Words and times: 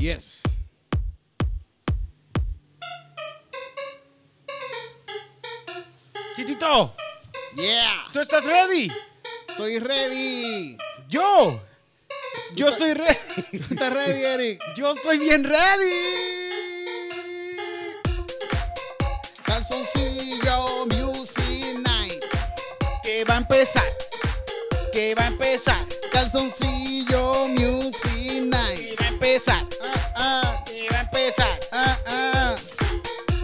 Yes. 0.00 0.42
Titito, 6.36 6.94
Yeah. 7.56 8.06
¿tú 8.12 8.20
estás 8.20 8.44
ready? 8.44 8.90
Estoy 9.48 9.78
ready. 9.80 10.76
Yo. 11.08 11.60
Yo 12.54 12.68
estoy 12.68 12.94
ready. 12.94 13.18
¿Estás 13.52 13.92
ready, 13.92 14.24
Eric? 14.24 14.62
Yo 14.76 14.92
estoy 14.92 15.18
bien 15.18 15.42
ready. 15.44 15.90
Calzoncillo 19.44 20.86
Music 20.86 21.78
Night. 21.84 22.22
Que 23.02 23.24
va 23.24 23.34
a 23.34 23.38
empezar. 23.38 23.92
Que 24.92 25.14
va 25.14 25.24
a 25.24 25.28
empezar. 25.28 25.84
Calzoncillo 26.18 27.46
Music 27.46 28.42
Night. 28.42 28.76
Que 28.76 28.96
va 28.98 29.04
a 29.04 29.08
empezar. 29.08 29.64
Ah, 29.84 30.12
ah, 30.16 30.64
Que 30.66 30.88
va 30.90 30.98
a 30.98 31.02
empezar. 31.02 31.60
ah, 31.70 31.98
ah. 32.08 32.54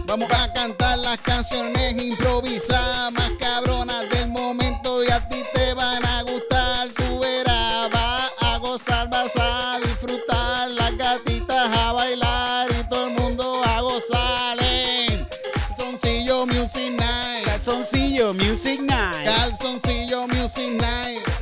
Vamos 0.06 0.28
a 0.32 0.52
cantar 0.52 0.98
las 0.98 1.20
canciones 1.20 2.02
improvisadas 2.02 3.12
más 3.12 3.30
cabronas 3.38 4.10
del 4.10 4.26
momento 4.26 5.04
y 5.04 5.08
a 5.08 5.20
ti 5.28 5.44
te 5.54 5.72
van 5.74 6.04
a 6.04 6.22
gustar. 6.22 6.88
Tú 6.96 7.20
verás, 7.20 7.92
vas 7.92 8.32
a 8.40 8.58
gozar, 8.58 9.08
vas 9.08 9.32
a 9.36 9.78
disfrutar. 9.78 10.68
Las 10.70 10.96
gatitas 10.96 11.78
a 11.78 11.92
bailar 11.92 12.66
y 12.72 12.88
todo 12.88 13.06
el 13.06 13.12
mundo 13.14 13.62
a 13.66 13.82
gozar. 13.82 14.58
en 14.64 15.24
Calzoncillo 15.54 16.44
Music 16.46 16.90
Night. 16.90 17.44
Calzoncillo 17.44 18.34
Music 18.34 18.80
Night. 18.80 19.24
Calzoncillo 19.24 20.26
Music 20.26 20.70
Night. 20.72 21.33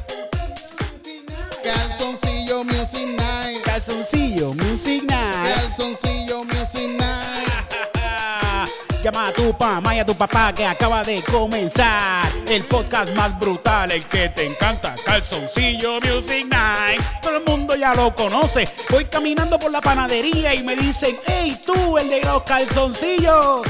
Calzoncillo 3.85 4.55
Music 4.55 5.03
Night. 5.09 5.57
Calzoncillo 5.57 6.45
Music 6.45 6.89
Night. 7.01 7.51
Llama 9.03 9.27
a 9.27 9.33
tu 9.33 9.53
mamá 9.59 9.97
y 9.97 9.99
a 9.99 10.07
tu 10.07 10.15
papá 10.15 10.53
que 10.55 10.65
acaba 10.65 11.03
de 11.03 11.21
comenzar 11.23 12.25
el 12.47 12.65
podcast 12.67 13.13
más 13.17 13.37
brutal, 13.41 13.91
el 13.91 14.05
que 14.05 14.29
te 14.29 14.47
encanta, 14.47 14.95
Calzoncillo 15.05 15.99
Music 16.01 16.47
Night. 16.49 17.03
Todo 17.21 17.39
el 17.39 17.45
mundo 17.45 17.75
ya 17.75 17.93
lo 17.93 18.15
conoce. 18.15 18.69
Voy 18.89 19.05
caminando 19.07 19.59
por 19.59 19.73
la 19.73 19.81
panadería 19.81 20.55
y 20.55 20.63
me 20.63 20.77
dicen, 20.77 21.17
hey 21.27 21.53
tú, 21.67 21.99
el 21.99 22.09
de 22.09 22.21
los 22.21 22.45
calzoncillos. 22.45 23.63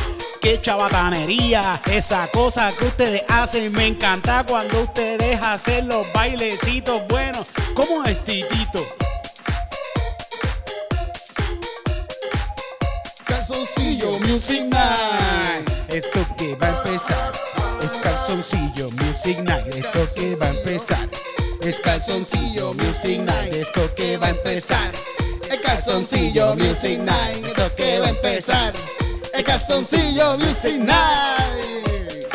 Qué 0.43 0.61
chabatanería, 0.61 1.81
esa 1.91 2.27
cosa 2.33 2.71
que 2.79 2.85
ustedes 2.85 3.23
hacen. 3.29 3.73
Me 3.73 3.87
encanta 3.87 4.45
cuando 4.47 4.83
ustedes 4.83 5.41
hacen 5.41 5.89
los 5.89 6.07
bailecitos 6.13 7.01
buenos. 7.09 7.47
¿Cómo 7.75 8.05
es 8.05 8.23
Titito? 8.25 8.85
Calzoncillo 13.47 14.21
Music 14.21 14.63
Night. 14.71 15.69
Esto 15.89 16.21
que 16.39 16.55
va 16.55 16.69
a 16.69 16.79
empezar 16.79 17.33
es 17.83 17.91
calzoncillo 18.01 18.91
Music 18.93 19.39
Night. 19.41 19.75
Esto 19.75 20.09
que 20.15 20.37
va 20.37 20.47
a 20.47 20.51
empezar 20.51 21.09
es 21.61 21.81
Calzoncillo 21.81 22.73
Music 22.75 23.19
Night. 23.19 23.53
Esto 23.55 23.93
que 23.97 24.17
va 24.17 24.29
a 24.29 24.31
empezar. 24.31 24.93
El 25.51 25.61
Calzoncillo 25.61 26.55
Music 26.55 27.01
Night. 27.01 27.45
Esto 27.45 27.75
que 27.75 27.99
va 27.99 28.07
a 28.07 28.11
empezar. 28.11 28.75
El 29.35 29.45
Calzoncillo 29.45 30.39
Music 30.39 30.77
Night. 30.79 32.29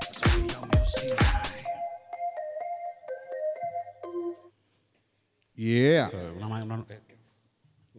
Calzoncillo 0.00 0.66
Music 0.72 1.12
Night. 1.20 1.66
Yeah. 5.54 6.08
Una, 6.38 6.64
ma- 6.64 6.86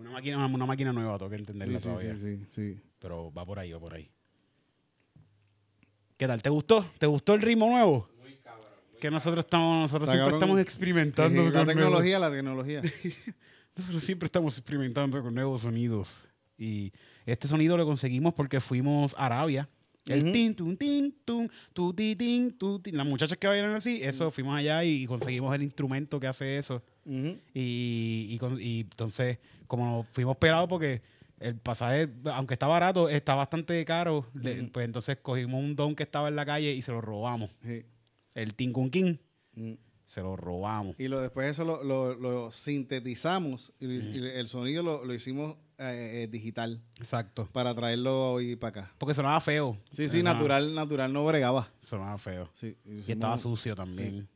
una- 0.10 0.18
máquina, 0.18 0.46
una 0.46 0.66
máquina 0.66 0.92
nueva, 0.94 1.18
tengo 1.18 1.30
que 1.30 1.36
entenderla 1.38 1.80
Sí, 1.80 1.88
todavía. 1.90 2.18
sí, 2.18 2.38
sí, 2.38 2.46
sí. 2.50 2.82
Pero 3.00 3.32
va 3.32 3.46
por 3.46 3.60
ahí, 3.60 3.72
va 3.72 3.80
por 3.80 3.94
ahí. 3.94 4.10
¿Qué 6.18 6.28
tal? 6.28 6.42
¿Te 6.42 6.50
gustó? 6.50 6.86
¿Te 6.98 7.06
gustó 7.08 7.34
el 7.34 7.42
ritmo 7.42 7.68
nuevo? 7.70 8.10
Muy 8.22 8.36
cabrón. 8.38 8.68
Que 9.00 9.10
nosotros 9.10 9.46
estamos, 9.46 9.84
nosotros 9.84 10.10
siempre 10.10 10.26
cabrón. 10.32 10.42
estamos 10.44 10.60
experimentando 10.60 11.30
Sí, 11.30 11.36
con 11.38 11.46
La 11.46 11.52
nuevos- 11.64 11.68
tecnología, 11.74 12.20
la 12.20 12.32
tecnología. 12.32 12.82
Nosotros 13.76 14.04
siempre 14.04 14.26
estamos 14.26 14.58
experimentando 14.58 15.22
con 15.22 15.34
nuevos 15.34 15.62
sonidos. 15.62 16.28
Y 16.58 16.92
este 17.26 17.48
sonido 17.48 17.78
lo 17.78 17.86
conseguimos 17.86 18.34
porque 18.34 18.60
fuimos 18.60 19.16
a 19.18 19.28
Arabia. 19.28 19.70
El 20.06 20.32
tin, 20.34 20.54
tun, 20.56 20.76
tin, 20.76 21.16
tun, 21.24 21.50
tu, 21.72 21.94
ti, 21.94 22.16
tin, 22.16 22.52
tu, 22.58 22.80
tin. 22.80 22.98
Las 22.98 23.06
muchachas 23.06 23.38
que 23.38 23.48
bailan 23.48 23.72
así, 23.76 24.02
eso, 24.04 24.32
fuimos 24.32 24.58
allá 24.58 24.84
y 24.84 25.06
conseguimos 25.06 25.54
el 25.56 25.62
instrumento 25.64 26.20
que 26.20 26.28
hace 26.28 26.58
eso. 26.58 26.82
Y, 27.10 28.28
y 28.30 28.38
con- 28.40 28.62
y 28.62 28.82
entonces, 28.82 29.40
como 29.68 30.04
fuimos 30.12 30.38
pelados 30.38 30.68
porque 30.70 31.02
el 31.40 31.56
pasaje, 31.56 32.10
aunque 32.34 32.54
está 32.56 32.68
barato, 32.68 33.10
está 33.10 33.34
bastante 33.36 33.84
caro, 33.86 34.26
le- 34.34 34.64
pues 34.66 34.86
entonces 34.86 35.18
cogimos 35.22 35.62
un 35.64 35.76
don 35.76 35.96
que 35.96 36.04
estaba 36.04 36.28
en 36.28 36.36
la 36.36 36.46
calle 36.46 36.74
y 36.74 36.82
se 36.82 36.92
lo 36.92 37.02
robamos. 37.02 37.50
Sí. 37.64 37.84
El 38.36 38.54
Tinkun 38.56 38.90
King, 38.90 39.16
se 40.06 40.22
lo 40.22 40.36
robamos. 40.36 40.96
Y 41.00 41.08
lo, 41.08 41.20
después 41.22 41.48
eso 41.50 41.66
lo, 41.66 41.84
lo- 41.84 42.16
lo 42.16 42.52
sintetizamos 42.52 43.74
y, 43.80 43.86
y 43.88 44.26
el 44.36 44.48
sonido 44.48 44.84
lo, 44.84 45.06
lo 45.06 45.14
hicimos 45.14 45.56
eh, 45.78 46.24
eh, 46.24 46.28
digital 46.30 46.82
Exacto. 46.98 47.48
para 47.54 47.74
traerlo 47.74 48.34
hoy 48.34 48.56
para 48.58 48.82
acá. 48.82 48.94
Porque 48.98 49.14
sonaba 49.14 49.40
feo. 49.40 49.78
Sí, 49.92 50.10
sí, 50.10 50.18
Sonaba- 50.20 50.34
natural, 50.40 50.76
natural 50.76 51.14
no 51.14 51.26
bregaba. 51.26 51.72
Sonaba 51.80 52.18
feo. 52.18 52.50
Sí, 52.54 52.76
Y 52.86 53.12
estaba 53.12 53.38
sucio 53.38 53.76
también. 53.76 54.12
Sí, 54.12 54.20
sí. 54.22 54.28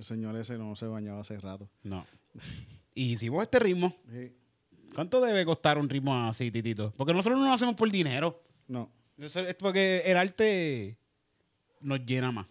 El 0.00 0.04
señor 0.04 0.34
ese 0.36 0.56
no 0.56 0.74
se 0.76 0.86
bañaba 0.86 1.20
hace 1.20 1.38
rato. 1.38 1.68
No. 1.82 2.06
Y 2.92 3.12
hicimos 3.12 3.42
este 3.42 3.58
ritmo. 3.60 3.94
Sí. 4.10 4.32
¿Cuánto 4.94 5.20
debe 5.20 5.44
costar 5.44 5.78
un 5.78 5.88
ritmo 5.88 6.26
así, 6.26 6.50
Titito? 6.50 6.92
Porque 6.96 7.12
nosotros 7.12 7.38
no 7.38 7.46
lo 7.46 7.52
hacemos 7.52 7.76
por 7.76 7.88
dinero. 7.90 8.42
No. 8.66 8.90
Eso 9.16 9.40
es 9.40 9.54
porque 9.54 10.02
el 10.06 10.16
arte 10.16 10.98
nos 11.80 12.04
llena 12.04 12.32
más. 12.32 12.46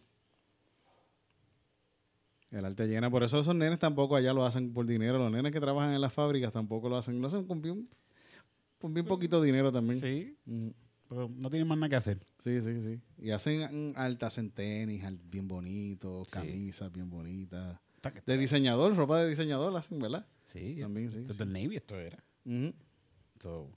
El 2.51 2.63
arte 2.65 2.87
llena. 2.87 3.09
Por 3.09 3.23
eso 3.23 3.41
esos 3.41 3.53
nenes 3.53 3.79
tampoco 3.79 4.15
allá 4.15 4.31
lo 4.31 4.45
hacen 4.45 4.71
por 4.71 4.85
dinero. 4.85 5.17
Los 5.17 5.31
nenes 5.31 5.51
que 5.51 5.59
trabajan 5.59 5.93
en 5.93 5.99
las 5.99 6.13
fábricas 6.13 6.53
tampoco 6.53 6.87
lo 6.87 6.97
hacen. 6.97 7.19
Lo 7.19 7.27
hacen 7.27 7.45
con 7.45 7.61
bien, 7.61 7.89
con 8.79 8.93
bien 8.93 9.07
poquito 9.07 9.41
dinero 9.41 9.71
también. 9.71 9.99
Sí. 9.99 10.37
Mm. 10.45 10.69
Pero 11.09 11.27
no 11.35 11.49
tienen 11.49 11.67
más 11.67 11.77
nada 11.77 11.89
que 11.89 11.95
hacer. 11.95 12.19
Sí, 12.37 12.61
sí, 12.61 12.81
sí. 12.81 13.01
Y 13.17 13.31
hacen 13.31 13.93
altas 13.97 14.37
en 14.37 14.51
tenis, 14.51 15.03
bien 15.23 15.47
bonitos, 15.47 16.27
Sí. 16.29 16.33
camisas 16.37 16.91
bien 16.91 17.09
bonitas. 17.09 17.79
De 18.25 18.37
diseñador, 18.37 18.95
ropa 18.95 19.17
de 19.23 19.29
diseñador 19.29 19.73
la 19.73 19.79
hacen, 19.79 19.99
¿verdad? 19.99 20.25
Sí. 20.45 20.77
También, 20.79 21.11
sí, 21.11 21.17
Esto 21.17 21.31
es 21.31 21.37
sí. 21.37 21.43
del 21.43 21.51
Navy, 21.51 21.75
esto 21.77 21.99
era. 21.99 22.23
Ujú. 22.45 22.73
Esto, 23.35 23.71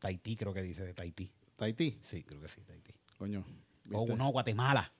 Tahití 0.00 0.36
creo 0.36 0.52
que 0.52 0.62
dice 0.62 0.84
de 0.84 0.92
Tahití. 0.94 1.30
Tahití, 1.56 1.98
Sí, 2.02 2.22
creo 2.24 2.40
que 2.40 2.48
sí, 2.48 2.60
Tahití. 2.66 2.92
coño. 3.18 3.44
O 3.92 4.06
no, 4.16 4.28
Guatemala. 4.30 4.92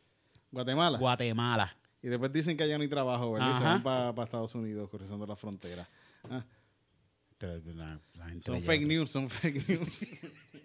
Guatemala. 0.53 0.99
Guatemala. 0.99 1.77
y 2.03 2.09
después 2.09 2.31
dicen 2.33 2.56
que 2.56 2.62
allá 2.65 2.77
no 2.79 2.83
hay 2.83 2.89
trabajo, 2.89 3.33
¿verdad? 3.33 3.53
Y 3.55 3.59
se 3.59 3.65
van 3.65 3.83
para 3.83 4.11
Estados 4.25 4.55
Unidos, 4.55 4.89
cruzando 4.91 5.27
la 5.27 5.37
frontera. 5.37 5.87
Ah, 6.25 6.45
la- 7.41 8.01
la 8.15 8.29
gente 8.29 8.45
son 8.47 8.62
fake 8.62 8.87
news, 8.87 9.11
son 9.11 9.29
fake 9.29 9.69
news. 9.69 10.06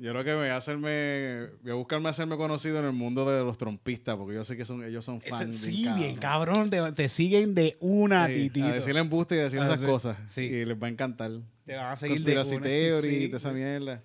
Yo 0.00 0.12
creo 0.12 0.24
que 0.24 0.34
voy 0.34 0.48
a 0.48 0.56
hacerme, 0.56 1.48
voy 1.62 1.72
a 1.72 1.74
buscarme 1.74 2.08
hacerme 2.08 2.36
conocido 2.38 2.78
en 2.78 2.86
el 2.86 2.92
mundo 2.92 3.30
de 3.30 3.44
los 3.44 3.58
trompistas, 3.58 4.16
porque 4.16 4.34
yo 4.34 4.44
sé 4.44 4.56
que 4.56 4.64
son, 4.64 4.82
ellos 4.82 5.04
son 5.04 5.20
fans. 5.20 5.56
sí, 5.58 5.86
bien 5.94 6.16
cabrón. 6.16 6.70
Te, 6.70 6.92
te 6.92 7.08
siguen 7.08 7.54
de 7.54 7.76
una, 7.80 8.26
Sí, 8.28 8.34
Titito. 8.48 8.66
a 8.66 8.72
decirle 8.72 9.00
embuste 9.00 9.36
y 9.36 9.40
a 9.40 9.42
decir 9.42 9.60
A 9.60 9.66
esas 9.66 9.82
cosas. 9.82 10.16
sí. 10.28 10.40
Y 10.42 10.64
les 10.64 10.82
va 10.82 10.86
a 10.86 10.90
encantar. 10.90 11.30
Te 11.66 11.76
van 11.76 11.92
a 11.92 11.96
seguir 11.96 12.22
de 12.24 12.32
una. 12.32 12.62
theory 12.62 13.24
y 13.24 13.26
toda 13.28 13.36
esa 13.38 13.52
mierda. 13.52 14.02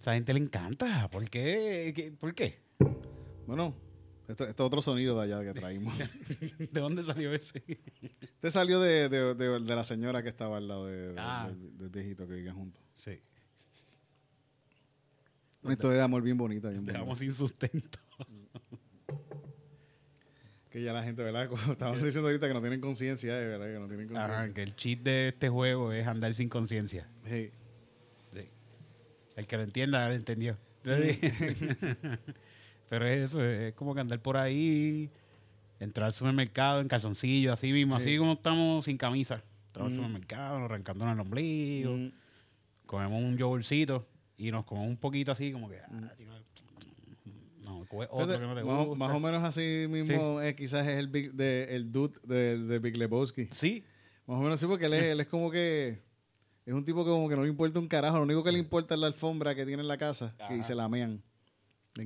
Esa 0.00 0.14
gente 0.14 0.32
le 0.32 0.40
encanta. 0.40 1.08
¿Por 1.10 1.28
qué? 1.28 1.92
¿Qué- 1.94 2.12
¿Por 2.12 2.34
qué? 2.34 2.58
Bueno, 3.46 3.76
esto, 4.28 4.44
esto 4.44 4.62
es 4.62 4.66
otro 4.66 4.80
sonido 4.80 5.20
de 5.20 5.24
allá 5.32 5.44
que 5.44 5.60
traímos. 5.60 5.94
¿De 6.58 6.80
dónde 6.80 7.02
salió 7.02 7.32
ese? 7.34 7.62
Este 8.10 8.50
salió 8.50 8.80
de, 8.80 9.08
de- 9.10 9.34
de- 9.34 9.60
de 9.60 9.76
la 9.76 9.84
señora 9.84 10.22
que 10.22 10.30
estaba 10.30 10.56
al 10.56 10.68
lado 10.68 10.88
Ah. 11.18 11.48
del, 11.50 11.76
del 11.76 11.88
viejito 11.90 12.26
que 12.26 12.34
vivían 12.34 12.56
juntos. 12.56 12.82
Sí. 12.94 13.20
Una 15.62 15.72
historia 15.74 15.98
de 15.98 16.02
amor 16.04 16.22
bien 16.22 16.36
bonita, 16.36 16.68
bien 16.70 16.80
bonita. 16.80 16.92
Dejamos 16.98 17.18
sin 17.18 17.32
sustento. 17.32 17.98
Que 20.70 20.82
ya 20.82 20.92
la 20.92 21.02
gente, 21.02 21.22
¿verdad? 21.22 21.48
Como 21.50 21.72
estaban 21.72 22.02
diciendo 22.02 22.28
ahorita 22.28 22.48
que 22.48 22.54
no 22.54 22.60
tienen 22.60 22.80
conciencia, 22.80 23.40
eh, 23.40 23.46
¿verdad? 23.46 23.66
Que 23.66 23.78
no 23.78 23.86
tienen 23.88 24.16
Ajá, 24.16 24.26
conciencia. 24.28 24.54
que 24.54 24.62
el 24.62 24.74
cheat 24.76 25.00
de 25.00 25.28
este 25.28 25.48
juego 25.48 25.92
es 25.92 26.06
andar 26.06 26.32
sin 26.34 26.48
conciencia. 26.48 27.08
Sí. 27.26 27.50
Sí. 28.32 28.48
El 29.36 29.46
que 29.46 29.56
lo 29.56 29.62
entienda, 29.62 30.08
lo 30.08 30.14
entendió. 30.14 30.56
Pero 32.88 33.06
es 33.06 33.18
eso, 33.30 33.44
es 33.44 33.74
como 33.74 33.94
que 33.94 34.00
andar 34.00 34.20
por 34.20 34.36
ahí, 34.36 35.10
entrar 35.78 36.06
al 36.06 36.12
supermercado 36.12 36.80
en 36.80 36.88
calzoncillo, 36.88 37.52
así 37.52 37.72
mismo, 37.72 37.96
así 37.96 38.10
Sí. 38.10 38.18
como 38.18 38.32
estamos 38.32 38.84
sin 38.86 38.96
camisa. 38.98 39.42
Entramos 39.68 39.92
al 39.92 39.98
Mm. 39.98 40.02
supermercado, 40.02 40.58
nos 40.58 40.70
arrancándonos 40.70 41.14
el 41.14 41.20
ombligo, 41.20 41.96
Mm. 41.96 42.12
comemos 42.86 43.22
un 43.22 43.36
yogurcito 43.38 44.06
y 44.42 44.50
nos 44.50 44.64
comemos 44.64 44.90
un 44.90 44.96
poquito 44.96 45.32
así, 45.32 45.52
como 45.52 45.68
que. 45.68 45.76
Mm. 45.88 46.04
ah, 46.04 46.12
chico, 46.16 46.32
no, 47.60 47.86
coge 47.86 48.08
otro 48.10 48.38
que 48.40 48.46
no 48.46 48.54
te 48.54 48.64
más, 48.64 48.86
gusta. 48.86 48.98
más 49.06 49.16
o 49.16 49.20
menos 49.20 49.44
así 49.44 49.86
mismo 49.88 50.40
eh, 50.40 50.54
quizás 50.56 50.86
es 50.86 50.98
el, 50.98 51.06
big, 51.06 51.32
de, 51.32 51.76
el 51.76 51.92
dude 51.92 52.18
de, 52.24 52.58
de 52.58 52.78
Big 52.80 52.96
Lebowski. 52.96 53.48
Sí, 53.52 53.84
Más 54.26 54.38
o 54.38 54.42
menos 54.42 54.58
sí, 54.58 54.66
porque 54.66 54.86
él 54.86 54.94
es, 54.94 55.02
él 55.04 55.20
es 55.20 55.28
como 55.28 55.50
que. 55.50 56.02
Es 56.66 56.74
un 56.74 56.84
tipo 56.84 57.04
que 57.04 57.10
como 57.10 57.28
que 57.28 57.36
no 57.36 57.42
le 57.42 57.48
importa 57.48 57.78
un 57.78 57.88
carajo. 57.88 58.18
Lo 58.18 58.24
único 58.24 58.42
que 58.42 58.52
le 58.52 58.58
importa 58.58 58.94
es 58.94 59.00
la 59.00 59.08
alfombra 59.08 59.54
que 59.54 59.64
tiene 59.64 59.82
en 59.82 59.88
la 59.88 59.98
casa 59.98 60.34
y 60.50 60.62
se 60.62 60.74
la 60.74 60.88
mean. 60.88 61.22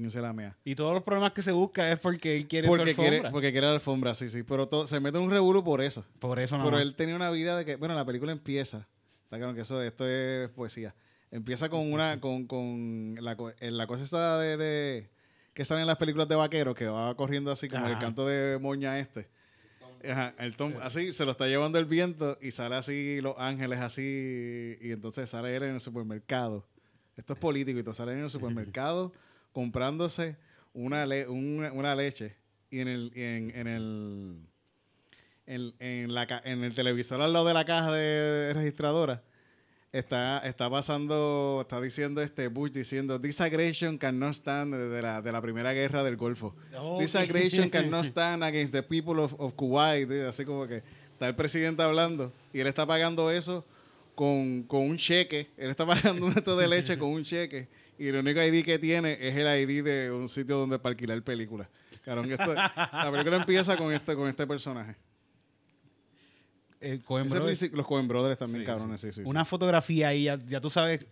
Se 0.09 0.21
la 0.21 0.33
mea. 0.33 0.57
Y 0.65 0.75
todos 0.75 0.93
los 0.95 1.05
problemas 1.05 1.33
que 1.33 1.43
se 1.43 1.53
busca 1.53 1.91
es 1.93 1.99
porque 2.01 2.37
él 2.37 2.49
quiere 2.49 2.67
Porque 2.67 2.93
su 2.93 3.01
quiere, 3.01 3.31
porque 3.31 3.53
quiere 3.53 3.69
la 3.69 3.75
alfombra, 3.75 4.15
sí, 4.15 4.29
sí. 4.29 4.43
Pero 4.43 4.67
todo, 4.67 4.87
se 4.87 4.99
mete 4.99 5.17
en 5.17 5.25
un 5.25 5.31
revuelo 5.31 5.63
por 5.63 5.81
eso. 5.81 6.05
Por 6.19 6.41
eso 6.41 6.59
no. 6.59 6.65
Pero 6.65 6.81
él 6.81 6.97
tenía 6.97 7.15
una 7.15 7.31
vida 7.31 7.57
de 7.57 7.65
que, 7.65 7.77
bueno, 7.77 7.95
la 7.95 8.05
película 8.05 8.33
empieza, 8.33 8.89
está 9.23 9.39
claro 9.39 9.55
que 9.55 9.61
eso, 9.61 9.81
esto 9.81 10.07
es 10.09 10.49
poesía. 10.51 10.93
Empieza 11.31 11.69
con 11.69 11.93
una, 11.93 12.21
con, 12.21 12.47
con 12.47 13.17
la, 13.21 13.37
eh, 13.61 13.71
la 13.71 13.87
cosa 13.87 14.05
esta 14.05 14.39
de, 14.39 14.57
de- 14.57 15.11
que 15.55 15.65
salen 15.65 15.83
en 15.83 15.87
las 15.87 15.97
películas 15.97 16.29
de 16.29 16.35
vaqueros, 16.37 16.75
que 16.75 16.87
va 16.87 17.15
corriendo 17.17 17.51
así 17.51 17.69
como 17.69 17.87
el 17.87 17.95
canto 17.99 18.27
de 18.27 18.59
moña 18.59 18.99
este. 18.99 19.29
Ajá, 20.07 20.35
el 20.39 20.55
tom, 20.57 20.75
así 20.83 21.13
se 21.15 21.25
lo 21.25 21.31
está 21.33 21.47
llevando 21.47 21.79
el 21.79 21.87
viento 21.87 22.37
y 22.43 22.51
sale 22.51 22.75
así 22.77 23.21
los 23.23 23.35
ángeles 23.39 23.81
así 23.81 24.77
y 24.81 24.93
entonces 24.93 25.31
sale 25.31 25.57
él 25.57 25.63
en 25.65 25.75
el 25.77 25.81
supermercado. 25.81 26.67
Esto 27.17 27.33
es 27.33 27.39
político 27.39 27.79
y 27.79 27.83
todo 27.83 27.95
sale 27.95 28.13
en 28.13 28.21
el 28.21 28.31
supermercado 28.31 29.13
comprándose 29.53 30.37
una, 30.75 31.07
le- 31.07 31.27
una, 31.29 31.73
una 31.73 31.95
leche 31.95 32.37
y 32.71 32.81
en 32.81 32.89
el, 32.89 33.13
y 33.15 33.23
en, 33.23 33.51
en 33.57 33.67
el 33.67 34.37
en, 35.47 35.75
en 35.79 36.13
la, 36.15 36.27
en 36.45 36.65
el 36.65 36.75
televisor 36.75 37.21
al 37.23 37.33
lado 37.33 37.47
de 37.47 37.55
la 37.55 37.65
caja 37.65 37.91
de 37.93 38.53
registradora 38.53 39.23
está, 39.99 40.39
está 40.47 40.69
pasando, 40.71 41.59
está 41.63 41.81
diciendo 41.81 42.21
este 42.21 42.49
Bush 42.49 42.73
diciendo 42.73 43.21
this 43.21 43.41
aggression 43.41 43.99
cannot 43.99 44.35
stand 44.35 44.75
de 44.75 45.03
la, 45.03 45.23
de 45.23 45.33
la 45.33 45.41
primera 45.43 45.73
guerra 45.73 46.03
del 46.05 46.17
Golfo. 46.17 46.55
Ok. 46.79 47.01
This 47.01 47.17
aggression 47.17 47.69
cannot 47.71 48.05
stand 48.07 48.43
against 48.45 48.73
the 48.73 48.83
people 48.83 49.21
of, 49.21 49.35
of 49.39 49.55
Kuwait. 49.55 50.11
Así 50.27 50.45
como 50.45 50.67
que 50.67 50.83
está 51.13 51.27
el 51.29 51.35
presidente 51.35 51.83
hablando 51.83 52.33
y 52.53 52.61
él 52.61 52.67
está 52.67 52.87
pagando 52.87 53.31
eso 53.31 53.65
con, 54.15 54.63
con 54.65 54.83
un 54.83 54.97
cheque. 54.97 55.51
Él 55.57 55.71
está 55.71 55.87
pagando 55.87 56.27
un 56.27 56.33
esto 56.33 56.57
de 56.57 56.69
leche 56.69 56.99
con 56.99 57.11
un 57.11 57.23
cheque. 57.25 57.69
Y 57.99 58.09
el 58.09 58.17
único 58.17 58.43
ID 58.43 58.63
que 58.65 58.79
tiene 58.79 59.17
es 59.21 59.35
el 59.37 59.47
ID 59.71 59.83
de 59.83 60.13
un 60.13 60.29
sitio 60.29 60.59
donde 60.59 60.79
para 60.79 60.91
alquilar 60.93 61.23
películas. 61.23 61.69
Esto- 62.05 62.55
la 62.55 63.09
película 63.11 63.37
empieza 63.37 63.77
con 63.77 63.93
este, 63.93 64.15
con 64.15 64.29
este 64.29 64.47
personaje. 64.47 64.95
Eh, 66.81 67.01
Coen 67.05 67.29
Brothers, 67.29 67.73
los 67.73 67.87
Coen 67.87 68.07
Brothers 68.07 68.39
también, 68.39 68.61
Sí, 68.61 68.67
cabrones, 68.67 69.01
sí, 69.01 69.09
sí. 69.13 69.23
sí. 69.23 69.29
una 69.29 69.45
fotografía 69.45 70.09
ahí, 70.09 70.25
ya, 70.25 70.39
ya 70.39 70.61
tú 70.61 70.71
sabes 70.71 71.07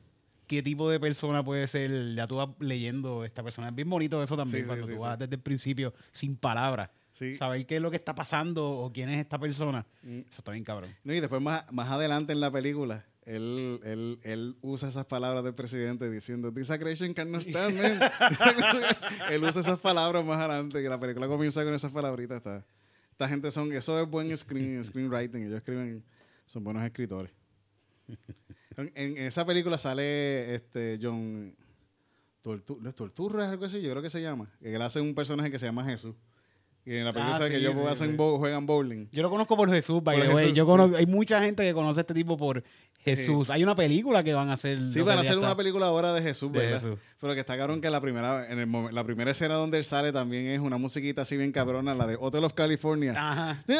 qué 0.47 0.63
tipo 0.63 0.91
de 0.91 1.01
persona 1.01 1.45
puede 1.45 1.67
ser. 1.67 2.15
Ya 2.15 2.27
tú 2.27 2.37
vas 2.37 2.51
leyendo 2.61 3.25
esta 3.25 3.43
persona. 3.43 3.69
Es 3.69 3.75
bien 3.75 3.89
bonito 3.89 4.23
eso 4.23 4.37
también, 4.37 4.67
cuando 4.67 4.87
tú 4.87 4.99
vas 4.99 5.19
desde 5.19 5.35
el 5.35 5.43
principio 5.43 5.95
sin 6.13 6.37
palabras. 6.37 6.91
Sí. 7.13 7.35
Saber 7.35 7.65
qué 7.65 7.77
es 7.77 7.83
lo 7.83 7.91
que 7.91 7.97
está 7.97 8.15
pasando 8.15 8.69
o 8.69 8.93
quién 8.93 9.09
es 9.09 9.21
esta 9.21 9.39
persona. 9.39 9.87
Mm. 10.03 10.21
Eso 10.21 10.39
está 10.39 10.51
bien 10.51 10.65
cabrón. 10.65 10.91
No, 11.05 11.15
y 11.15 11.21
después 11.21 11.41
más, 11.41 11.65
más 11.73 11.89
adelante 11.91 12.33
en 12.33 12.41
la 12.41 12.51
película, 12.51 13.05
él, 13.25 13.81
él, 13.85 14.19
él 14.25 14.57
usa 14.63 14.89
esas 14.89 15.07
palabras 15.07 15.45
del 15.45 15.55
presidente 15.55 16.11
diciendo, 16.11 16.53
this 16.53 16.71
aggression 16.71 17.15
cannot 17.15 17.43
stand, 17.43 17.81
man. 17.81 18.01
él 19.31 19.45
usa 19.45 19.61
esas 19.61 19.79
palabras 19.79 20.25
más 20.25 20.39
adelante 20.39 20.83
y 20.83 20.89
la 20.89 20.99
película 20.99 21.29
comienza 21.29 21.63
con 21.63 21.73
esas 21.73 21.93
palabritas. 21.93 22.39
Esta, 22.39 22.67
esta 23.15 23.29
gente 23.29 23.49
son, 23.53 23.73
eso 23.73 24.01
es 24.03 24.11
buen 24.11 24.37
screen, 24.37 24.83
screenwriting, 24.83 25.45
ellos 25.45 25.59
escriben, 25.59 26.03
son 26.47 26.65
buenos 26.65 26.83
escritores. 26.83 27.31
En, 28.77 28.91
en 28.97 29.19
esa 29.19 29.47
película 29.47 29.79
sale 29.79 30.53
este 30.53 30.99
John 31.01 31.55
Tortu 32.41 32.81
¿no 32.81 32.89
es 32.89 32.95
Torturra, 32.97 33.49
algo 33.49 33.67
así, 33.67 33.81
yo 33.81 33.91
creo 33.93 34.03
que 34.03 34.11
se 34.11 34.21
llama. 34.21 34.51
Él 34.61 34.83
hace 34.83 35.01
un 35.01 35.15
personaje 35.15 35.49
que 35.49 35.61
se 35.61 35.67
llama 35.67 35.85
Jesús. 35.85 36.17
Y 36.87 36.97
en 36.97 37.05
la 37.05 37.13
película 37.15 37.37
Ah, 37.37 37.49
que 37.49 37.57
ellos 37.57 37.75
sí, 37.75 37.81
hacen 37.89 38.11
sí. 38.11 38.17
bo- 38.17 38.39
juegan 38.39 38.67
bowling. 38.67 39.07
Yo 39.11 39.23
lo 39.23 39.31
conozco 39.31 39.57
por 39.57 39.71
Jesús, 39.71 40.03
by 40.05 40.17
Por 40.19 40.27
the 40.27 40.35
way. 40.35 40.43
Jesús, 40.45 40.57
Yo 40.57 40.67
conozco, 40.67 40.97
Hay 40.97 41.07
mucha 41.07 41.41
gente 41.43 41.63
que 41.63 41.73
conoce 41.73 42.01
a 42.01 42.03
este 42.03 42.13
tipo 42.15 42.37
por 42.37 42.63
Jesús. 43.03 43.49
Hay 43.51 43.63
una 43.63 43.75
película 43.75 44.23
que 44.23 44.33
van 44.35 44.51
a 44.51 44.55
hacer. 44.55 44.79
Sí, 44.91 45.01
van 45.01 45.19
a 45.19 45.21
hacer 45.23 45.39
una 45.39 45.57
película 45.57 45.87
ahora 45.87 46.13
de 46.13 46.21
Jesús, 46.23 46.53
De 46.53 46.59
¿verdad? 46.59 46.81
Jesús. 46.83 46.99
Pero 47.21 47.33
que 47.35 47.41
está 47.41 47.57
cabrón 47.57 47.81
que 47.81 47.89
la 47.89 48.01
primera, 48.03 48.51
en 48.51 48.59
el 48.59 48.95
la 48.95 49.03
primera 49.05 49.31
escena 49.31 49.55
donde 49.55 49.79
él 49.79 49.85
sale 49.85 50.13
también 50.13 50.47
es 50.49 50.61
una 50.61 50.77
musiquita 50.77 51.23
así 51.23 51.37
bien 51.39 51.53
cabrona, 51.53 51.95
la 51.95 52.07
de 52.07 52.17
Hotel 52.21 52.45
of 52.45 52.53
California. 52.53 53.13
Ajá. 53.17 53.63
Hotel 53.67 53.79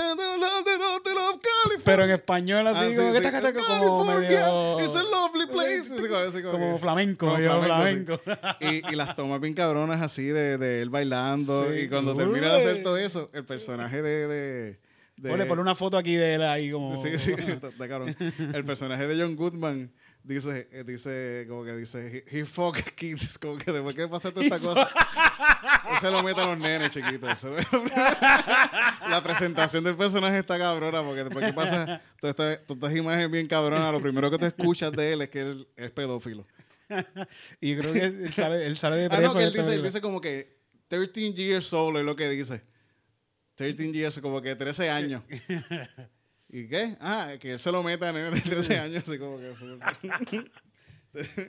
of 1.19 1.41
California. 1.43 1.83
Pero 1.85 2.05
en 2.05 2.11
español 2.11 2.67
así, 2.69 2.93
Ah, 2.93 2.97
como, 2.97 3.13
que 3.13 3.21
taca, 3.21 3.41
taca, 3.43 3.61
como 3.79 4.05
medio... 4.05 4.81
It's 4.81 4.97
a 4.97 5.03
lovely 5.03 5.47
place. 5.47 5.95
Así 5.95 6.09
como- 6.09 6.17
así 6.21 6.43
como 6.43 6.53
Como 6.53 6.73
que- 6.75 6.81
flamenco, 6.81 7.27
como 7.27 7.37
medio 7.39 7.63
flamenco, 7.63 8.19
flamenco. 8.19 8.57
sí. 8.61 8.83
Y, 8.89 8.93
y 8.93 8.97
las 8.97 9.17
tomas 9.17 9.41
bien 9.41 9.55
cabronas 9.55 10.01
así 10.03 10.25
de, 10.25 10.57
de 10.59 10.83
él 10.83 10.91
bailando. 10.91 11.67
Y 11.77 11.89
cuando 11.89 12.15
termina 12.15 12.55
de 12.55 12.57
hacer 12.63 12.83
todo 12.83 12.94
eso, 12.97 13.31
el 13.33 13.45
personaje 13.45 14.03
de... 14.03 14.27
de, 14.29 14.79
de- 15.17 15.47
ponle 15.47 15.63
una 15.63 15.75
foto 15.75 15.97
aquí 15.97 16.15
de 16.17 16.35
él 16.35 16.43
ahí 16.43 16.71
como... 16.71 16.97
Sí, 17.03 17.19
sí, 17.19 17.33
está, 17.39 17.69
está 17.69 17.89
cabrón. 17.89 18.17
El 18.53 18.65
personaje 18.65 19.07
de 19.07 19.21
John 19.23 19.37
Goodman 19.37 19.93
dice, 20.23 20.69
eh, 20.73 20.85
dice, 20.87 21.45
como 21.49 21.65
que 21.65 21.73
dice, 21.77 22.25
he, 22.31 22.39
he 22.41 22.45
fuck 22.45 22.77
kids, 22.95 23.39
como 23.41 23.57
que 23.59 23.71
después 23.73 23.95
que 23.95 24.09
pasa 24.09 24.31
toda 24.33 24.45
esta 24.47 24.59
cosa, 24.59 24.89
se 26.01 26.11
lo 26.11 26.23
mete 26.23 26.41
a 26.41 26.47
los 26.47 26.59
nenes 26.59 26.91
chiquitos. 26.91 27.45
La 29.09 29.23
presentación 29.23 29.85
del 29.85 29.97
personaje 29.97 30.39
está 30.39 30.59
cabrona, 30.59 31.03
porque 31.03 31.25
después 31.25 31.45
que 31.47 31.53
pasa 31.53 32.01
toda 32.21 32.31
esta, 32.31 32.57
todas 32.65 32.83
estas 32.91 32.97
imágenes 32.97 33.31
bien 33.31 33.47
cabronas, 33.47 33.93
lo 33.93 34.01
primero 34.01 34.31
que 34.31 34.39
te 34.39 34.47
escuchas 34.47 34.93
de 34.93 35.13
él 35.13 35.23
es 35.23 35.29
que 35.31 35.41
él 35.43 35.69
es 35.77 35.91
pedófilo. 35.91 36.47
Y 37.61 37.77
creo 37.77 37.93
que 37.93 38.05
él 38.05 38.33
sale, 38.33 38.67
él 38.67 38.77
sale 38.77 38.97
de 38.97 39.07
Ah, 39.07 39.17
preso. 39.17 39.35
no, 39.35 39.39
que 39.53 39.61
él 39.75 39.83
dice 39.83 40.01
como 40.01 40.21
que 40.21 40.59
13 40.89 41.33
years 41.35 41.73
old 41.73 41.99
es 41.99 42.05
lo 42.05 42.15
que 42.17 42.29
dice. 42.31 42.63
13 43.55 43.93
years, 43.93 44.19
como 44.21 44.41
que 44.43 44.55
13 44.57 44.91
años. 44.91 45.23
¿Y 46.49 46.69
qué? 46.69 46.97
Ah, 47.01 47.33
que 47.41 47.53
él 47.53 47.59
se 47.59 47.71
lo 47.73 47.83
meta 47.83 48.09
en 48.11 48.35
de 48.35 48.41
13 48.41 48.79
años, 48.79 49.03
así 49.09 49.19
como 49.19 49.39
que... 49.39 49.53
Ese 51.15 51.49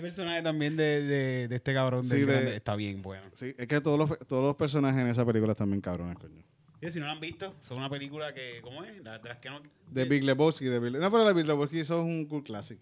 personaje 0.00 0.42
también 0.42 0.76
de, 0.76 1.02
de, 1.02 1.48
de 1.48 1.56
este 1.56 1.72
cabrón 1.72 2.04
Sí, 2.04 2.20
de- 2.20 2.56
está 2.56 2.76
bien 2.76 3.00
bueno. 3.00 3.24
Sí, 3.34 3.54
es 3.56 3.66
que 3.66 3.80
todos 3.80 3.98
los, 3.98 4.18
todos 4.28 4.42
los 4.44 4.56
personajes 4.56 5.00
en 5.00 5.08
esa 5.08 5.24
película 5.24 5.52
están 5.52 5.70
bien 5.70 5.80
cabrones, 5.80 6.18
coño. 6.18 6.44
Y 6.82 6.90
si 6.90 6.98
no 7.00 7.06
la 7.06 7.12
han 7.12 7.20
visto, 7.20 7.54
son 7.60 7.78
una 7.78 7.88
película 7.88 8.34
que, 8.34 8.60
¿cómo 8.62 8.84
es? 8.84 9.02
La- 9.02 9.18
De 9.18 9.28
las 9.30 9.38
que 9.38 9.48
no... 9.50 9.62
De 9.90 10.04
Big 10.04 10.22
Lebowski, 10.24 10.66
de 10.66 10.78
Big 10.78 10.92
No, 10.92 11.10
pero 11.10 11.24
la 11.24 11.32
Big 11.32 11.46
Lebowski 11.46 11.80
eso 11.80 11.98
es 12.00 12.04
un 12.04 12.26
cool 12.26 12.42
classic. 12.44 12.78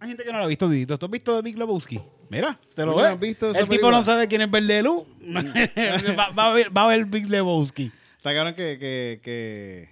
Hay 0.00 0.08
gente 0.08 0.24
que 0.24 0.32
no 0.32 0.38
la 0.38 0.44
ha 0.44 0.48
visto, 0.48 0.68
Didito. 0.68 0.98
¿Tú 0.98 1.06
has 1.06 1.12
visto 1.12 1.36
de 1.36 1.42
Big 1.42 1.58
Lebowski? 1.58 2.00
Mira, 2.30 2.58
te 2.74 2.84
lo 2.86 2.92
¿No 2.92 2.96
ves. 2.96 3.06
has 3.06 3.20
visto 3.20 3.50
esa 3.50 3.58
El 3.60 3.64
tipo 3.66 3.70
película? 3.72 3.96
no 3.98 4.02
sabe 4.02 4.28
quién 4.28 4.40
es 4.40 4.50
Verdelú. 4.50 5.06
va, 6.18 6.30
va 6.30 6.50
a 6.50 6.52
ver, 6.52 6.76
va 6.76 6.82
a 6.84 6.86
ver 6.86 7.04
Big 7.04 7.28
Lebowski. 7.28 7.92
Está 8.16 8.34
cabrón 8.34 8.54
que, 8.54 8.78
que, 8.78 9.20
que 9.22 9.88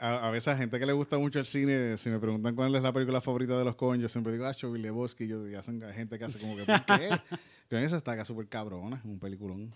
a, 0.00 0.28
a 0.28 0.30
veces 0.30 0.48
a 0.48 0.56
gente 0.56 0.78
que 0.78 0.86
le 0.86 0.92
gusta 0.92 1.18
mucho 1.18 1.38
el 1.38 1.46
cine, 1.46 1.96
si 1.98 2.10
me 2.10 2.18
preguntan 2.18 2.54
cuál 2.54 2.74
es 2.74 2.82
la 2.82 2.92
película 2.92 3.20
favorita 3.20 3.58
de 3.58 3.64
los 3.64 3.76
coños, 3.76 4.02
yo 4.02 4.08
siempre 4.08 4.32
digo, 4.32 4.46
ah, 4.46 4.52
Big 4.72 4.82
Lebowski. 4.82 5.28
Yo, 5.28 5.48
y 5.48 5.54
hacen 5.54 5.82
gente 5.94 6.18
que 6.18 6.24
hace 6.24 6.38
como 6.38 6.56
que, 6.56 6.64
¿por 6.64 6.84
qué? 6.84 7.08
Con 7.70 7.78
esa 7.78 7.96
está 7.96 8.24
súper 8.24 8.48
cabrona, 8.48 9.00
un 9.04 9.18
peliculón. 9.18 9.74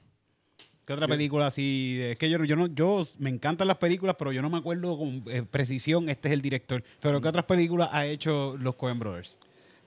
¿Qué 0.86 0.92
otra 0.92 1.08
película 1.08 1.46
así? 1.48 1.98
Es 2.00 2.16
que 2.16 2.30
yo, 2.30 2.42
yo 2.44 2.54
no, 2.54 2.68
yo 2.68 3.04
me 3.18 3.28
encantan 3.28 3.66
las 3.66 3.78
películas, 3.78 4.14
pero 4.18 4.30
yo 4.32 4.40
no 4.40 4.48
me 4.48 4.58
acuerdo 4.58 4.96
con 4.96 5.24
eh, 5.26 5.42
precisión. 5.42 6.08
Este 6.08 6.28
es 6.28 6.32
el 6.34 6.42
director. 6.42 6.82
Pero 7.00 7.20
¿qué 7.20 7.26
otras 7.28 7.44
películas 7.44 7.88
ha 7.92 8.06
hecho 8.06 8.56
los 8.58 8.76
Coen 8.76 8.98
Brothers? 9.00 9.36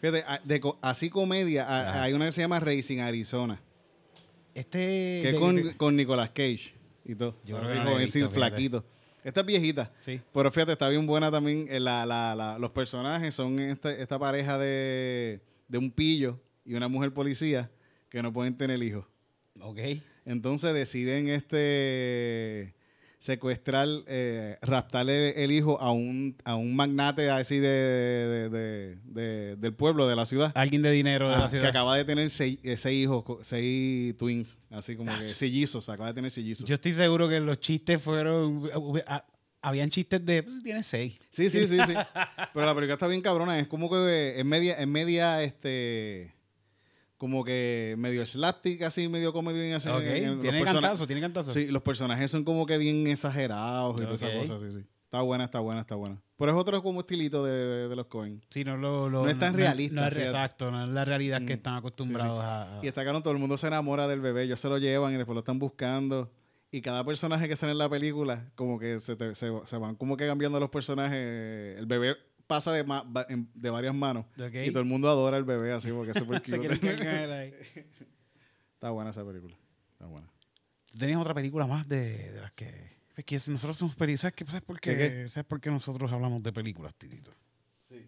Fíjate, 0.01 0.23
a- 0.27 0.41
de 0.43 0.59
co- 0.59 0.77
así 0.81 1.09
comedia, 1.09 1.65
a- 1.65 1.89
Ajá. 1.89 2.03
hay 2.03 2.13
una 2.13 2.25
que 2.25 2.31
se 2.33 2.41
llama 2.41 2.59
Racing 2.59 2.99
Arizona, 2.99 3.61
Este. 4.53 4.77
que 4.77 5.23
es 5.27 5.33
de- 5.33 5.39
con, 5.39 5.55
de- 5.55 5.77
con 5.77 5.95
Nicolas 5.95 6.29
Cage 6.31 6.73
y 7.05 7.15
todo. 7.15 7.35
Yo 7.45 7.57
Así 7.57 7.67
que 7.67 7.73
no 7.73 7.75
la 7.75 7.81
he 7.81 7.85
como 7.85 7.97
visto, 7.97 8.19
decir, 8.19 8.21
fíjate. 8.23 8.35
flaquito. 8.35 8.85
Esta 9.23 9.39
es 9.41 9.45
viejita. 9.45 9.91
Sí. 10.01 10.19
Pero 10.33 10.51
fíjate, 10.51 10.73
está 10.73 10.89
bien 10.89 11.05
buena 11.05 11.29
también. 11.31 11.65
eh, 11.69 11.79
la- 11.79 12.05
la- 12.05 12.35
la- 12.35 12.59
los 12.59 12.71
personajes 12.71 13.33
son 13.33 13.59
esta, 13.59 13.91
esta 13.93 14.17
pareja 14.19 14.57
de, 14.57 15.39
de 15.67 15.77
un 15.77 15.91
pillo 15.91 16.39
y 16.65 16.73
una 16.75 16.87
mujer 16.87 17.13
policía 17.13 17.69
que 18.09 18.21
no 18.21 18.31
pueden 18.33 18.57
tener 18.57 18.81
hijos. 18.83 19.05
Ok. 19.61 19.77
Entonces 20.29 20.73
deciden 20.75 21.27
este 21.27 22.75
secuestrar, 23.17 23.87
eh, 24.07 24.57
raptarle 24.61 25.43
el 25.43 25.51
hijo 25.51 25.81
a 25.81 25.91
un, 25.91 26.37
a 26.45 26.55
un 26.55 26.73
magnate 26.75 27.29
así 27.29 27.57
de, 27.59 27.67
de- 27.67 28.49
de- 28.49 28.95
de- 29.03 29.55
del 29.57 29.73
pueblo, 29.73 30.07
de 30.07 30.15
la 30.15 30.25
ciudad. 30.25 30.51
Alguien 30.55 30.81
de 30.83 30.91
dinero 30.91 31.27
de 31.29 31.35
Ah, 31.35 31.39
la 31.39 31.43
que 31.45 31.49
ciudad. 31.49 31.65
acaba 31.65 31.97
de 31.97 32.05
tener 32.05 32.29
seis, 32.29 32.59
eh, 32.63 32.77
seis 32.77 33.03
hijos, 33.03 33.25
seis 33.41 34.15
twins, 34.17 34.57
así 34.69 34.95
como 34.95 35.11
que 35.17 35.27
sellizos, 35.33 35.89
acaba 35.89 36.07
de 36.09 36.13
tener 36.13 36.31
sellizos. 36.31 36.65
Yo 36.65 36.75
estoy 36.75 36.93
seguro 36.93 37.27
que 37.27 37.39
los 37.41 37.59
chistes 37.59 38.01
fueron. 38.01 38.69
Habían 39.61 39.89
chistes 39.89 40.25
de. 40.25 40.43
Pues, 40.43 40.63
tiene 40.63 40.83
seis. 40.83 41.15
Sí, 41.29 41.49
sí, 41.49 41.67
sí, 41.67 41.77
sí. 41.85 41.93
Pero 42.53 42.65
la 42.65 42.73
película 42.73 42.93
está 42.93 43.07
bien 43.07 43.21
cabrona. 43.21 43.59
Es 43.59 43.67
como 43.67 43.89
que 43.89 44.35
es 44.39 44.45
media, 44.45 44.75
es 44.75 44.87
media, 44.87 45.43
este, 45.43 46.33
como 47.19 47.43
que 47.43 47.93
medio 47.99 48.25
slapstick, 48.25 48.81
así, 48.81 49.07
medio 49.07 49.31
Ok. 49.97 50.01
en- 50.05 50.23
en 50.23 50.31
los 50.31 50.41
tiene 50.41 50.63
cantazo, 50.63 51.05
tiene 51.05 51.21
cantazo. 51.21 51.51
Sí, 51.51 51.67
los 51.67 51.83
personajes 51.83 52.31
son 52.31 52.43
como 52.43 52.65
que 52.65 52.77
bien 52.79 53.05
exagerados 53.05 53.95
y 54.01 54.03
todas 54.05 54.21
esas 54.23 54.35
cosas, 54.35 54.61
sí, 54.61 54.79
sí. 54.79 54.85
Está 55.03 55.21
buena, 55.21 55.43
está 55.45 55.59
buena, 55.59 55.81
está 55.81 55.95
buena. 55.95 56.21
Pero 56.37 56.51
es 56.51 56.57
otro 56.57 56.81
como 56.81 57.01
estilito 57.01 57.43
de, 57.43 57.51
de- 57.51 57.87
de 57.89 57.95
los 57.95 58.05
Coen. 58.07 58.41
Sí, 58.51 58.63
no, 58.63 58.77
lo, 58.77 59.09
lo- 59.09 59.23
No 59.23 59.29
es 59.29 59.37
tan 59.37 59.53
realista, 59.55 59.95
No 60.01 60.07
es 60.07 60.15
exacto, 60.15 60.71
no 60.71 60.83
es 60.83 60.89
la 60.89 61.03
realidad 61.03 61.39
que 61.39 61.53
Mm, 61.53 61.57
están 61.57 61.75
acostumbrados 61.75 62.41
a. 62.43 62.79
a- 62.79 62.85
Y 62.85 62.87
está 62.87 63.03
claro, 63.03 63.21
todo 63.21 63.33
el 63.33 63.39
mundo 63.39 63.57
se 63.57 63.67
enamora 63.67 64.07
del 64.07 64.21
bebé. 64.21 64.43
Ellos 64.43 64.59
se 64.59 64.69
lo 64.69 64.77
llevan 64.77 65.13
y 65.13 65.17
después 65.17 65.33
lo 65.35 65.39
están 65.39 65.59
buscando. 65.59 66.31
Y 66.71 66.81
cada 66.81 67.03
personaje 67.03 67.47
que 67.49 67.55
sale 67.55 67.71
en 67.71 67.79
la 67.79 67.89
película, 67.89 68.51
como 68.55 68.77
que 68.79 68.99
se, 68.99 69.15
te- 69.15 69.33
se, 69.35 69.51
se 69.65 69.77
van 69.77 69.95
como 69.95 70.15
que 70.15 70.27
cambiando 70.27 70.59
los 70.59 70.69
personajes. 70.69 71.77
El 71.79 71.87
bebé 71.87 72.15
pasa 72.49 72.71
de, 72.73 72.83
ma- 72.83 73.05
de 73.53 73.69
varias 73.69 73.93
manos. 73.93 74.25
Y 74.35 74.71
todo 74.71 74.79
el 74.79 74.85
mundo 74.89 75.07
adora 75.07 75.37
al 75.37 75.43
bebé 75.45 75.71
así 75.71 75.91
porque 75.91 76.11
es 76.11 76.17
súper 76.17 76.41
Se 76.45 76.57
cute. 76.57 76.79
quieren 76.79 76.97
caer 76.97 77.31
ahí. 77.31 77.53
Está 78.73 78.89
buena 78.89 79.11
esa 79.11 79.23
película. 79.23 79.55
Está 79.91 80.07
buena. 80.07 80.27
Tenías 80.97 81.19
otra 81.21 81.35
película 81.35 81.67
más 81.67 81.87
de, 81.87 82.31
de 82.31 82.41
las 82.41 82.51
que. 82.53 82.97
Es 83.15 83.23
que 83.23 83.37
si 83.37 83.51
nosotros 83.51 83.77
somos 83.77 83.95
películas. 83.95 84.21
¿Sabes, 84.21 84.33
qué? 84.35 84.45
¿Sabes 84.45 84.63
por 84.63 84.79
qué? 84.79 84.91
¿Qué, 84.91 84.97
qué? 84.97 85.29
¿Sabes 85.29 85.45
por 85.47 85.61
qué 85.61 85.69
nosotros 85.69 86.11
hablamos 86.11 86.41
de 86.41 86.51
películas, 86.51 86.95
Titito? 86.95 87.31
Sí. 87.83 88.07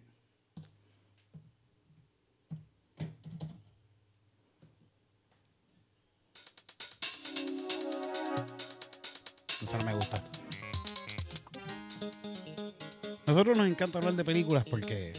Esa 9.62 9.78
no 9.78 9.84
me 9.84 9.94
gusta. 9.94 10.22
Nosotros 13.26 13.56
nos 13.56 13.68
encanta 13.68 13.98
hablar 13.98 14.14
de 14.14 14.24
películas 14.24 14.64
porque. 14.68 15.12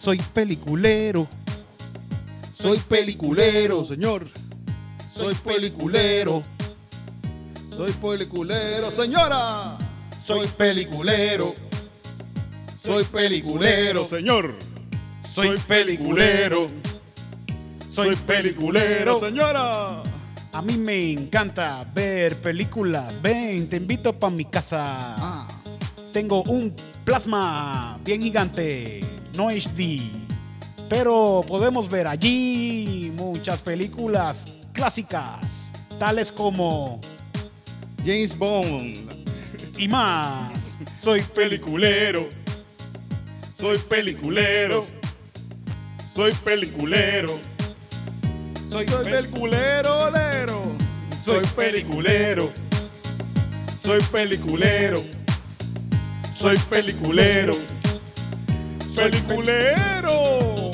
Soy 0.00 0.18
peliculero. 0.34 1.26
Soy 2.52 2.78
peliculero, 2.78 3.84
señor. 3.84 4.26
Soy 5.14 5.34
peliculero. 5.34 6.42
Soy 7.70 7.92
peliculero, 7.92 8.90
señora. 8.90 9.76
Soy 10.24 10.46
peliculero. 10.46 11.54
Soy 12.78 13.04
peliculero, 13.04 14.06
señor. 14.06 14.54
Soy 15.34 15.56
peliculero. 15.58 16.68
Soy 17.90 18.14
peliculero. 18.14 19.18
señora. 19.18 20.03
A 20.54 20.62
mí 20.62 20.76
me 20.76 21.12
encanta 21.12 21.84
ver 21.94 22.36
películas. 22.36 23.20
Ven, 23.20 23.68
te 23.68 23.76
invito 23.76 24.16
para 24.18 24.34
mi 24.34 24.44
casa. 24.44 24.84
Ah, 25.18 25.48
Tengo 26.12 26.42
un 26.44 26.74
plasma 27.04 27.98
bien 28.04 28.22
gigante, 28.22 29.00
no 29.36 29.48
HD. 29.50 30.00
Pero 30.88 31.44
podemos 31.46 31.88
ver 31.88 32.06
allí 32.06 33.10
muchas 33.16 33.62
películas 33.62 34.44
clásicas, 34.72 35.72
tales 35.98 36.30
como 36.30 37.00
James 38.04 38.36
Bond. 38.38 39.24
y 39.76 39.88
más. 39.88 40.52
Soy 41.00 41.20
peliculero. 41.22 42.28
Soy 43.52 43.78
peliculero. 43.78 44.84
Soy 46.06 46.32
peliculero. 46.32 47.40
Soy, 48.74 48.86
peliculero, 48.86 50.10
lero. 50.10 50.62
Soy 51.16 51.44
peliculero. 51.54 52.52
Soy 53.80 54.00
peliculero. 54.10 55.00
Soy 56.34 56.58
peliculero. 56.68 57.52
Peliculero. 58.96 60.72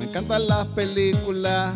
Me 0.00 0.06
encantan 0.06 0.48
las 0.48 0.66
películas, 0.66 1.72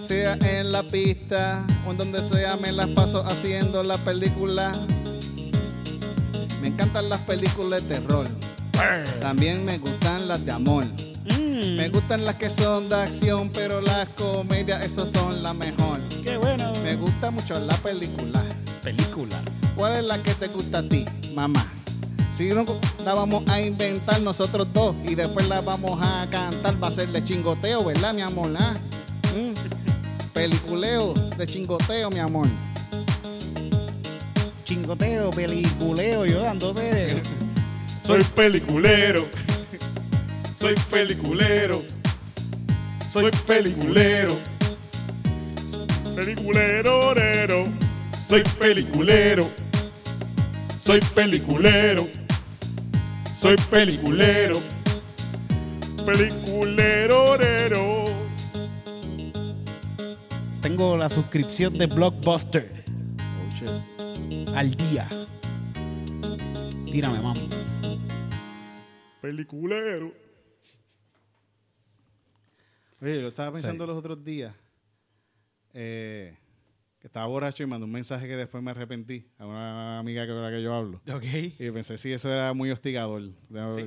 sea 0.00 0.32
en 0.40 0.72
la 0.72 0.82
pista 0.82 1.64
o 1.86 1.92
en 1.92 1.98
donde 1.98 2.20
sea, 2.20 2.56
me 2.56 2.72
las 2.72 2.88
paso 2.88 3.24
haciendo 3.24 3.84
la 3.84 3.96
película. 3.98 4.72
Me 6.60 6.66
encantan 6.66 7.10
las 7.10 7.20
películas 7.20 7.86
de 7.86 8.00
terror, 8.00 8.26
también 9.20 9.64
me 9.64 9.78
gustan 9.78 10.26
las 10.26 10.44
de 10.44 10.50
amor. 10.50 10.84
Mm, 11.56 11.76
Me 11.76 11.88
gustan 11.88 12.24
las 12.24 12.34
que 12.34 12.50
son 12.50 12.88
de 12.88 12.96
acción, 12.96 13.50
pero 13.50 13.80
las 13.80 14.06
comedias, 14.10 14.84
esas 14.84 15.10
son 15.10 15.42
las 15.42 15.54
mejor. 15.54 16.00
qué 16.22 16.36
bueno. 16.36 16.70
Me 16.82 16.96
gusta 16.96 17.30
mucho 17.30 17.58
la 17.58 17.74
película. 17.78 18.42
Película. 18.82 19.40
¿Cuál 19.74 19.96
es 19.96 20.04
la 20.04 20.22
que 20.22 20.34
te 20.34 20.48
gusta 20.48 20.78
a 20.78 20.88
ti, 20.88 21.06
mamá? 21.34 21.64
Si 22.32 22.48
no 22.50 22.64
la 23.02 23.14
vamos 23.14 23.44
a 23.48 23.60
inventar 23.62 24.20
nosotros 24.20 24.68
dos 24.74 24.94
y 25.06 25.14
después 25.14 25.48
la 25.48 25.62
vamos 25.62 25.98
a 26.02 26.26
cantar, 26.30 26.82
va 26.82 26.88
a 26.88 26.92
ser 26.92 27.08
de 27.08 27.24
chingoteo, 27.24 27.82
¿verdad, 27.84 28.12
mi 28.12 28.20
amor? 28.20 28.50
ah? 28.58 28.74
Mm. 29.34 29.54
Peliculeo 30.34 31.14
de 31.14 31.46
chingoteo, 31.46 32.10
mi 32.10 32.18
amor. 32.18 32.46
Chingoteo, 34.64 35.30
peliculeo, 35.30 36.26
yo 36.26 36.40
dándote. 36.40 37.22
Soy 38.02 38.22
peliculero. 38.34 39.26
Soy 40.66 40.74
peliculero. 40.90 41.80
Soy 43.12 43.30
peliculero. 43.46 44.36
Peliculero, 46.16 47.06
orero. 47.10 47.68
Soy 48.28 48.42
peliculero. 48.58 49.48
Soy 50.76 50.98
peliculero. 51.14 52.08
Soy 53.32 53.54
peliculero. 53.70 54.58
Peliculero, 56.04 57.24
orero. 57.30 58.04
Tengo 60.62 60.96
la 60.96 61.08
suscripción 61.08 61.74
de 61.74 61.86
Blockbuster 61.86 62.82
Oh, 63.20 63.54
shit. 63.54 64.48
al 64.56 64.74
día. 64.74 65.08
Tírame, 66.86 67.20
mami. 67.20 67.48
Peliculero. 69.20 70.25
Oye, 73.00 73.20
yo 73.20 73.28
estaba 73.28 73.52
pensando 73.52 73.84
Sí. 73.84 73.88
los 73.88 73.96
otros 73.96 74.24
días 74.24 74.54
eh, 75.74 76.36
que 76.98 77.06
estaba 77.08 77.26
borracho 77.26 77.62
y 77.62 77.66
mandé 77.66 77.84
un 77.84 77.92
mensaje 77.92 78.26
que 78.26 78.36
después 78.36 78.62
me 78.62 78.70
arrepentí 78.70 79.26
a 79.38 79.46
una 79.46 79.98
amiga 79.98 80.26
que, 80.26 80.32
con 80.32 80.42
la 80.42 80.50
que 80.50 80.62
yo 80.62 80.72
hablo. 80.74 81.00
Ok. 81.12 81.24
Y 81.58 81.70
pensé, 81.70 81.98
sí, 81.98 82.10
eso 82.12 82.32
era 82.32 82.52
muy 82.54 82.70
hostigador. 82.70 83.30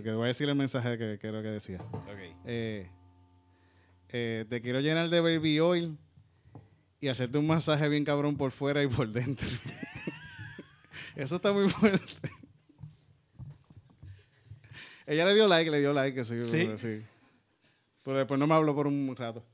Que 0.04 0.14
voy 0.14 0.26
a 0.26 0.28
decir 0.28 0.48
el 0.48 0.56
mensaje 0.56 0.98
que, 0.98 1.18
que 1.20 1.28
era 1.28 1.38
lo 1.38 1.44
que 1.44 1.50
decía. 1.50 1.80
Eh, 2.46 2.90
eh, 4.10 4.46
te 4.50 4.62
quiero 4.62 4.80
llenar 4.80 5.10
de 5.10 5.20
baby 5.22 5.60
oil 5.60 5.98
y 7.02 7.08
hacerte 7.08 7.38
un 7.40 7.48
masaje 7.48 7.90
bien 7.90 8.04
cabrón 8.06 8.38
por 8.38 8.52
fuera 8.52 8.84
y 8.84 8.88
por 8.88 9.08
dentro. 9.12 9.48
Eso 11.16 11.38
está 11.38 11.52
muy 11.52 11.68
fuerte. 11.70 12.30
Ella 15.08 15.26
le 15.26 15.34
dio 15.34 15.48
like, 15.48 15.72
le 15.72 15.80
dio 15.80 15.92
like, 15.92 16.24
sí, 16.24 16.36
¿Sí? 16.78 17.02
Pero 18.10 18.18
después 18.18 18.40
no 18.40 18.48
me 18.48 18.56
habló 18.56 18.74
por 18.74 18.88
un 18.88 19.16
rato. 19.16 19.46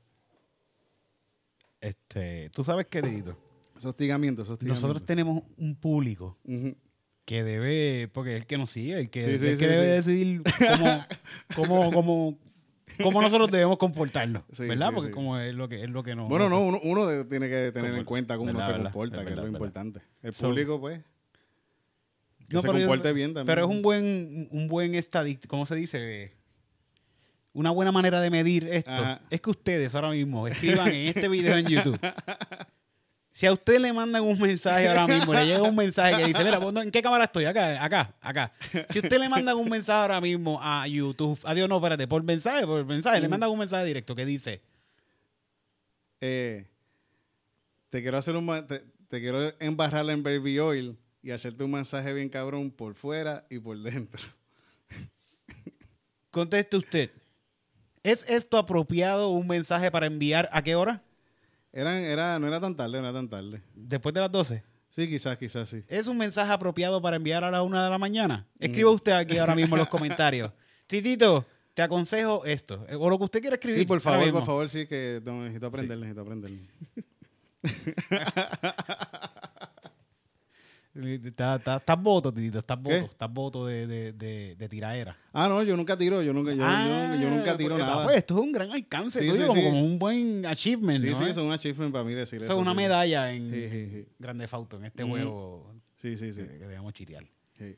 Este, 1.78 2.48
tú 2.54 2.64
sabes 2.64 2.86
qué, 2.86 3.02
Tito. 3.02 3.32
Eso 3.32 3.80
es 3.80 3.84
hostigamiento, 3.84 4.40
eso 4.40 4.52
es 4.52 4.54
hostigamiento. 4.54 4.80
Nosotros 4.88 5.04
tenemos 5.06 5.42
un 5.58 5.74
público 5.76 6.38
que 7.26 7.44
debe, 7.44 8.08
porque 8.08 8.36
es 8.36 8.40
el 8.40 8.46
que 8.46 8.56
nos 8.56 8.70
sigue, 8.70 8.98
el 8.98 9.10
que, 9.10 9.24
Sí, 9.26 9.38
sí, 9.40 9.48
el 9.48 9.58
que 9.58 9.66
debe 9.66 9.86
decidir 9.88 10.42
cómo, 10.74 11.04
cómo, 11.54 11.90
cómo, 11.92 12.38
cómo 13.02 13.20
nosotros 13.20 13.50
debemos 13.50 13.76
comportarnos, 13.76 14.42
¿verdad? 14.58 14.90
porque 14.94 15.10
como 15.10 15.38
es 15.38 15.54
lo 15.54 15.68
que 15.68 15.84
es 15.84 15.90
lo 15.90 16.02
que 16.02 16.14
nos 16.14 16.26
Bueno, 16.30 16.48
no, 16.48 16.60
uno, 16.62 16.80
uno 16.82 17.26
tiene 17.26 17.50
que 17.50 17.72
tener 17.72 17.94
en 17.94 18.06
cuenta 18.06 18.38
cómo 18.38 18.52
uno 18.52 18.64
se 18.64 18.72
comporta, 18.72 19.22
que 19.22 19.32
es 19.32 19.36
lo 19.36 19.46
importante. 19.48 20.00
El 20.22 20.32
So- 20.32 20.48
público, 20.48 20.80
pues, 20.80 21.00
que 22.48 22.54
No, 22.54 22.62
se 22.62 22.68
yo- 22.68 22.72
comporte 22.72 23.12
bien 23.12 23.34
también. 23.34 23.54
Pero 23.54 23.68
es 23.68 23.76
un 23.76 23.82
buen, 23.82 24.48
un 24.50 24.66
buen 24.66 24.94
estadístico, 24.94 25.50
¿cómo 25.50 25.66
se 25.66 25.74
dice? 25.74 26.32
Una 27.56 27.70
buena 27.70 27.90
manera 27.90 28.20
de 28.20 28.28
medir 28.28 28.68
esto 28.68 28.90
Ajá. 28.90 29.20
es 29.30 29.40
que 29.40 29.48
ustedes 29.48 29.94
ahora 29.94 30.10
mismo 30.10 30.46
escriban 30.46 30.88
en 30.88 31.08
este 31.08 31.26
video 31.26 31.56
en 31.56 31.66
YouTube. 31.66 31.98
Si 33.32 33.46
a 33.46 33.52
usted 33.54 33.80
le 33.80 33.94
mandan 33.94 34.22
un 34.24 34.38
mensaje 34.38 34.86
ahora 34.88 35.06
mismo, 35.06 35.32
le 35.32 35.46
llega 35.46 35.62
un 35.62 35.74
mensaje 35.74 36.18
que 36.18 36.26
dice, 36.28 36.44
mira, 36.44 36.58
¿vos 36.58 36.70
no- 36.74 36.82
¿en 36.82 36.90
qué 36.90 37.00
cámara 37.00 37.24
estoy? 37.24 37.46
Acá, 37.46 37.82
acá, 37.82 38.14
acá. 38.20 38.52
Si 38.90 38.98
usted 38.98 39.18
le 39.18 39.30
mandan 39.30 39.56
un 39.56 39.70
mensaje 39.70 40.00
ahora 40.02 40.20
mismo 40.20 40.58
a 40.62 40.86
YouTube, 40.86 41.38
adiós, 41.44 41.66
no, 41.66 41.76
espérate, 41.76 42.06
por 42.06 42.22
mensaje, 42.22 42.66
por 42.66 42.84
mensaje, 42.84 43.20
le 43.22 43.28
mandan 43.28 43.48
un 43.48 43.58
mensaje 43.58 43.86
directo 43.86 44.14
que 44.14 44.26
dice, 44.26 44.60
eh, 46.20 46.66
te 47.88 48.02
quiero 48.02 48.18
hacer 48.18 48.36
un 48.36 48.46
te, 48.66 48.80
te 49.08 49.20
quiero 49.20 49.50
embarrar 49.60 50.08
en 50.10 50.22
baby 50.22 50.58
oil 50.58 50.98
y 51.22 51.30
hacerte 51.30 51.64
un 51.64 51.70
masaje 51.70 52.12
bien 52.12 52.28
cabrón 52.28 52.70
por 52.70 52.94
fuera 52.94 53.46
y 53.48 53.58
por 53.58 53.78
dentro. 53.78 54.22
conteste 56.30 56.76
usted, 56.76 57.10
¿es 58.10 58.24
esto 58.28 58.56
apropiado 58.58 59.30
un 59.30 59.46
mensaje 59.46 59.90
para 59.90 60.06
enviar 60.06 60.48
a 60.52 60.62
qué 60.62 60.74
hora? 60.76 61.02
Eran, 61.72 61.96
era, 61.98 62.38
no 62.38 62.46
era 62.46 62.60
tan 62.60 62.74
tarde, 62.76 63.00
no 63.00 63.08
era 63.08 63.12
tan 63.12 63.28
tarde. 63.28 63.60
Después 63.74 64.14
de 64.14 64.20
las 64.20 64.30
12. 64.32 64.62
Sí, 64.90 65.08
quizás, 65.08 65.36
quizás 65.36 65.68
sí. 65.68 65.82
¿Es 65.88 66.06
un 66.06 66.16
mensaje 66.16 66.50
apropiado 66.50 67.02
para 67.02 67.16
enviar 67.16 67.44
a 67.44 67.50
la 67.50 67.62
una 67.62 67.84
de 67.84 67.90
la 67.90 67.98
mañana? 67.98 68.46
Escriba 68.58 68.90
usted 68.90 69.12
aquí 69.12 69.36
ahora 69.36 69.54
mismo 69.54 69.76
en 69.76 69.80
los 69.80 69.88
comentarios. 69.96 70.50
Titito, 70.86 71.44
te 71.74 71.82
aconsejo 71.82 72.44
esto. 72.46 72.86
eh, 72.88 72.94
O 72.94 73.10
lo 73.10 73.18
que 73.18 73.24
usted 73.24 73.40
quiera 73.40 73.56
escribir. 73.56 73.80
Sí, 73.80 73.84
por 73.86 74.00
favor, 74.00 74.30
por 74.32 74.46
favor, 74.46 74.68
sí, 74.70 74.86
que 74.86 75.20
necesito 75.24 75.66
aprender, 75.66 75.98
necesito 75.98 76.20
aprender. 76.22 76.50
Estás 80.96 81.60
estás 81.60 82.02
voto, 82.02 82.32
Titito, 82.32 82.58
estás 82.60 82.80
voto, 82.82 82.96
estás 82.96 83.30
voto 83.32 83.66
de, 83.66 83.86
de, 83.86 84.12
de, 84.14 84.56
de 84.56 84.68
tiraera. 84.68 85.16
Ah, 85.32 85.46
no, 85.48 85.62
yo 85.62 85.76
nunca 85.76 85.96
tiro, 85.98 86.22
yo 86.22 86.32
nunca, 86.32 86.52
yo, 86.54 86.58
yo- 86.64 87.20
yo 87.22 87.30
nunca 87.30 87.56
tiro 87.56 87.76
nada. 87.76 88.04
Pues 88.04 88.16
esto 88.16 88.34
es 88.38 88.40
un 88.40 88.52
gran 88.52 88.70
alcance, 88.72 89.20
Sí, 89.20 89.30
sí, 89.30 89.42
como, 89.42 89.54
sí. 89.54 89.62
como 89.64 89.82
un 89.84 89.98
buen 89.98 90.46
achievement, 90.46 91.00
sí, 91.00 91.10
¿no? 91.10 91.16
sí, 91.16 91.24
es 91.24 91.36
un 91.36 91.52
achievement 91.52 91.92
para 91.92 92.02
mí 92.04 92.14
decir 92.14 92.42
Eso 92.42 92.52
es 92.52 92.58
una 92.58 92.72
medalla 92.72 93.30
en. 93.32 94.06
Grande 94.18 94.48
Fauto, 94.48 94.78
en 94.78 94.86
este 94.86 95.02
juego 95.04 95.70
Sí, 95.96 96.16
sí, 96.16 96.32
sí. 96.32 96.40
que, 96.42 96.46
que 96.48 96.58
debemos 96.66 96.92
chitear. 96.94 97.26
Sí. 97.58 97.76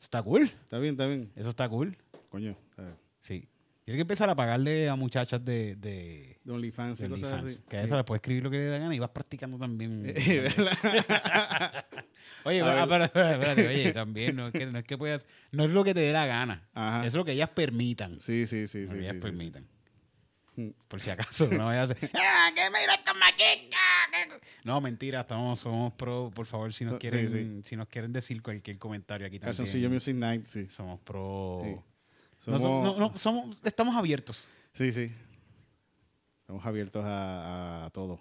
Está 0.00 0.22
cool, 0.22 0.42
Está 0.44 0.78
bien, 0.78 0.92
está 0.94 1.06
bien. 1.06 1.30
eso 1.36 1.50
está 1.50 1.68
cool. 1.68 1.96
Coño. 2.30 2.56
está 2.70 2.82
bien. 2.82 2.94
Sí. 3.20 3.48
Tiene 3.84 3.98
que 3.98 4.02
empezar 4.02 4.30
a 4.30 4.34
pagarle 4.34 4.88
a 4.88 4.96
muchachas 4.96 5.44
de, 5.44 5.76
de, 5.76 6.40
De 6.42 6.52
OnlyFans 6.52 6.98
de 6.98 7.08
cosas 7.10 7.44
así. 7.44 7.58
Que 7.68 7.76
a 7.76 7.82
eso 7.82 7.96
le 7.96 8.04
puedes 8.04 8.20
escribir 8.20 8.42
lo 8.42 8.50
que 8.50 8.58
le 8.58 8.66
da 8.66 8.78
gana 8.78 8.94
y 8.94 8.98
vas 8.98 9.10
practicando 9.10 9.58
también. 9.58 10.14
Sí. 10.18 10.38
Oye, 12.44 12.60
A 12.62 12.82
ah, 12.82 12.86
ver. 12.86 13.10
pero- 13.12 13.30
espérate, 13.30 13.68
oye, 13.68 13.92
también 13.92 14.36
no 14.36 14.48
es 14.48 14.52
que, 14.52 14.66
no 14.66 14.78
es 14.78 14.84
que 14.84 14.98
puedas, 14.98 15.26
no 15.50 15.64
es 15.64 15.70
lo 15.70 15.82
que 15.82 15.94
te 15.94 16.00
dé 16.00 16.12
la 16.12 16.26
gana, 16.26 16.68
Ajá. 16.74 17.06
es 17.06 17.14
lo 17.14 17.24
que 17.24 17.32
ellas 17.32 17.48
permitan. 17.50 18.20
Sí, 18.20 18.46
sí, 18.46 18.66
sí, 18.66 18.82
lo 18.82 18.88
sí. 18.88 18.94
que 18.94 19.00
ellas 19.00 19.12
sí, 19.12 19.16
sí, 19.16 19.22
permitan. 19.22 19.66
Mm. 20.56 20.68
Por 20.86 21.00
si 21.00 21.10
acaso, 21.10 21.48
no 21.48 21.66
vayas 21.66 21.90
a 21.90 21.92
hacer, 21.94 22.10
¡ah, 22.14 22.50
que 22.54 22.62
mira 22.68 22.94
esta 22.94 23.14
machica! 23.14 23.78
que-". 24.12 24.40
No, 24.64 24.80
mentira, 24.82 25.20
estamos, 25.20 25.60
somos 25.60 25.92
pro, 25.94 26.30
por 26.34 26.46
favor, 26.46 26.72
si 26.72 26.84
nos 26.84 26.92
So- 26.92 26.98
sí, 27.00 27.08
quieren, 27.08 27.28
sí. 27.28 27.60
si 27.68 27.76
nos 27.76 27.88
quieren 27.88 28.12
decir 28.12 28.42
cualquier 28.42 28.78
comentario 28.78 29.26
aquí 29.26 29.38
también. 29.38 29.56
Calzoncillo 29.56 29.90
Music 29.90 30.14
Night, 30.14 30.44
sí. 30.46 30.68
Somos 30.68 31.00
pro. 31.00 31.82
No, 32.46 32.58
Somos, 32.58 32.62
so- 32.62 32.98
no, 32.98 33.08
no, 33.10 33.18
somos, 33.18 33.56
estamos 33.64 33.94
abiertos. 33.96 34.50
Sí, 34.72 34.92
sí. 34.92 35.10
Estamos 36.40 36.64
abiertos 36.66 37.04
a, 37.04 37.86
a 37.86 37.90
todo. 37.90 38.18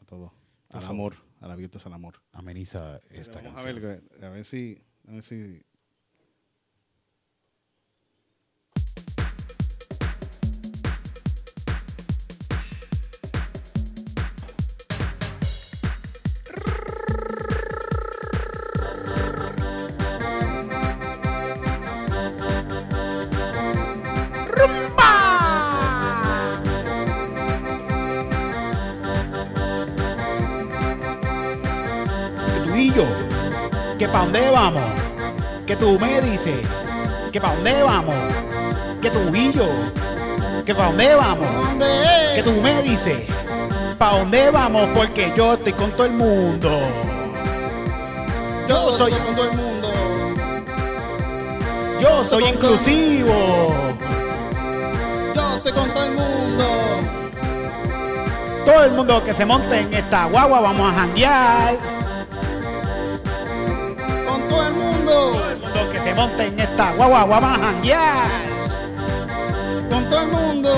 A 0.00 0.04
todo. 0.04 0.32
Por 0.68 0.76
Al 0.76 0.82
favor. 0.82 1.14
amor. 1.14 1.26
Al 1.40 1.50
abiertos 1.50 1.84
al 1.86 1.92
amor. 1.92 2.20
Ameniza 2.32 3.00
esta 3.10 3.40
Vamos 3.42 3.60
a 3.60 3.64
canción. 3.64 3.82
ver, 3.82 4.24
a 4.24 4.28
ver 4.30 4.44
si. 4.44 4.78
A 5.08 5.12
ver 5.12 5.22
si. 5.22 5.62
Que 34.06 34.12
pa' 34.12 34.20
dónde 34.20 34.50
vamos, 34.50 34.82
que 35.66 35.74
tú 35.76 35.98
me 35.98 36.20
dices, 36.20 36.60
que 37.32 37.40
pa' 37.40 37.54
dónde 37.54 37.82
vamos, 37.82 38.14
que 39.02 39.10
tú 39.10 39.18
y 39.34 39.52
yo, 39.52 39.66
que 40.64 40.72
pa' 40.74 40.86
dónde 40.86 41.14
vamos, 41.16 41.46
¿Dónde 41.52 41.86
que 42.36 42.42
tú 42.44 42.52
me 42.62 42.82
dices, 42.82 43.24
pa' 43.98 44.10
dónde 44.18 44.50
vamos, 44.52 44.88
porque 44.94 45.32
yo 45.36 45.54
estoy 45.54 45.72
con 45.72 45.90
todo 45.92 46.06
el 46.06 46.12
mundo. 46.12 46.70
Yo 48.68 48.92
soy- 48.92 49.10
con 49.12 49.34
todo 49.34 49.50
el 49.50 49.56
mundo. 49.56 49.92
Yo 52.00 52.24
soy 52.24 52.44
inclusivo, 52.44 53.74
Yo 55.34 55.56
estoy 55.56 55.72
con 55.72 55.90
todo 55.90 56.04
el 56.04 56.12
mundo. 56.12 56.64
todo 58.66 58.84
el 58.84 58.90
mundo 58.92 59.24
que 59.24 59.34
se 59.34 59.44
monte 59.44 59.80
en 59.80 59.92
esta 59.94 60.26
guagua 60.26 60.60
vamos 60.60 60.92
a 60.92 60.94
janguear, 61.00 61.74
monte 66.16 66.46
en 66.46 66.58
esta 66.58 66.94
guagua 66.94 67.24
vamos 67.26 67.50
a 67.50 67.62
janguear. 67.62 68.26
Con 69.90 70.10
todo 70.10 70.22
el 70.22 70.28
mundo. 70.28 70.74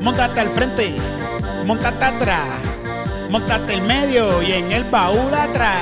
Montate 0.00 0.40
al 0.40 0.48
frente, 0.50 0.96
montate 1.66 2.04
atrás, 2.04 2.46
montate 3.28 3.74
en 3.74 3.86
medio 3.86 4.42
y 4.42 4.52
en 4.52 4.72
el 4.72 4.84
baúl 4.84 5.34
atrás, 5.34 5.76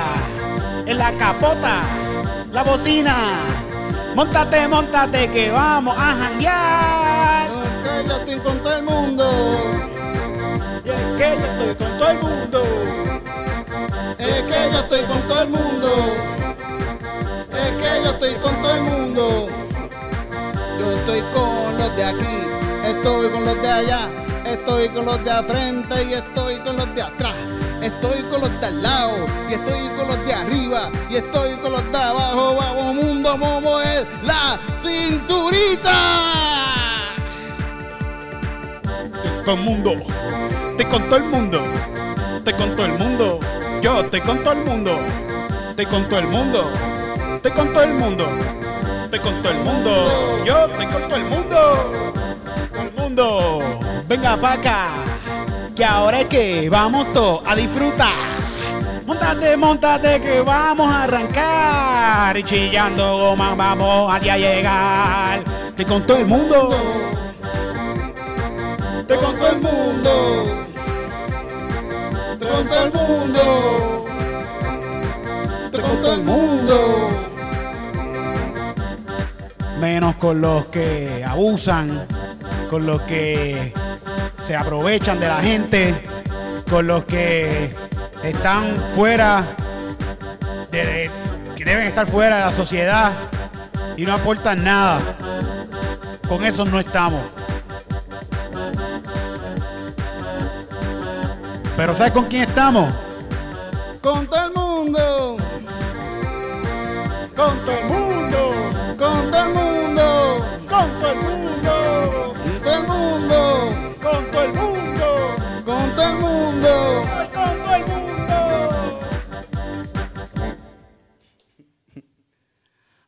en 0.85 0.97
la 0.97 1.11
capota, 1.17 1.81
la 2.51 2.63
bocina. 2.63 3.15
Montate, 4.15 4.67
montate 4.67 5.29
que 5.31 5.51
vamos 5.51 5.95
a 5.97 6.15
janguear. 6.15 7.47
Que 7.83 8.07
yo 8.07 8.15
estoy 8.17 8.39
con 8.39 8.57
todo 8.59 8.75
el 8.75 8.83
mundo. 8.83 9.25
Y 10.83 10.89
es 10.89 11.01
que 11.17 11.37
yo 11.39 11.71
estoy 11.71 11.75
con 11.75 11.97
todo 11.97 12.09
el 12.09 12.19
mundo. 12.19 12.63
Es 14.17 14.41
que 14.41 14.71
yo 14.71 14.79
estoy 14.79 15.03
con 15.03 15.21
todo 15.27 15.41
el 15.43 15.49
mundo. 15.49 16.48
Es 17.99 18.05
yo 18.05 18.11
estoy 18.11 18.33
con 18.35 18.61
todo 18.61 18.75
el 18.75 18.81
mundo. 18.81 19.47
Yo 20.79 20.91
estoy 20.91 21.21
con 21.33 21.77
los 21.77 21.95
de 21.95 22.03
aquí. 22.03 22.37
Estoy 22.85 23.29
con 23.29 23.45
los 23.45 23.61
de 23.61 23.69
allá. 23.69 24.09
Estoy 24.45 24.89
con 24.89 25.05
los 25.05 25.23
de 25.23 25.31
frente 25.43 26.03
y 26.05 26.13
estoy 26.13 26.55
con 26.57 26.75
los 26.75 26.95
de 26.95 27.01
atrás. 27.01 27.35
Estoy 27.81 28.23
con 28.23 28.41
los 28.41 28.59
de 28.59 28.67
al 28.67 28.81
lado 28.81 29.25
y 29.49 29.53
estoy 29.53 29.87
con 29.97 30.07
los 30.07 30.25
de 30.25 30.33
arriba 30.33 30.89
y 31.09 31.15
estoy 31.17 31.55
con 31.57 31.71
los 31.71 31.91
de 31.91 31.97
abajo. 31.97 32.55
Vamos 32.55 32.95
mundo, 32.95 33.29
a 33.29 33.37
mover 33.37 34.07
la 34.25 34.57
cinturita. 34.81 35.93
Todo 39.45 39.55
el 39.55 39.61
mundo, 39.61 39.93
estoy 40.71 40.85
con 40.85 41.03
todo 41.03 41.17
el 41.17 41.23
mundo, 41.25 41.61
estoy 42.37 42.53
con 42.53 42.75
todo 42.75 42.85
el 42.85 42.97
mundo. 42.97 43.39
Yo 43.81 44.01
estoy 44.01 44.21
con 44.21 44.43
todo 44.43 44.53
el 44.53 44.65
mundo, 44.65 44.99
estoy 45.69 45.85
con 45.85 46.09
todo 46.09 46.19
el 46.19 46.27
mundo, 46.27 46.71
estoy 47.39 47.51
con 47.53 47.71
todo 47.71 47.83
el 47.83 47.93
mundo, 47.93 48.25
estoy 49.05 49.19
con 49.19 49.41
todo 49.41 49.53
el 49.53 49.59
mundo. 49.59 50.43
Yo 50.45 50.65
estoy 50.65 50.85
con 50.87 51.07
todo 51.07 51.15
el 51.15 51.25
mundo, 51.25 51.91
todo 52.69 52.81
el 52.81 52.93
mundo. 52.97 53.59
Venga 54.09 54.33
acá, 54.33 54.87
que 55.73 55.85
ahora 55.85 56.19
es 56.19 56.27
que 56.27 56.69
vamos 56.69 57.13
todos 57.13 57.41
a 57.45 57.55
disfrutar. 57.55 58.13
Montate, 59.05 59.55
montate 59.55 60.21
que 60.21 60.41
vamos 60.41 60.91
a 60.91 61.03
arrancar. 61.03 62.37
Y 62.37 62.43
chillando 62.43 63.17
goma 63.17 63.55
vamos 63.55 64.13
aquí 64.13 64.29
a 64.29 64.37
llegar. 64.37 65.41
Estoy 65.69 65.85
con 65.85 66.05
todo 66.05 66.17
el 66.17 66.25
mundo. 66.25 66.69
Estoy 68.99 69.17
con 69.17 69.39
todo 69.39 69.49
el 69.49 69.61
mundo. 69.61 70.65
Estoy 72.33 72.47
con 72.49 72.67
todo 72.67 72.83
el 72.83 72.93
mundo. 72.93 74.05
Estoy 75.65 75.81
con 75.81 76.01
todo 76.01 76.13
el 76.13 76.23
mundo. 76.23 77.28
Menos 79.79 80.15
con 80.15 80.41
los 80.41 80.67
que 80.67 81.23
abusan, 81.27 82.05
con 82.69 82.85
los 82.85 83.01
que 83.03 83.73
se 84.45 84.55
aprovechan 84.55 85.19
de 85.19 85.27
la 85.27 85.37
gente, 85.41 86.03
con 86.69 86.87
los 86.87 87.05
que 87.05 87.73
están 88.23 88.75
fuera, 88.95 89.43
de, 90.71 90.85
de- 90.85 91.11
que 91.55 91.65
deben 91.65 91.87
estar 91.87 92.07
fuera 92.07 92.37
de 92.37 92.45
la 92.45 92.51
sociedad 92.51 93.11
y 93.97 94.03
no 94.05 94.13
aportan 94.13 94.63
nada. 94.63 94.99
Con 96.27 96.45
eso 96.45 96.63
no 96.65 96.79
estamos. 96.79 97.21
Pero 101.75 101.95
¿sabes 101.95 102.13
con 102.13 102.25
quién 102.25 102.43
estamos? 102.43 102.93
Con 104.01 104.27
todo 104.27 104.45
el 104.47 104.53
mundo. 104.53 105.37
Con 107.35 107.57
todo 107.65 107.77
el 107.79 107.85
mundo, 107.85 108.49
Con 108.97 109.31
todo 109.31 109.43
el 109.45 109.53
mundo. 109.53 109.68
Con 110.79 110.99
todo 110.99 111.11
el 111.11 111.19
mundo, 111.19 112.33
Con 112.35 112.61
todo 112.63 112.75
el 112.77 112.83
mundo. 112.87 113.37
con 114.01 114.31
todo 114.31 114.43
el 114.43 114.53
mundo. 114.53 115.07
Con 115.65 115.95
todo 115.95 116.09
el 116.09 116.15
mundo. 116.15 117.03
con 117.33 117.63
todo 117.63 117.75
el 117.75 117.85
mundo. 117.85 118.35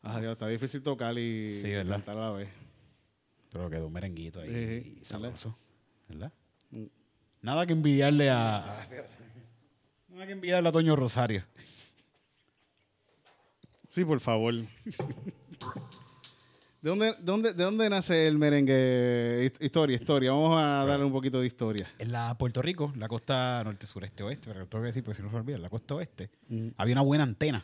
Ah, 0.03 0.19
Dios, 0.19 0.31
está 0.33 0.47
difícil 0.47 0.81
tocar 0.83 1.17
y 1.17 1.49
Sí, 1.51 1.69
¿verdad? 1.69 1.95
cantar 1.97 2.17
a 2.17 2.21
la 2.21 2.31
vez. 2.31 2.49
Pero 3.51 3.69
quedó 3.69 3.87
un 3.87 3.93
merenguito 3.93 4.39
ahí 4.41 4.49
Sí, 4.49 4.93
sí, 4.99 5.03
sabroso, 5.03 5.57
¿verdad? 6.09 6.31
Nada 7.41 7.65
que 7.65 7.73
envidiarle 7.73 8.29
a... 8.29 8.87
Nada 10.09 10.25
que 10.25 10.31
envidiarle 10.33 10.69
a 10.69 10.71
Toño 10.71 10.95
Rosario. 10.95 11.43
Sí, 13.89 14.05
por 14.05 14.19
favor. 14.19 14.53
¿De 16.81 16.89
dónde, 16.89 17.05
de, 17.07 17.15
dónde, 17.21 17.53
¿De 17.53 17.63
dónde 17.63 17.89
nace 17.89 18.25
el 18.27 18.39
merengue? 18.39 19.43
Hist- 19.45 19.63
Historia, 19.63 19.95
historia. 19.95 20.31
Vamos 20.31 20.57
a 20.57 20.83
darle 20.85 21.05
un 21.05 21.11
poquito 21.11 21.39
de 21.39 21.45
historia. 21.45 21.87
En 21.99 22.11
la 22.11 22.35
Puerto 22.37 22.61
Rico, 22.61 22.91
la 22.97 23.07
costa 23.07 23.61
norte, 23.63 23.85
sureste, 23.85 24.23
oeste, 24.23 24.47
pero 24.51 24.65
tengo 24.67 24.81
que 24.81 24.87
decir 24.87 25.03
porque 25.03 25.17
si 25.17 25.21
no 25.23 25.29
se 25.29 25.35
olvida, 25.35 25.57
la 25.59 25.69
costa 25.69 25.93
oeste, 25.95 26.31
Mm. 26.49 26.69
había 26.77 26.95
una 26.95 27.01
buena 27.03 27.23
antena, 27.23 27.63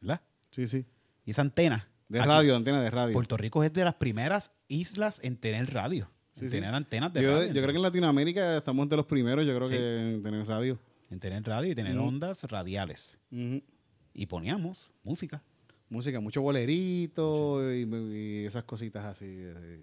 ¿verdad? 0.00 0.20
Sí, 0.50 0.66
sí. 0.66 0.84
Y 1.24 1.30
esa 1.30 1.42
antena... 1.42 1.88
De 2.08 2.18
aquí- 2.20 2.28
radio, 2.28 2.56
antena 2.56 2.82
de 2.82 2.90
radio. 2.90 3.12
Puerto 3.14 3.36
Rico 3.36 3.62
es 3.64 3.72
de 3.72 3.84
las 3.84 3.94
primeras 3.94 4.52
islas 4.68 5.20
en 5.22 5.36
tener 5.36 5.72
radio. 5.72 6.10
Sí, 6.34 6.44
en 6.46 6.50
sí. 6.50 6.56
tener 6.56 6.74
antenas 6.74 7.12
de 7.12 7.22
Yo, 7.22 7.30
radio. 7.30 7.46
yo 7.46 7.52
creo 7.62 7.68
que 7.68 7.76
en 7.76 7.82
Latinoamérica 7.82 8.56
estamos 8.58 8.88
de 8.88 8.96
los 8.96 9.06
primeros, 9.06 9.46
yo 9.46 9.54
creo 9.56 9.68
Sí. 9.68 9.74
que 9.74 9.98
en 10.14 10.22
tener 10.22 10.46
radio. 10.46 10.78
en 11.10 11.20
tener 11.20 11.44
radio 11.44 11.70
y 11.70 11.74
tener 11.76 11.96
ondas 11.98 12.42
radiales. 12.50 13.16
Y 13.30 14.26
poníamos 14.26 14.90
música. 15.04 15.40
Música, 15.88 16.20
mucho 16.20 16.42
bolerito 16.42 17.72
y, 17.72 17.82
y 17.82 18.44
esas 18.46 18.64
cositas 18.64 19.04
así. 19.04 19.44
así. 19.54 19.82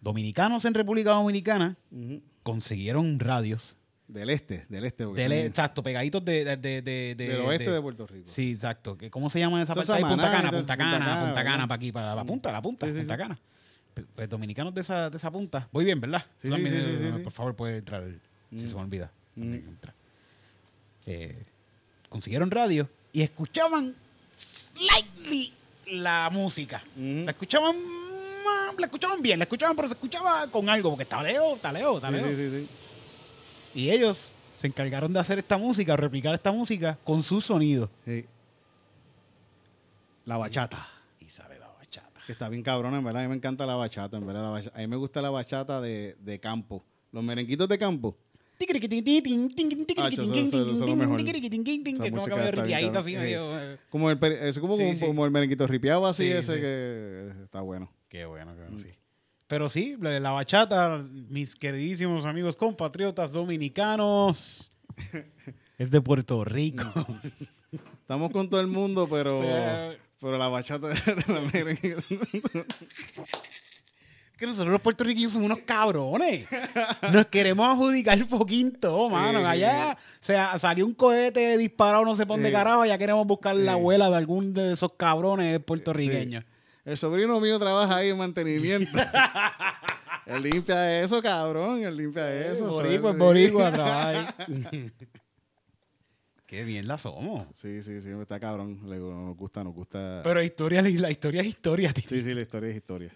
Dominicanos 0.00 0.64
en 0.64 0.74
República 0.74 1.10
Dominicana 1.12 1.76
Ujú. 1.90 2.20
consiguieron 2.42 3.18
radios. 3.18 3.76
Del 4.06 4.28
este, 4.30 4.66
del 4.68 4.84
este. 4.84 5.06
Del, 5.06 5.32
exacto, 5.32 5.82
pegaditos 5.82 6.22
de, 6.24 6.44
de, 6.44 6.56
de, 6.58 6.82
de- 6.82 7.14
del 7.16 7.40
oeste 7.40 7.70
de, 7.70 7.80
Puerto 7.80 8.06
Rico. 8.06 8.26
Sí, 8.28 8.50
exacto. 8.52 8.98
¿Cómo 9.10 9.30
se 9.30 9.38
llama 9.40 9.62
esa 9.62 9.72
Eso 9.72 9.80
es 9.80 9.86
parte? 9.88 10.02
Punta 10.06 10.24
Cana, 10.24 10.36
entonces, 10.44 10.60
Punta 10.60 10.76
Punta 10.76 10.98
Cana, 10.98 11.24
Punta 11.24 11.44
Cana, 11.44 11.66
para 11.68 11.76
aquí, 11.76 11.90
para 11.92 12.14
la 12.14 12.24
punta, 12.24 12.52
la 12.52 12.60
punta, 12.62 12.86
Sí, 12.86 12.92
sí, 12.92 12.98
Punta. 13.00 13.16
Cana. 13.16 13.38
Pues, 14.14 14.28
dominicanos 14.28 14.74
de 14.74 14.82
esa, 14.82 15.08
de 15.08 15.16
esa 15.16 15.30
punta. 15.30 15.68
Voy 15.72 15.84
bien, 15.86 16.00
¿verdad? 16.00 16.22
Sí, 16.36 16.48
sí, 16.48 16.50
también, 16.50 17.12
sí. 17.14 17.20
Por 17.22 17.32
favor, 17.32 17.56
puede 17.56 17.78
entrar, 17.78 18.04
si 18.50 18.68
se 18.68 18.74
me 18.74 18.80
olvida. 18.82 19.10
Mm. 19.36 19.54
entra. 19.54 19.94
Eh, 21.06 21.44
consiguieron 22.10 22.50
radio 22.50 22.88
y 23.12 23.22
escuchaban 23.22 23.94
slightly 24.36 25.52
la 25.86 26.30
música. 26.30 26.82
La 26.96 27.30
escuchaban 27.30 27.76
la 28.78 28.86
escuchaban 28.86 29.22
bien, 29.22 29.38
la 29.38 29.44
escuchaban, 29.44 29.76
pero 29.76 29.88
se 29.88 29.94
escuchaba 29.94 30.46
con 30.48 30.68
algo, 30.68 30.90
porque 30.90 31.04
está 31.04 31.22
lejos, 31.22 31.56
está 31.56 31.72
Sí, 31.72 32.18
sí, 32.18 32.36
sí, 32.36 32.50
sí. 32.50 32.68
Y 33.74 33.90
ellos 33.90 34.32
se 34.56 34.66
encargaron 34.66 35.12
de 35.12 35.20
hacer 35.20 35.38
esta 35.38 35.56
música, 35.56 35.96
replicar 35.96 36.34
esta 36.34 36.52
música 36.52 36.98
con 37.04 37.22
su 37.22 37.40
sonido. 37.40 37.90
Sí. 38.04 38.24
La 40.24 40.36
bachata. 40.36 40.86
Y 41.20 41.28
sale 41.28 41.58
la 41.58 41.68
bachata. 41.68 42.20
Está 42.28 42.48
bien 42.48 42.62
cabrona, 42.62 42.98
en 42.98 43.04
verdad. 43.04 43.22
A 43.22 43.24
mí 43.24 43.30
me 43.30 43.36
encanta 43.36 43.66
la 43.66 43.74
bachata, 43.74 44.16
en 44.16 44.26
verdad. 44.26 44.42
la 44.42 44.70
A 44.74 44.78
mí 44.78 44.86
me 44.86 44.96
gusta 44.96 45.20
la 45.20 45.30
bachata 45.30 45.80
de, 45.80 46.16
de 46.20 46.40
campo. 46.40 46.84
Los 47.12 47.22
merenguitos 47.22 47.68
de 47.68 47.78
campo. 47.78 48.16
Ah, 49.96 50.08
eso- 50.08 50.22
eso- 50.22 50.84
como 50.86 52.24
que 52.24 52.30
cabrona. 52.90 52.98
así 53.00 53.10
Sí. 53.10 53.16
medio. 53.16 53.78
Como 53.90 54.10
el, 54.10 54.18
es 54.22 54.58
como, 54.58 54.76
Sí, 54.76 54.82
como, 54.82 54.94
sí. 54.94 55.06
como 55.06 55.24
el 55.24 55.30
merenguito 55.30 55.66
ripiado 55.66 56.06
así, 56.06 56.24
Sí, 56.24 56.30
ese 56.32 56.54
sí. 56.54 56.60
que 56.60 57.32
está 57.44 57.60
bueno. 57.60 57.90
Qué 58.08 58.24
bueno, 58.26 58.54
bueno, 58.54 58.78
sí. 58.78 58.88
Pero 59.46 59.68
sí, 59.68 59.96
la 60.00 60.18
la 60.20 60.30
bachata, 60.30 61.04
mis 61.28 61.54
queridísimos 61.56 62.24
amigos 62.24 62.56
compatriotas 62.56 63.32
dominicanos, 63.32 64.72
es 65.78 65.90
de 65.90 66.00
Puerto 66.00 66.44
Rico. 66.44 66.84
Estamos 67.96 68.30
con 68.30 68.48
todo 68.48 68.60
el 68.60 68.66
mundo, 68.68 69.08
pero, 69.10 69.40
Pero- 69.40 69.98
pero 70.20 70.38
la 70.38 70.48
bachata 70.48 70.88
de 70.88 70.94
la 71.32 71.40
merengue. 71.52 71.96
Que 74.44 74.50
nosotros 74.50 74.72
los 74.72 74.80
puertorriqueños 74.82 75.32
somos 75.32 75.46
unos 75.46 75.60
cabrones. 75.60 76.46
Nos 77.12 77.26
queremos 77.26 77.66
adjudicar 77.66 78.18
todo, 78.80 79.08
mano. 79.08 79.46
Allá 79.46 79.96
o 79.96 80.16
sea, 80.20 80.56
salió 80.58 80.84
un 80.86 80.94
cohete 80.94 81.56
disparado 81.58 82.04
no 82.04 82.14
sé 82.14 82.26
por 82.26 82.36
dónde 82.36 82.50
Sí. 82.50 82.54
carajo, 82.54 82.84
ya 82.84 82.98
queremos 82.98 83.26
buscar 83.26 83.56
la 83.56 83.72
abuela 83.72 84.10
de 84.10 84.16
algún 84.16 84.52
de 84.52 84.72
esos 84.72 84.92
cabrones 84.94 85.60
puertorriqueños. 85.60 86.44
El 86.84 86.98
sobrino 86.98 87.40
mío 87.40 87.58
trabaja 87.58 87.96
ahí 87.96 88.10
en 88.10 88.18
mantenimiento. 88.18 88.90
él 90.26 90.42
limpia 90.42 91.00
eso, 91.00 91.22
cabrón. 91.22 91.82
Él 91.82 91.96
limpia 91.96 92.52
eso. 92.52 92.68
Boricua, 92.68 93.12
es 93.12 93.18
boricua, 93.18 93.72
trabaja 93.72 94.08
ahí. 94.46 94.92
Qué 96.46 96.62
bien 96.62 96.86
la 96.86 96.98
somos. 96.98 97.46
Sí, 97.54 97.82
sí, 97.82 98.02
sí, 98.02 98.10
está 98.20 98.38
cabrón. 98.38 98.78
Nos 98.82 99.36
gusta, 99.36 99.64
nos 99.64 99.74
gusta. 99.74 100.20
Pero 100.22 100.42
historia, 100.42 100.82
la 100.82 101.10
historia 101.10 101.40
es 101.40 101.46
historia, 101.46 101.92
tío. 101.92 102.04
Sí, 102.06 102.22
sí, 102.22 102.34
la 102.34 102.42
historia 102.42 102.68
es 102.68 102.76
historia. 102.76 103.10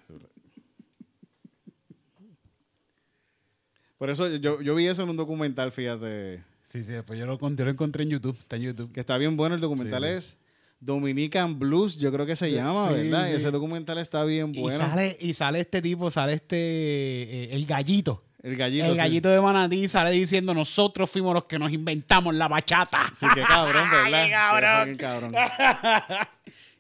Por 3.98 4.10
eso 4.10 4.28
yo, 4.36 4.60
yo 4.62 4.74
vi 4.74 4.86
eso 4.86 5.02
en 5.02 5.10
un 5.10 5.16
documental, 5.16 5.72
fíjate, 5.72 6.42
Sí, 6.68 6.82
sí, 6.82 6.92
después 6.92 7.18
yo 7.18 7.24
lo, 7.26 7.38
encontré- 7.38 7.64
lo 7.64 7.70
encontré 7.70 8.02
en 8.04 8.10
YouTube. 8.10 8.36
Está 8.38 8.56
en 8.56 8.62
YouTube. 8.62 8.92
que 8.92 9.00
está 9.00 9.16
bien 9.18 9.36
bueno. 9.36 9.54
El 9.54 9.60
documental 9.60 10.02
Sí, 10.02 10.08
sí. 10.08 10.14
es 10.16 10.36
Dominican 10.80 11.58
Blues, 11.58 11.96
yo 11.96 12.12
creo 12.12 12.26
que 12.26 12.36
se 12.36 12.46
Sí, 12.46 12.52
llama, 12.54 12.86
sí, 12.88 12.92
¿verdad? 12.94 13.30
Ese 13.32 13.50
documental 13.50 13.98
está 13.98 14.22
bien 14.24 14.52
Y, 14.54 14.60
bueno. 14.60 14.78
sale, 14.78 15.16
y 15.18 15.32
sale 15.34 15.60
este 15.60 15.80
tipo, 15.82 16.10
sale 16.10 16.34
este, 16.34 16.56
eh, 16.56 17.48
el 17.52 17.64
gallito. 17.66 18.22
el 18.42 18.54
gallito. 18.56 18.84
el 18.84 18.92
sí. 18.92 18.96
gallito 18.98 19.28
de 19.30 19.40
Manatí 19.40 19.88
sale 19.88 20.10
diciendo, 20.10 20.52
nosotros 20.54 21.10
fuimos 21.10 21.32
los 21.34 21.44
que 21.46 21.58
nos 21.58 21.72
inventamos 21.72 22.34
la 22.34 22.46
bachata. 22.48 23.10
Sí, 23.14 23.26
qué 23.34 23.42
cabrón, 23.42 23.88
¿verdad? 23.90 24.24
¡Qué 24.24 24.30
cabrón! 24.30 24.96
Qué 24.96 24.98
fucking 24.98 24.98
cabrón. 24.98 25.32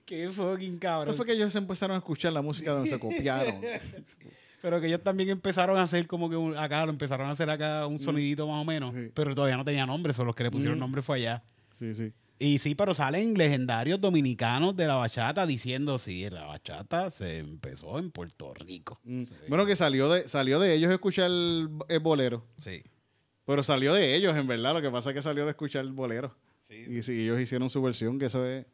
Qué 0.04 0.28
fucking 0.30 0.78
cabrón. 0.78 1.08
Eso 1.08 1.16
fue 1.16 1.26
que 1.26 1.32
ellos 1.32 1.54
empezaron 1.56 1.94
a 1.94 1.98
escuchar 1.98 2.32
la 2.32 2.42
música 2.42 2.70
donde 2.72 2.88
se 2.90 2.98
copiaron. 2.98 3.60
Pero 4.62 4.80
que 4.80 4.86
ellos 4.88 5.02
también 5.02 5.28
empezaron 5.28 5.78
a 5.78 5.82
hacer 5.82 6.06
como 6.06 6.28
que 6.28 6.36
un- 6.36 6.56
acá, 6.56 6.84
lo 6.84 6.90
empezaron 6.90 7.28
a 7.28 7.30
hacer 7.30 7.48
acá 7.50 7.86
un 7.86 7.98
sonidito 8.00 8.46
más 8.48 8.60
o 8.60 8.64
menos. 8.64 8.92
Mm. 8.94 8.96
Sí. 9.06 9.10
Pero 9.14 9.34
todavía 9.34 9.56
no 9.56 9.64
tenía 9.64 9.86
nombre, 9.86 10.12
solo 10.12 10.26
los 10.26 10.36
que 10.36 10.42
le 10.44 10.50
pusieron 10.50 10.76
Mm. 10.78 10.80
nombre 10.80 11.02
fue 11.02 11.16
allá. 11.18 11.42
Sí, 11.72 11.94
sí. 11.94 12.12
Y 12.40 12.58
sí, 12.58 12.74
pero 12.76 12.94
salen 12.94 13.34
legendarios 13.34 14.00
dominicanos 14.00 14.76
de 14.76 14.86
la 14.86 14.94
bachata 14.94 15.44
diciendo, 15.46 15.98
sí, 15.98 16.28
la 16.30 16.44
bachata 16.46 17.10
se 17.10 17.38
empezó 17.38 17.98
en 17.98 18.10
Puerto 18.12 18.54
Rico. 18.54 19.00
Mm. 19.04 19.24
Sí. 19.24 19.34
Bueno, 19.48 19.66
que 19.66 19.74
salió 19.76 20.08
de, 20.08 20.28
salió 20.28 20.58
de 20.60 20.74
ellos 20.74 20.90
escuchar 20.92 21.26
el, 21.26 21.68
el 21.88 22.00
bolero. 22.00 22.44
Sí. 22.56 22.82
Pero 23.44 23.62
salió 23.62 23.92
de 23.94 24.14
ellos, 24.14 24.36
en 24.36 24.46
verdad. 24.46 24.74
Lo 24.74 24.82
que 24.82 24.90
pasa 24.90 25.10
es 25.10 25.14
que 25.16 25.22
salió 25.22 25.44
de 25.44 25.50
escuchar 25.50 25.84
el 25.84 25.92
bolero. 25.92 26.34
Sí, 26.60 26.74
Y 26.88 27.02
si 27.02 27.22
ellos 27.22 27.40
hicieron 27.40 27.70
su 27.70 27.80
versión, 27.82 28.18
que 28.18 28.26
eso 28.26 28.44
es. 28.46 28.66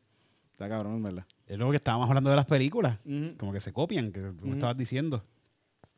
Está 0.53 0.69
cabrón, 0.69 0.95
en 0.97 1.03
verdad. 1.03 1.27
Es 1.47 1.59
lo 1.59 1.71
que 1.71 1.77
estábamos 1.77 2.09
hablando 2.09 2.31
de 2.31 2.37
las 2.37 2.47
películas. 2.47 2.99
Como 3.39 3.53
que 3.53 3.61
se 3.61 3.73
copian, 3.73 4.13
que 4.13 4.21
tú 4.21 4.47
me 4.47 4.55
estabas 4.55 4.77
diciendo. 4.77 5.25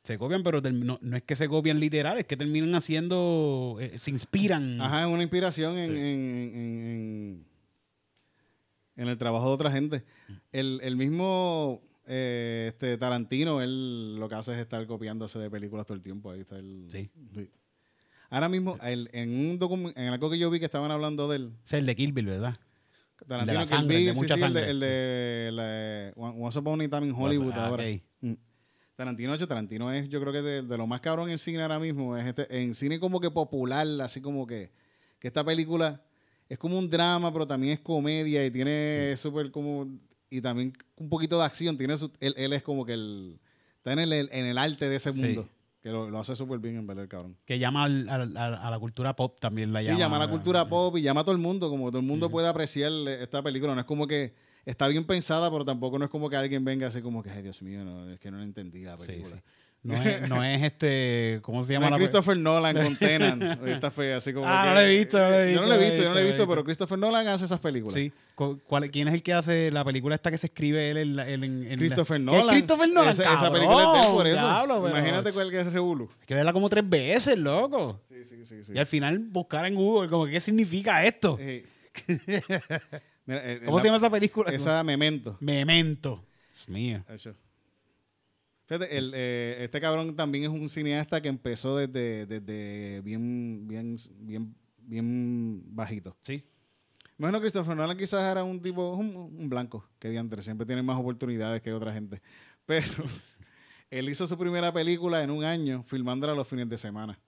Se 0.06 0.18
copian, 0.18 0.42
pero 0.44 0.60
no, 0.60 0.98
no 1.02 1.16
es 1.16 1.22
que 1.24 1.34
se 1.34 1.48
copian 1.48 1.80
literal, 1.80 2.16
es 2.18 2.26
que 2.26 2.36
terminan 2.36 2.74
haciendo, 2.76 3.76
eh, 3.80 3.98
se 3.98 4.10
inspiran. 4.12 4.80
Ajá, 4.80 5.00
es 5.00 5.06
una 5.08 5.22
inspiración 5.22 5.78
en, 5.78 5.86
Sí. 5.86 5.92
en, 5.92 5.98
en- 5.98 6.54
en- 6.54 7.46
en 8.96 9.08
el 9.08 9.18
trabajo 9.18 9.48
de 9.48 9.52
otra 9.54 9.70
gente. 9.70 10.04
El, 10.52 10.80
el 10.82 10.96
mismo 10.96 11.82
eh, 12.06 12.66
este 12.68 12.96
Tarantino, 12.98 13.60
él 13.60 14.14
lo 14.16 14.28
que 14.28 14.36
hace 14.36 14.52
es 14.52 14.58
estar 14.58 14.86
copiándose 14.86 15.40
de 15.40 15.50
películas 15.50 15.86
todo 15.86 15.96
el 15.96 16.02
tiempo. 16.02 16.30
Ahí 16.30 16.40
está 16.42 16.56
el. 16.56 16.86
Sí. 16.88 17.10
Ahora 18.30 18.48
mismo, 18.48 18.78
el- 18.82 19.10
en 19.12 19.30
un 19.60 19.92
en 19.96 20.08
algo 20.08 20.30
que 20.30 20.38
yo 20.38 20.50
vi 20.50 20.58
que 20.60 20.64
estaban 20.66 20.90
hablando 20.92 21.28
de 21.28 21.36
él, 21.36 21.52
Es 21.64 21.72
el 21.72 21.84
de 21.84 21.96
Kill 21.96 22.12
Bill, 22.12 22.26
¿verdad? 22.26 22.56
Tarantino, 23.26 23.58
la 23.58 23.66
sangre, 23.66 23.98
el 23.98 24.04
de 24.06 24.12
mucha 24.12 24.36
sí, 24.36 24.44
el 24.44 24.52
de- 24.54 24.60
sangre. 24.60 24.70
El 24.70 24.80
de, 24.80 25.50
la- 25.52 26.12
Once 26.16 26.58
Upon 26.60 26.80
a 26.80 26.88
Time 26.88 27.06
in 27.08 27.12
Hollywood 27.12 27.52
Ah, 27.54 27.66
ahora. 27.66 27.84
Mm. 28.20 28.34
Tarantino, 28.96 29.34
hecho, 29.34 29.46
Tarantino 29.46 29.92
es, 29.92 30.08
yo 30.08 30.20
creo 30.20 30.32
que 30.32 30.40
de, 30.42 30.62
de 30.62 30.78
lo 30.78 30.86
más 30.86 31.00
cabrón 31.02 31.28
en 31.28 31.38
cine 31.38 31.60
ahora 31.62 31.78
mismo, 31.78 32.16
es 32.16 32.24
este, 32.26 32.62
en 32.62 32.74
cine 32.74 32.98
como 32.98 33.20
que 33.20 33.30
popular, 33.30 33.86
así 34.00 34.22
como 34.22 34.46
que, 34.46 34.70
que 35.18 35.28
esta 35.28 35.44
película 35.44 36.02
es 36.48 36.56
como 36.58 36.78
un 36.78 36.88
drama, 36.88 37.30
pero 37.32 37.46
también 37.46 37.74
es 37.74 37.80
comedia 37.80 38.44
y 38.46 38.50
tiene 38.50 39.14
súper 39.18 39.50
como, 39.50 39.86
y 40.30 40.40
también 40.40 40.72
un 40.96 41.10
poquito 41.10 41.38
de 41.38 41.44
acción, 41.44 41.76
tiene 41.76 41.96
su, 41.98 42.10
él, 42.20 42.34
él 42.38 42.54
es 42.54 42.62
como 42.62 42.86
que 42.86 42.94
el, 42.94 43.38
está 43.76 43.92
en 43.92 43.98
el, 43.98 44.12
en 44.14 44.46
el 44.46 44.56
arte 44.56 44.88
de 44.88 44.96
ese 44.96 45.12
Sí. 45.12 45.20
mundo, 45.20 45.46
que 45.82 45.90
lo, 45.90 46.08
lo 46.08 46.18
hace 46.18 46.34
súper 46.34 46.58
bien 46.58 46.76
en 46.76 46.86
verdad 46.86 47.02
el 47.04 47.08
cabrón. 47.10 47.36
Que 47.44 47.58
llama 47.58 47.84
al- 47.84 48.08
a 48.08 48.70
la 48.70 48.78
cultura 48.78 49.14
pop 49.14 49.38
también 49.38 49.74
la 49.74 49.80
Sí, 49.80 49.86
llama. 49.88 49.98
llama 49.98 50.16
a 50.16 50.20
la 50.20 50.30
cultura 50.30 50.66
pop 50.68 50.96
y 50.96 51.02
llama 51.02 51.20
a 51.20 51.24
todo 51.24 51.34
el 51.34 51.40
mundo, 51.42 51.68
como 51.68 51.84
que 51.84 51.90
todo 51.90 52.00
el 52.00 52.06
mundo 52.06 52.30
puede 52.30 52.48
apreciar 52.48 52.90
esta 53.08 53.42
película. 53.42 53.74
No 53.74 53.80
es 53.80 53.86
como 53.86 54.06
que 54.06 54.34
está 54.66 54.88
bien 54.88 55.04
pensada, 55.04 55.50
pero 55.50 55.64
tampoco 55.64 55.98
no 55.98 56.04
es 56.04 56.10
como 56.10 56.28
que 56.28 56.36
alguien 56.36 56.62
venga 56.64 56.88
así 56.88 57.00
como 57.00 57.22
que, 57.22 57.30
ay 57.30 57.42
Dios 57.42 57.62
mío, 57.62 57.82
no, 57.84 58.10
es 58.10 58.20
que 58.20 58.30
no 58.30 58.42
entendí 58.42 58.82
la 58.84 58.96
Sí, 58.98 59.06
película. 59.06 59.36
sí. 59.36 59.42
No 59.82 59.94
es, 59.94 60.28
no 60.28 60.42
es 60.42 60.62
este, 60.64 61.38
¿cómo 61.42 61.62
se 61.62 61.74
No 61.74 61.80
llama 61.80 61.86
es 61.86 61.90
la 61.92 61.96
pe- 61.96 62.02
Christopher 62.02 62.36
Nolan 62.36 62.76
con 62.76 62.96
Tenan. 62.98 63.42
Esta 63.68 63.90
fue 63.92 64.12
así 64.14 64.32
como 64.32 64.44
Ah, 64.48 64.62
que- 64.64 64.68
no 64.70 64.74
lo 64.74 64.80
he 64.80 64.98
visto, 64.98 65.18
no 65.18 65.28
lo 65.30 65.34
he 65.38 65.52
Yo 65.54 65.60
no 65.60 65.62
visto, 65.62 65.62
he 65.62 65.68
no 65.68 65.68
lo 65.68 65.74
he 65.74 65.84
visto, 65.90 66.02
yo 66.02 66.08
no 66.08 66.14
lo 66.14 66.20
he 66.20 66.24
visto, 66.24 66.42
no 66.42 66.48
pero 66.48 66.64
Christopher 66.64 66.98
Nolan 66.98 67.28
hace 67.28 67.44
esas 67.44 67.60
películas. 67.60 67.94
Sí. 67.94 68.12
Cuál- 68.34 68.90
¿Quién 68.90 69.06
es 69.08 69.14
el 69.14 69.22
que 69.22 69.32
hace 69.32 69.70
la 69.70 69.84
película 69.84 70.16
esta 70.16 70.30
que 70.32 70.38
se 70.38 70.48
escribe 70.48 70.90
él 70.90 70.96
en, 70.96 71.16
la- 71.16 71.28
en- 71.28 71.44
en- 71.44 71.78
Christopher 71.78 72.18
la- 72.18 72.32
Nolan. 72.32 72.46
¿Es 72.48 72.52
Christopher 72.54 72.88
Nolan, 72.88 73.10
Esa, 73.12 73.34
esa 73.34 73.52
película 73.52 73.84
es 73.84 73.92
de 74.02 74.08
él 74.08 74.14
por 74.14 74.26
eso. 74.26 74.38
Diablo, 74.38 74.88
Imagínate 74.88 75.32
cuál 75.32 75.50
que 75.52 75.60
es 75.60 75.72
Revolution. 75.72 76.18
Hay 76.20 76.26
que 76.26 76.34
verla 76.34 76.52
como 76.52 76.68
tres 76.68 76.88
veces, 76.88 77.38
loco. 77.38 78.00
Sí, 78.10 78.24
sí, 78.24 78.44
sí. 78.44 78.64
sí. 78.64 78.72
Y 78.74 78.78
al 78.78 78.86
final 78.86 79.18
buscar 79.20 79.66
en 79.66 79.76
Google 79.76 80.10
como 80.10 80.26
qué 80.26 80.40
significa 80.40 81.04
esto. 81.04 81.36
Eh, 81.40 81.64
mira, 83.26 83.52
eh, 83.52 83.60
¿Cómo 83.64 83.76
la- 83.78 83.82
se 83.82 83.88
llama 83.88 83.98
esa 83.98 84.10
película? 84.10 84.50
Esa 84.50 84.82
Memento. 84.82 85.36
Memento. 85.40 86.24
Dios 86.54 86.68
mío. 86.68 87.04
Eso. 87.08 87.34
Fíjate, 88.66 88.96
el, 88.96 89.12
eh, 89.14 89.58
este 89.60 89.80
cabrón 89.80 90.16
también 90.16 90.44
es 90.44 90.50
un 90.50 90.68
cineasta 90.68 91.20
que 91.20 91.28
empezó 91.28 91.76
desde, 91.76 92.26
desde 92.26 93.00
bien, 93.02 93.68
bien, 93.68 93.96
bien, 94.18 94.56
bien 94.78 95.62
bajito. 95.74 96.16
Sí. 96.20 96.44
Imagino 97.18 97.38
que 97.38 97.42
Christopher 97.44 97.76
Nolan 97.76 97.96
quizás 97.96 98.30
era 98.30 98.42
un 98.44 98.60
tipo, 98.60 98.94
un, 98.94 99.14
un 99.16 99.48
blanco, 99.48 99.88
que 99.98 100.10
diantre, 100.10 100.42
siempre 100.42 100.66
tiene 100.66 100.82
más 100.82 100.98
oportunidades 100.98 101.62
que 101.62 101.72
otra 101.72 101.92
gente. 101.92 102.20
Pero 102.66 102.86
él 103.90 104.08
hizo 104.08 104.26
su 104.26 104.36
primera 104.36 104.72
película 104.72 105.22
en 105.22 105.30
un 105.30 105.44
año, 105.44 105.84
filmándola 105.84 106.34
los 106.34 106.48
fines 106.48 106.68
de 106.68 106.76
semana. 106.76 107.18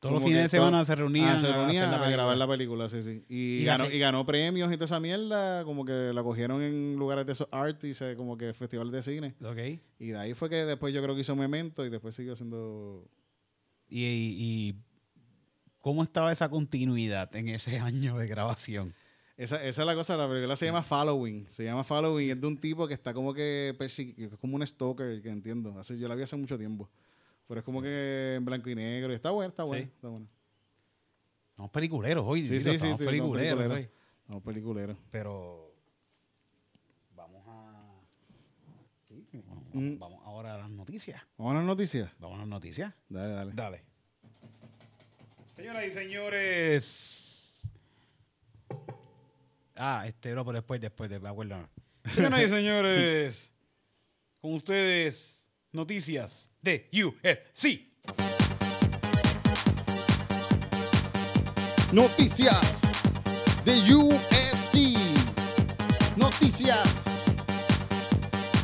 Todos 0.00 0.14
los 0.14 0.24
fines 0.24 0.42
de 0.44 0.48
semana 0.48 0.82
se 0.84 0.94
reunían, 0.94 1.36
Ah, 1.36 1.38
se 1.40 1.46
a 1.48 1.52
reunían 1.52 1.92
a 1.94 2.08
grabar 2.10 2.36
la 2.36 2.48
película, 2.48 2.88
sí, 2.88 3.02
sí. 3.02 3.22
Y, 3.28 3.58
Y 3.60 3.64
ganó, 3.64 3.84
hace- 3.84 3.94
y 3.96 3.98
ganó 3.98 4.24
premios 4.24 4.70
y 4.72 4.74
toda 4.74 4.86
esa 4.86 4.98
mierda, 4.98 5.62
como 5.64 5.84
que 5.84 5.92
la 6.14 6.22
cogieron 6.22 6.62
en 6.62 6.96
lugares 6.96 7.26
de 7.26 7.32
esos 7.34 7.48
art 7.52 7.84
y 7.84 7.92
se, 7.92 8.16
como 8.16 8.38
que 8.38 8.54
festivales 8.54 8.92
de 8.92 9.02
cine. 9.02 9.34
Ok. 9.44 9.78
Y 9.98 10.06
de 10.08 10.18
ahí 10.18 10.32
fue 10.34 10.48
que 10.48 10.56
después 10.64 10.94
yo 10.94 11.02
creo 11.02 11.14
que 11.14 11.20
hizo 11.20 11.36
Memento 11.36 11.84
y 11.84 11.90
después 11.90 12.14
siguió 12.14 12.32
haciendo... 12.32 13.06
Y, 13.90 14.04
y 14.06 14.74
¿Cómo 15.80 16.02
estaba 16.02 16.30
esa 16.32 16.48
continuidad 16.48 17.34
en 17.36 17.48
ese 17.48 17.78
año 17.80 18.16
de 18.18 18.26
grabación? 18.26 18.94
Esa, 19.36 19.56
esa 19.64 19.82
es 19.82 19.86
la 19.86 19.94
cosa, 19.94 20.16
la 20.16 20.28
película 20.28 20.54
se 20.56 20.66
llama 20.66 20.82
Following. 20.82 21.46
Se 21.48 21.64
llama 21.64 21.82
Following, 21.84 22.30
es 22.30 22.40
de 22.40 22.46
un 22.46 22.58
tipo 22.58 22.86
que 22.86 22.92
está 22.94 23.14
como 23.14 23.32
que 23.32 23.74
que 23.78 23.84
es 23.86 24.28
como 24.40 24.56
un 24.56 24.66
stalker, 24.66 25.22
que 25.22 25.28
entiendo. 25.30 25.78
Así, 25.78 25.98
yo 25.98 26.08
la 26.08 26.14
vi 26.14 26.22
hace 26.22 26.36
mucho 26.36 26.58
tiempo. 26.58 26.90
Pero 27.50 27.58
es 27.58 27.64
como 27.64 27.82
que 27.82 28.36
en 28.36 28.44
blanco 28.44 28.70
y 28.70 28.76
negro. 28.76 29.12
Está 29.12 29.32
buena, 29.32 29.48
está 29.48 29.64
buena. 29.64 29.84
Sí. 29.84 29.90
Está 29.92 30.06
buena. 30.06 30.26
Estamos 31.50 31.70
peliculeros 31.72 32.24
hoy, 32.24 32.46
Sí, 32.46 32.60
sí, 32.60 32.60
sí. 32.60 32.70
estamos 32.76 33.00
sí, 33.00 33.04
peliculeros 33.04 33.56
peliculero. 33.58 33.74
hoy. 33.74 33.90
No, 34.28 34.40
peliculero. 34.40 34.96
Pero 35.10 35.74
vamos 37.16 37.42
a... 37.48 37.90
Sí, 39.08 39.26
vamos, 39.44 39.64
Mm. 39.72 39.98
vamos 39.98 40.22
ahora 40.24 40.54
a 40.54 40.58
las 40.58 40.70
noticias. 40.70 41.20
Vamos 41.36 41.50
a 41.50 41.56
las 41.56 41.64
noticias. 41.64 42.12
Vamos 42.20 42.36
a 42.36 42.38
las 42.38 42.46
noticias. 42.48 42.94
Dale, 43.08 43.32
dale. 43.34 43.52
Dale. 43.52 43.84
Señoras 45.56 45.84
y 45.86 45.90
señores. 45.90 47.62
Ah, 49.74 50.04
este, 50.06 50.36
no, 50.36 50.44
pero 50.44 50.58
después, 50.58 50.80
después, 50.80 51.10
de, 51.10 51.18
me 51.18 51.28
acuerdo. 51.28 51.68
Señoras 52.14 52.42
y 52.42 52.46
señores, 52.48 53.52
con 54.40 54.54
ustedes, 54.54 55.48
noticias 55.72 56.49
de 56.62 56.88
UFC. 56.92 57.86
Noticias 61.92 62.80
de 63.64 63.94
UFC. 63.94 64.96
Noticias 66.16 67.04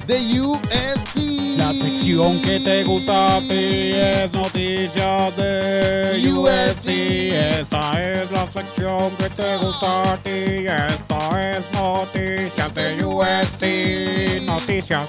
de 0.07 0.41
UFC. 0.41 1.57
La 1.59 1.73
sección 1.73 2.41
que 2.43 2.61
te 2.61 2.85
gusta 2.85 3.37
a 3.37 3.41
ti 3.41 3.93
es 3.95 4.33
noticias 4.33 5.37
de 5.37 6.33
UFC. 6.33 6.89
Esta 7.61 8.03
es 8.03 8.31
la 8.31 8.47
sección 8.53 9.11
que 9.17 9.31
te 9.31 9.57
gusta 9.57 10.13
a 10.13 10.17
ti. 10.19 10.67
Esta 10.67 11.57
es 11.57 11.73
noticias 11.73 12.75
de 12.75 13.05
UFC. 13.05 14.43
Noticias 14.45 15.09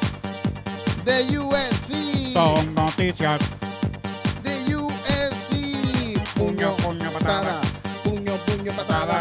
de 1.06 1.40
UFC. 1.40 2.34
son 2.34 2.77
noticias. 2.98 3.40
de 4.44 4.76
UFC. 4.76 6.18
Puño, 6.36 6.76
puño, 6.78 7.12
patada. 7.12 7.62
Puño, 8.04 8.34
puño, 8.46 8.72
patada. 8.74 9.20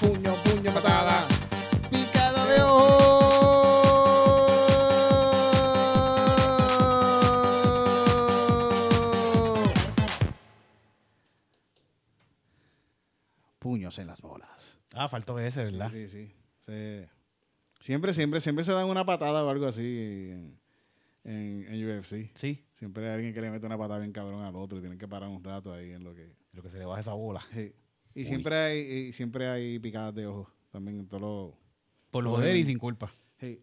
Puño, 0.00 0.34
puño, 0.44 0.70
patada. 0.72 1.24
Picada 1.90 2.46
de 2.46 2.62
ojo. 2.62 3.16
Puños 13.58 13.98
en 13.98 14.06
las 14.06 14.20
bolas. 14.22 14.78
Ah, 14.94 15.08
faltó 15.08 15.38
ese, 15.38 15.64
¿verdad? 15.64 15.90
Sí, 15.90 16.08
sí. 16.08 16.34
Se- 16.58 17.08
Siempre, 17.78 18.12
siempre, 18.14 18.40
siempre 18.40 18.64
se 18.64 18.72
dan 18.72 18.86
una 18.86 19.04
patada 19.04 19.44
o 19.44 19.50
algo 19.50 19.66
así 19.66 20.32
en, 21.26 21.66
en, 21.68 21.74
en 21.74 21.98
UFC. 21.98 22.30
Sí, 22.34 22.64
Siempre 22.72 23.06
hay 23.08 23.14
alguien 23.16 23.34
que 23.34 23.40
le 23.40 23.50
mete 23.50 23.66
una 23.66 23.76
patada 23.78 23.98
bien 24.00 24.12
cabrón 24.12 24.42
al 24.44 24.54
otro 24.56 24.78
y 24.78 24.80
tienen 24.80 24.98
que 24.98 25.08
parar 25.08 25.28
un 25.28 25.42
rato 25.42 25.72
ahí 25.72 25.90
en 25.92 26.04
lo 26.04 26.14
que. 26.14 26.32
lo 26.52 26.62
que 26.62 26.70
se 26.70 26.78
le 26.78 26.84
baja 26.86 27.00
esa 27.00 27.12
bola. 27.12 27.40
Sí. 27.54 27.72
Y 28.14 28.24
siempre 28.24 28.54
hay, 28.56 28.78
y 28.80 29.12
siempre 29.12 29.46
hay 29.48 29.78
picadas 29.78 30.14
de 30.14 30.26
ojos 30.26 30.48
también 30.70 30.98
en 31.00 31.06
todos 31.06 31.20
los. 31.22 31.54
Por 32.10 32.24
Todo 32.24 32.36
joder 32.36 32.56
y 32.56 32.64
sin 32.64 32.78
culpa. 32.78 33.10
Sí. 33.38 33.60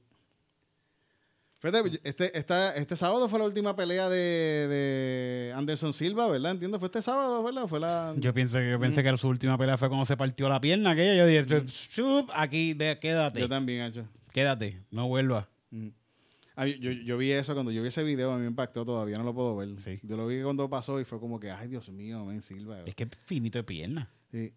Fíjate, 1.59 2.01
este, 2.03 2.37
esta- 2.37 2.75
este 2.75 2.95
sábado 2.97 3.29
fue 3.29 3.39
la 3.39 3.45
última 3.45 3.73
pelea 3.73 4.09
de, 4.09 4.67
de 4.67 5.53
Anderson 5.55 5.93
Silva, 5.93 6.27
¿verdad? 6.27 6.51
Entiendo, 6.51 6.77
fue 6.77 6.87
este 6.87 7.01
sábado, 7.01 7.41
¿verdad? 7.41 7.67
Fue 7.67 7.79
la. 7.79 8.13
Yo 8.17 8.33
pensé, 8.33 8.69
yo 8.69 8.77
pensé 8.79 9.01
que 9.01 9.17
su 9.17 9.29
última 9.29 9.57
pelea 9.57 9.77
fue 9.77 9.87
cuando 9.87 10.05
se 10.05 10.17
partió 10.17 10.49
la 10.49 10.59
pierna 10.59 10.91
aquella. 10.91 11.15
Yo 11.15 11.25
dije, 11.25 11.65
"Chup, 11.65 12.29
aquí, 12.35 12.73
ve, 12.73 12.99
quédate, 12.99 13.39
Yo 13.39 13.47
también, 13.47 13.81
Hacho. 13.81 14.05
quédate, 14.33 14.81
no 14.91 15.07
vuelvas. 15.07 15.47
Mm. 15.71 15.87
Yo, 16.57 16.65
yo- 16.65 16.91
yo 16.91 17.17
vi 17.17 17.31
eso, 17.31 17.53
cuando 17.53 17.71
yo 17.71 17.81
vi 17.81 17.87
ese 17.87 18.03
video, 18.03 18.31
a 18.31 18.35
mí 18.35 18.41
me 18.41 18.47
impactó 18.47 18.85
todavía, 18.85 19.17
no 19.17 19.23
lo 19.23 19.33
puedo 19.33 19.55
ver. 19.55 19.79
Sí. 19.79 19.99
Yo 20.03 20.15
lo 20.17 20.27
vi 20.27 20.41
cuando 20.43 20.69
pasó 20.69 20.99
y 20.99 21.05
fue 21.05 21.19
como 21.19 21.39
que, 21.39 21.49
ay, 21.51 21.67
Dios 21.67 21.89
mío, 21.89 22.23
men, 22.25 22.41
Silva. 22.41 22.81
Es 22.85 22.95
que 22.95 23.03
es 23.05 23.09
finito 23.25 23.57
de 23.57 23.63
pierna. 23.63 24.09
Sí. 24.31 24.53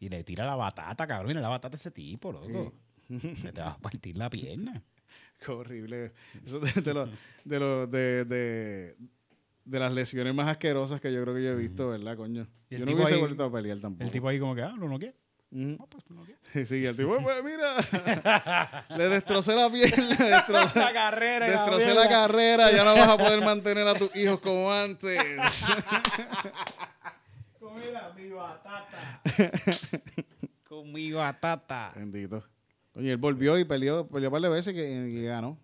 Y 0.00 0.08
le 0.08 0.22
tira 0.24 0.44
la 0.46 0.56
batata, 0.56 1.06
cabrón. 1.06 1.28
Mira 1.28 1.40
la 1.40 1.48
batata 1.48 1.76
a 1.76 1.78
ese 1.78 1.90
tipo, 1.90 2.32
loco. 2.32 2.72
Se 3.36 3.52
te 3.52 3.60
va 3.62 3.70
a 3.72 3.78
partir 3.78 4.16
la 4.16 4.28
pierna. 4.28 4.82
Qué 5.44 5.50
horrible. 5.52 6.12
Eso 6.44 6.58
de, 6.60 6.72
de, 6.80 6.94
lo- 6.94 7.08
de, 7.44 7.58
lo- 7.60 7.86
de, 7.86 8.24
de- 8.24 8.96
las 9.78 9.92
lesiones 9.92 10.34
más 10.34 10.48
asquerosas 10.48 11.00
que 11.00 11.12
yo 11.12 11.22
creo 11.22 11.34
que 11.34 11.42
yo 11.44 11.50
he 11.50 11.56
visto, 11.56 11.88
¿verdad, 11.90 12.16
coño? 12.16 12.46
Yo 12.70 12.84
no 12.84 12.92
hubiese 12.94 13.14
ahí- 13.14 13.20
vuelto 13.20 13.44
a 13.44 13.52
pelear 13.52 13.78
tampoco. 13.78 14.04
El 14.04 14.10
tipo 14.10 14.28
ahí 14.28 14.38
como 14.40 14.54
que, 14.54 14.62
ah, 14.62 14.74
lo 14.76 14.88
noqué. 14.88 15.14
No, 15.50 15.86
pues 15.86 16.04
no. 16.10 16.26
Sí, 16.64 16.84
el 16.84 16.96
tipo, 16.96 17.22
pues 17.22 17.44
mira, 17.44 17.76
le 18.96 19.08
destrocé 19.08 19.54
la 19.54 19.70
pierna, 19.70 20.16
le 20.18 20.24
destrocé, 20.30 20.78
La 20.78 20.92
carrera 20.92 21.46
y 21.46 21.50
la 21.50 21.60
destrocé 21.62 21.94
la, 21.94 22.08
carrera, 22.08 22.72
ya 22.72 22.84
no 22.84 22.94
vas 22.94 23.08
a 23.08 23.18
poder 23.18 23.44
mantener 23.44 23.86
a 23.86 23.94
tus 23.94 24.14
hijos 24.16 24.40
como 24.40 24.72
antes. 24.72 25.18
Mira, 27.76 28.12
mi 28.16 28.30
batata. 28.30 29.22
Con 30.68 30.92
mi 30.92 31.12
batata. 31.12 31.92
Bendito. 31.94 32.42
Oye, 32.94 33.12
él 33.12 33.18
volvió 33.18 33.56
y 33.58 33.64
peleó, 33.64 34.08
peleó 34.08 34.30
un 34.30 34.32
par 34.32 34.42
de 34.42 34.48
veces 34.48 34.74
que, 34.74 34.80
que 34.80 35.22
ganó. 35.22 35.58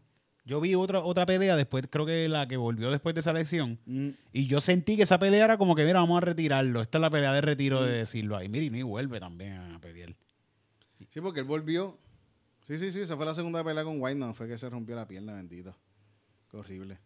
Yo 0.47 0.61
vi 0.61 0.75
otra, 0.75 1.01
otra 1.01 1.25
pelea 1.25 1.57
después, 1.57 1.85
creo 1.91 2.05
que 2.05 2.29
la 2.29 2.47
que 2.47 2.59
volvió 2.59 2.91
después 2.91 3.15
de 3.15 3.21
esa 3.23 3.31
elección. 3.31 3.79
Mm. 3.87 4.11
Y 4.33 4.47
yo 4.47 4.61
sentí 4.61 4.97
que 4.97 5.05
esa 5.05 5.19
pelea 5.19 5.45
era 5.45 5.57
como 5.57 5.75
que, 5.75 5.85
mira, 5.85 6.01
vamos 6.01 6.19
a 6.19 6.21
retirarlo. 6.21 6.83
Esta 6.83 6.99
es 6.99 7.03
la 7.03 7.09
pelea 7.11 7.33
de 7.33 7.41
retiro 7.41 7.83
de 7.83 8.05
Silva. 8.05 8.45
Y 8.45 8.49
mira, 8.51 8.65
y 8.67 8.71
no 8.83 8.87
vuelve 8.87 9.21
también 9.21 9.53
a 9.55 9.81
pelear. 9.81 10.15
Sí, 11.09 11.21
porque 11.23 11.41
él 11.41 11.47
volvió. 11.47 11.99
Sí, 12.63 12.79
sí, 12.79 12.93
sí, 12.93 13.01
esa 13.01 13.17
fue 13.17 13.25
la 13.25 13.35
segunda 13.35 13.63
pelea 13.65 13.85
con 13.85 14.01
Whiteman, 14.01 14.35
fue 14.35 14.47
que 14.49 14.59
se 14.59 14.69
rompió 14.69 14.95
la 14.97 15.07
pierna, 15.09 15.35
bendito. 15.35 15.75
Qué 16.51 16.57
horrible. 16.59 16.99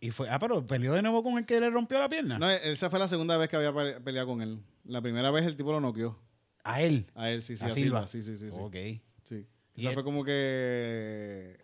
Y 0.00 0.10
fue, 0.10 0.30
ah, 0.30 0.38
pero 0.38 0.66
peleó 0.66 0.94
de 0.94 1.02
nuevo 1.02 1.22
con 1.22 1.36
el 1.38 1.44
que 1.44 1.60
le 1.60 1.68
rompió 1.70 1.98
la 1.98 2.08
pierna. 2.08 2.38
No, 2.38 2.48
esa 2.50 2.88
fue 2.88 2.98
la 2.98 3.08
segunda 3.08 3.36
vez 3.36 3.48
que 3.48 3.56
había 3.56 3.72
pele- 3.72 4.00
peleado 4.00 4.28
con 4.28 4.40
él. 4.42 4.60
La 4.84 5.02
primera 5.02 5.30
vez 5.30 5.44
el 5.44 5.56
tipo 5.56 5.72
lo 5.72 5.80
noqueó. 5.80 6.18
A 6.62 6.80
él. 6.82 7.10
A 7.14 7.30
él, 7.30 7.42
sí, 7.42 7.56
sí, 7.56 7.64
a 7.64 7.68
a 7.68 7.70
Silva. 7.70 8.06
Silva. 8.06 8.06
Sí, 8.06 8.22
sí, 8.22 8.38
sí. 8.38 8.50
sí. 8.50 8.58
Ok. 8.60 8.76
Sí. 9.24 9.46
Esa 9.76 9.88
él- 9.88 9.94
fue 9.94 10.04
como 10.04 10.24
que 10.24 11.58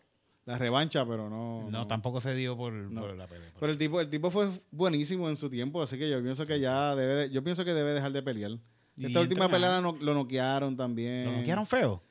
la 0.47 0.59
revancha, 0.59 1.07
pero 1.07 1.31
no. 1.31 1.71
No, 1.71 1.87
tampoco 1.87 2.21
se 2.21 2.35
dio 2.35 2.57
por, 2.57 2.73
No. 2.73 3.01
por 3.03 3.17
la 3.17 3.27
pelea. 3.27 3.51
Pero 3.59 3.73
el 3.73 3.79
tipo, 3.79 4.01
el 4.01 4.11
tipo 4.11 4.31
fue 4.31 4.49
buenísimo 4.71 5.29
en 5.29 5.37
su 5.37 5.49
tiempo, 5.49 5.83
así 5.83 5.97
que 5.99 6.09
yo 6.11 6.23
pienso 6.23 6.47
que 6.47 6.61
ya 6.61 6.95
debe, 6.95 7.15
de- 7.15 7.31
yo 7.31 7.43
pienso 7.43 7.65
que 7.65 7.73
debe 7.73 7.93
dejar 7.93 8.13
de 8.13 8.23
pelear. 8.23 8.59
Y 8.97 9.07
Esta 9.07 9.21
última 9.21 9.49
pelea 9.49 9.81
lo, 9.81 9.93
lo 10.01 10.15
noquearon 10.15 10.77
también. 10.77 11.25
¿Lo 11.25 11.33
noquearon 11.39 11.67
feo? 11.67 12.03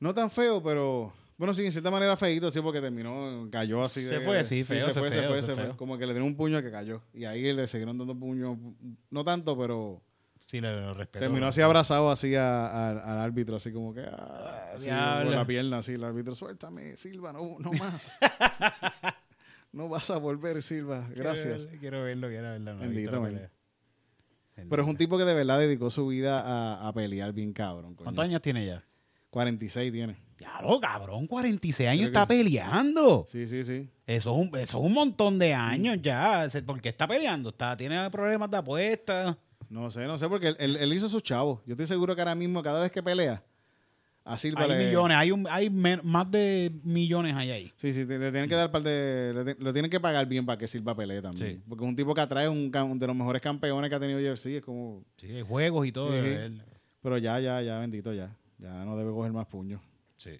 No 0.00 0.12
tan 0.14 0.30
feo, 0.30 0.62
pero 0.62 1.12
bueno, 1.38 1.52
sí, 1.54 1.64
en 1.64 1.72
cierta 1.72 1.90
manera 1.90 2.16
feíto, 2.16 2.50
sí, 2.50 2.60
porque 2.60 2.80
terminó, 2.80 3.46
cayó 3.50 3.82
así. 3.84 4.02
Se 4.02 4.18
de- 4.18 4.20
fue, 4.20 4.42
sí, 4.44 4.62
feo, 4.64 4.80
se 4.88 4.94
se 4.94 5.00
fue, 5.00 5.10
se 5.10 5.22
fue, 5.26 5.40
se 5.42 5.46
se 5.46 5.54
fue. 5.54 5.76
Como 5.76 5.96
que 5.98 6.06
le 6.06 6.12
dieron 6.12 6.28
un 6.28 6.36
puño 6.36 6.60
que 6.62 6.70
cayó. 6.70 7.02
Y 7.14 7.24
ahí 7.24 7.52
le 7.52 7.66
siguieron 7.66 7.96
dando 7.98 8.18
puños, 8.18 8.56
no 9.10 9.24
tanto, 9.24 9.56
pero 9.56 10.02
Sí, 10.46 10.60
lo 10.60 10.94
respeto. 10.94 11.18
terminó 11.24 11.48
así 11.48 11.60
abrazado 11.60 12.08
así 12.10 12.34
a- 12.36 12.66
a- 12.68 12.90
al 13.12 13.18
árbitro, 13.18 13.56
así 13.56 13.72
como 13.72 13.92
que, 13.92 14.02
ah, 14.02 14.72
así, 14.76 14.88
con 14.88 15.30
la 15.34 15.44
pierna, 15.44 15.78
así, 15.78 15.92
el 15.94 16.04
árbitro, 16.04 16.34
suéltame, 16.36 16.96
Silva, 16.96 17.32
no, 17.32 17.56
no 17.58 17.72
más. 17.72 18.16
no 19.72 19.88
vas 19.88 20.08
a 20.10 20.18
volver, 20.18 20.62
Silva, 20.62 21.06
gracias. 21.14 21.66
Quiero 21.80 22.02
verlo, 22.04 22.28
quiero 22.28 22.50
verlo. 22.50 22.74
no 22.74 22.80
Bendito. 22.80 23.22
Pero 24.70 24.82
es 24.82 24.88
un 24.88 24.96
tipo 24.96 25.18
que 25.18 25.24
de 25.24 25.34
verdad 25.34 25.58
dedicó 25.58 25.90
su 25.90 26.06
vida 26.06 26.40
a, 26.40 26.88
a 26.88 26.92
pelear 26.94 27.32
bien 27.32 27.52
cabrón. 27.52 27.94
coño. 27.94 28.04
¿Cuántos 28.04 28.24
años 28.24 28.40
tiene 28.40 28.64
ya? 28.64 28.82
46 29.30 29.92
tiene. 29.92 30.16
Ya 30.38 30.60
lo 30.62 30.80
cabrón, 30.80 31.26
46 31.26 31.88
años 31.88 32.08
Creo 32.10 32.22
está 32.22 32.22
sí. 32.22 32.28
peleando. 32.42 33.24
Sí, 33.28 33.46
sí, 33.46 33.62
sí. 33.64 33.90
Eso 34.06 34.30
es, 34.32 34.36
un, 34.38 34.46
eso 34.56 34.78
es 34.78 34.84
un 34.84 34.92
montón 34.92 35.38
de 35.38 35.52
años 35.52 35.98
ya. 36.00 36.46
¿Por 36.64 36.80
qué 36.80 36.88
está 36.90 37.06
peleando? 37.06 37.50
Está, 37.50 37.76
tiene 37.76 38.08
problemas 38.10 38.50
de 38.50 38.56
apuestas. 38.56 39.36
No 39.68 39.90
sé, 39.90 40.06
no 40.06 40.18
sé, 40.18 40.28
porque 40.28 40.48
él, 40.48 40.56
él- 40.58 40.76
él 40.76 40.92
hizo 40.92 41.08
sus 41.08 41.22
chavos. 41.22 41.60
Yo 41.66 41.72
estoy 41.72 41.86
seguro 41.86 42.14
que 42.14 42.20
ahora 42.22 42.34
mismo, 42.34 42.62
cada 42.62 42.80
vez 42.80 42.90
que 42.90 43.02
pelea, 43.02 43.42
a 44.24 44.36
Silva 44.36 44.62
Hay 44.64 44.68
le- 44.70 44.86
millones, 44.86 45.16
hay, 45.16 45.30
un, 45.30 45.46
hay 45.48 45.70
más 45.70 46.30
de 46.30 46.72
millones 46.82 47.34
hay 47.36 47.50
ahí. 47.52 47.72
Sí, 47.76 47.92
sí, 47.92 48.04
le 48.04 48.18
tienen 48.32 48.48
que 48.48 48.54
dar 48.56 48.70
par 48.72 48.82
de. 48.82 49.32
Le, 49.44 49.54
lo 49.64 49.72
tienen 49.72 49.90
que 49.90 50.00
pagar 50.00 50.26
bien 50.26 50.44
para 50.44 50.58
que 50.58 50.66
Silva 50.66 50.96
pelee 50.96 51.22
también. 51.22 51.56
Sí. 51.58 51.62
Porque 51.68 51.84
es 51.84 51.88
un 51.88 51.94
tipo 51.96 52.12
que 52.14 52.20
atrae 52.22 52.48
un, 52.48 52.70
de 52.70 53.06
los 53.06 53.14
mejores 53.16 53.40
campeones 53.40 53.88
que 53.88 53.94
ha 53.96 54.00
tenido 54.00 54.18
UFC. 54.18 54.46
Es 54.56 54.62
como. 54.62 55.04
Sí, 55.16 55.28
hay 55.30 55.42
juegos 55.42 55.86
y 55.86 55.92
todo. 55.92 56.08
Sí. 56.08 56.14
de 56.28 56.46
él. 56.46 56.62
Pero 57.02 57.18
ya, 57.18 57.38
ya, 57.38 57.62
ya, 57.62 57.78
bendito, 57.78 58.12
ya. 58.12 58.36
Ya 58.58 58.84
no 58.84 58.96
debe 58.96 59.12
coger 59.12 59.32
más 59.32 59.46
puños. 59.46 59.80
Sí. 60.16 60.32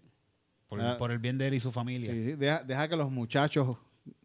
Por, 0.66 0.80
Ah. 0.80 0.96
por 0.98 1.12
el 1.12 1.18
bien 1.20 1.38
de 1.38 1.46
él 1.46 1.54
y 1.54 1.60
su 1.60 1.70
familia. 1.70 2.10
Sí, 2.10 2.24
sí. 2.24 2.32
Deja, 2.32 2.64
deja 2.64 2.88
que 2.88 2.96
los 2.96 3.08
muchachos 3.12 3.76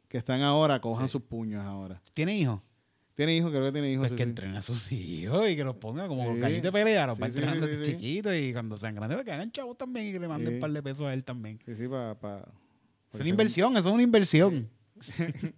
que 0.07 0.17
están 0.17 0.41
ahora 0.41 0.81
cojan 0.81 1.07
sus 1.07 1.21
puños 1.21 1.63
ahora. 1.63 2.01
¿Tiene 2.15 2.35
hijos? 2.35 2.61
¿Tiene 3.15 3.35
hijos? 3.35 3.51
Creo 3.51 3.63
que 3.65 3.71
tiene 3.71 3.91
hijos. 3.91 4.03
Pues 4.03 4.11
sí, 4.11 4.17
que 4.17 4.23
sí. 4.23 4.29
entrene 4.29 4.57
a 4.57 4.61
sus 4.61 4.91
hijos 4.91 5.49
y 5.49 5.55
que 5.55 5.63
los 5.63 5.75
ponga 5.75 6.07
como 6.07 6.33
Sí. 6.33 6.39
gallito 6.39 6.67
de 6.67 6.71
pelea, 6.71 7.07
los 7.07 7.21
va 7.21 7.27
entrenando 7.27 7.67
desde 7.67 7.85
chiquitos 7.85 8.33
y 8.35 8.53
cuando 8.53 8.77
sean 8.77 8.95
grandes, 8.95 9.17
pues 9.17 9.25
que 9.25 9.31
hagan 9.33 9.51
chavos 9.51 9.77
también 9.77 10.07
y 10.07 10.11
que 10.13 10.19
le 10.19 10.27
manden 10.27 10.55
un 10.55 10.59
par 10.59 10.71
de 10.71 10.81
pesos 10.81 11.05
a 11.05 11.13
él 11.13 11.23
también. 11.23 11.59
Sí, 11.65 11.75
sí, 11.75 11.87
para. 11.87 12.15
Pa, 12.19 12.47
Es 13.13 13.19
una 13.19 13.29
inversión, 13.29 13.75
eso 13.77 13.89
es 13.89 13.93
una 13.93 14.03
inversión. 14.03 14.69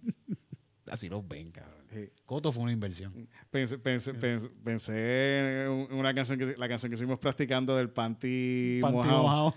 Así 0.90 1.08
los 1.08 1.26
ven, 1.26 1.50
cabrón. 1.50 1.74
Coto 2.26 2.50
fue 2.50 2.64
una 2.64 2.72
inversión. 2.72 3.28
Pensé, 3.50 3.78
pensé, 3.78 4.14
pensé, 4.14 4.48
pensé 4.64 5.64
en 5.64 5.70
una 5.96 6.12
canción 6.12 6.38
que 6.38 6.56
la 6.56 6.68
canción 6.68 6.90
que 6.90 6.96
hicimos 6.96 7.18
practicando 7.20 7.76
del 7.76 7.88
panty, 7.88 8.80
Panty 8.82 8.96
mojado. 8.96 9.22
mojado. 9.22 9.54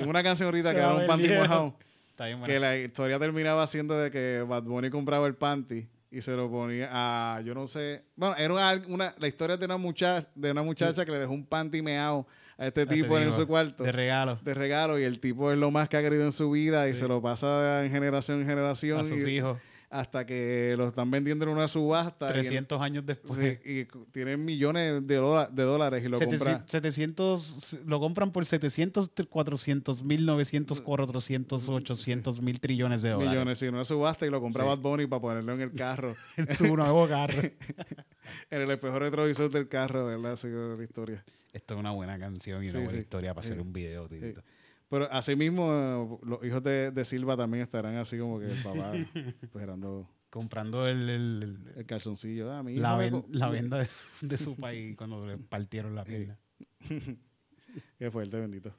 Una 0.08 0.22
canción 0.24 0.46
ahorita 0.46 0.70
Se 0.70 0.74
que 0.74 0.80
era 0.80 0.94
un 0.94 1.06
panty 1.06 1.28
mojado. 1.28 1.76
Está 2.08 2.26
bien, 2.26 2.42
Que 2.42 2.58
la 2.58 2.76
historia 2.76 3.18
terminaba 3.20 3.64
siendo 3.68 3.96
de 3.96 4.10
que 4.10 4.44
Bad 4.46 4.64
Bunny 4.64 4.90
compraba 4.90 5.28
el 5.28 5.36
panty 5.36 5.86
y 6.10 6.20
se 6.22 6.34
lo 6.34 6.50
ponía 6.50 6.88
a, 6.90 7.40
yo 7.42 7.54
no 7.54 7.66
sé, 7.66 8.04
bueno, 8.16 8.34
era 8.36 8.52
una, 8.54 8.82
una- 8.88 9.14
la 9.18 9.28
historia 9.28 9.56
de 9.56 9.64
una 9.66 9.76
muchacha, 9.76 10.28
de 10.34 10.50
una 10.50 10.62
muchacha 10.62 11.04
que 11.04 11.12
le 11.12 11.18
dejó 11.18 11.32
un 11.32 11.44
panty 11.44 11.82
meado 11.82 12.26
a 12.56 12.66
este 12.66 12.82
Este 12.82 12.94
tipo 12.94 13.18
en 13.18 13.32
su 13.32 13.46
cuarto 13.46 13.84
De 13.84 13.92
regalo. 13.92 14.38
de 14.42 14.54
regalo 14.54 14.98
y 14.98 15.04
el 15.04 15.20
tipo 15.20 15.52
es 15.52 15.58
lo 15.58 15.70
más 15.70 15.88
que 15.88 15.96
ha 15.96 16.02
querido 16.02 16.24
en 16.24 16.32
su 16.32 16.50
vida 16.50 16.88
y 16.88 16.94
Sí. 16.94 17.00
se 17.00 17.08
lo 17.08 17.20
pasa 17.22 17.84
en 17.84 17.90
generación 17.92 18.40
en 18.40 18.46
generación 18.48 19.00
A 19.00 19.04
sus 19.04 19.20
y- 19.26 19.36
hijos. 19.36 19.58
Hasta 19.90 20.26
que 20.26 20.74
lo 20.76 20.86
están 20.88 21.10
vendiendo 21.10 21.44
en 21.46 21.50
una 21.50 21.66
subasta 21.66 22.28
y- 22.28 22.32
300 22.32 22.80
años 22.82 23.06
después. 23.06 23.40
sí, 23.40 23.58
y, 23.70 23.84
tienen 24.12 24.44
millones 24.44 25.06
de, 25.06 25.16
dola- 25.16 25.48
de 25.48 25.62
dólares 25.62 26.04
y 26.04 26.08
lo 26.08 26.18
700, 26.18 26.46
compra 26.48 26.64
700, 26.68 27.76
lo 27.86 27.98
compran 28.00 28.30
por 28.32 28.44
700, 28.44 29.10
400 29.28 30.02
mil, 30.02 30.26
900, 30.26 30.80
400, 30.82 31.68
800 31.68 32.42
mil 32.42 32.60
trillones 32.60 33.00
de 33.02 33.10
dólares. 33.10 33.30
millones 33.32 33.58
sí, 33.58 33.66
en 33.66 33.74
una 33.74 33.84
subasta 33.84 34.26
y 34.26 34.30
lo 34.30 34.40
compra 34.40 34.64
Sí. 34.64 34.68
Bad 34.68 34.78
Bunny 34.78 35.06
para 35.06 35.20
ponerlo 35.22 35.52
en 35.54 35.60
el 35.62 35.72
carro 35.72 36.16
En 36.36 36.54
su 36.54 36.76
nuevo 36.76 37.08
carro. 37.08 37.40
en 38.50 38.60
el 38.62 38.70
espejo 38.70 38.98
retrovisor 38.98 39.50
del 39.50 39.68
carro 39.68 40.06
¿verdad? 40.06 40.32
Así 40.32 40.48
que 40.48 40.74
la 40.76 40.84
historia 40.84 41.24
Esto 41.52 41.74
es 41.74 41.80
una 41.80 41.92
buena 41.92 42.18
canción 42.18 42.62
y 42.62 42.68
una 42.68 42.78
Sí, 42.80 42.84
buena 42.84 42.98
historia 43.00 43.34
para 43.34 43.46
hacer 43.46 43.60
un 43.60 43.72
video. 43.72 44.06
Tito. 44.08 44.42
Pero 44.88 45.10
asimismo 45.12 45.70
eh, 45.72 46.26
los 46.26 46.44
hijos 46.44 46.62
de, 46.62 46.90
de 46.90 47.04
Silva 47.04 47.36
también 47.36 47.62
estarán 47.64 47.96
así 47.96 48.18
como 48.18 48.38
que 48.38 48.46
el 48.46 48.62
papá 48.62 48.92
esperando 49.42 50.08
Comprando 50.30 50.86
el, 50.86 51.08
el- 51.08 51.42
el- 51.42 51.72
el 51.78 51.86
calzoncillo 51.86 52.52
ah, 52.52 52.62
mi 52.62 52.76
la, 52.76 52.96
ven- 52.96 53.24
la 53.30 53.48
venda 53.48 53.78
de 53.78 53.86
su, 53.86 54.28
de 54.28 54.36
su 54.36 54.56
país 54.56 54.94
cuando 54.96 55.26
le 55.26 55.38
partieron 55.38 55.94
la 55.94 56.04
pierna. 56.04 56.38
Qué 57.98 58.10
fuerte, 58.10 58.38
bendito. 58.38 58.74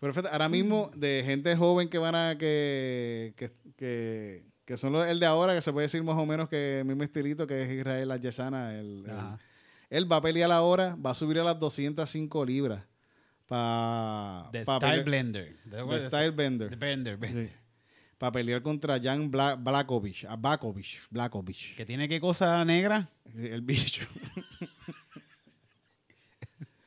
Pero 0.00 0.12
fíjate, 0.12 0.28
ahora 0.32 0.48
mismo, 0.48 0.90
de 0.96 1.22
gente 1.24 1.54
joven 1.56 1.88
que 1.88 1.98
van 1.98 2.14
a. 2.16 2.36
que, 2.36 3.32
que, 3.36 3.52
que, 3.76 4.44
que 4.64 4.76
son 4.76 4.92
los, 4.92 5.06
el 5.06 5.20
de 5.20 5.26
ahora, 5.26 5.54
que 5.54 5.62
se 5.62 5.72
puede 5.72 5.86
decir 5.86 6.02
más 6.02 6.16
o 6.16 6.26
menos 6.26 6.48
que 6.48 6.80
el 6.80 6.84
mismo 6.84 7.04
estilito, 7.04 7.46
que 7.46 7.62
es 7.62 7.70
Israel 7.70 8.10
Ayesana. 8.10 8.74
El, 8.78 9.04
él 9.88 10.10
va 10.12 10.16
a 10.16 10.20
pelear 10.22 10.50
ahora, 10.50 10.96
va 10.96 11.10
a 11.10 11.14
subir 11.14 11.38
a 11.38 11.44
las 11.44 11.58
205 11.60 12.44
libras. 12.44 12.84
Para 13.46 14.48
The 14.52 14.62
Style 14.64 15.02
Blender. 15.04 15.56
The 15.70 16.00
Style 16.00 16.30
Bender. 16.30 16.70
The 16.70 16.76
Blender, 16.76 17.16
Blender. 17.16 17.50
Para 18.18 18.32
pelear 18.32 18.62
contra 18.62 18.98
Jan 19.00 19.30
Bla- 19.30 19.56
Blakovic. 19.56 20.24
A 20.28 20.36
Bakovic. 20.36 21.00
Blakovic. 21.10 21.76
Que 21.76 21.84
tiene 21.84 22.08
qué 22.08 22.20
cosa 22.20 22.64
negra. 22.64 23.10
El 23.36 23.60
bicho. 23.60 24.06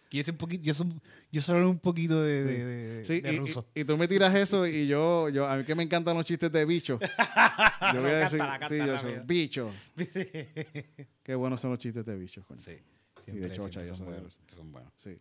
Yo 0.10 0.24
sé 0.24 0.32
un 0.32 0.38
poquito, 0.38 0.64
yo, 0.64 0.74
soy- 0.74 0.94
yo 1.34 1.42
solo 1.42 1.58
hablo 1.60 1.70
un 1.70 1.80
poquito 1.80 2.24
de, 2.24 2.44
de, 2.44 2.66
de- 2.66 3.06
Sí, 3.06 3.20
de 3.20 3.34
y, 3.34 3.38
ruso. 3.38 3.68
y- 3.76 3.82
y 3.82 3.84
tú 3.84 3.98
me 3.98 4.08
tiras 4.08 4.34
eso 4.34 4.66
y 4.66 4.88
yo, 4.88 5.28
yo, 5.28 5.46
a 5.46 5.58
mí 5.58 5.66
que 5.66 5.76
me 5.76 5.84
encantan 5.84 6.16
los 6.16 6.26
chistes 6.26 6.50
de 6.52 6.66
bicho. 6.66 6.98
Yo 7.94 8.02
voy 8.02 8.12
a 8.12 8.16
decir, 8.20 8.40
canta, 8.40 8.60
la 8.60 8.68
sí, 8.68 8.78
canta 8.78 8.86
yo 8.88 8.94
rápido. 8.96 9.10
soy 9.18 9.26
bicho. 9.28 9.72
Qué 11.24 11.36
buenos 11.36 11.60
son 11.62 11.72
los 11.72 11.80
chistes 11.80 12.06
de 12.06 12.16
bichos, 12.18 12.46
coño. 12.46 12.62
Sí. 12.62 12.78
Y 13.28 13.32
de 13.34 13.52
chocha 13.52 13.86
son 13.86 14.06
buenos. 14.06 14.40
Son 14.56 14.72
buenos. 14.72 14.92
Sí. 14.96 15.18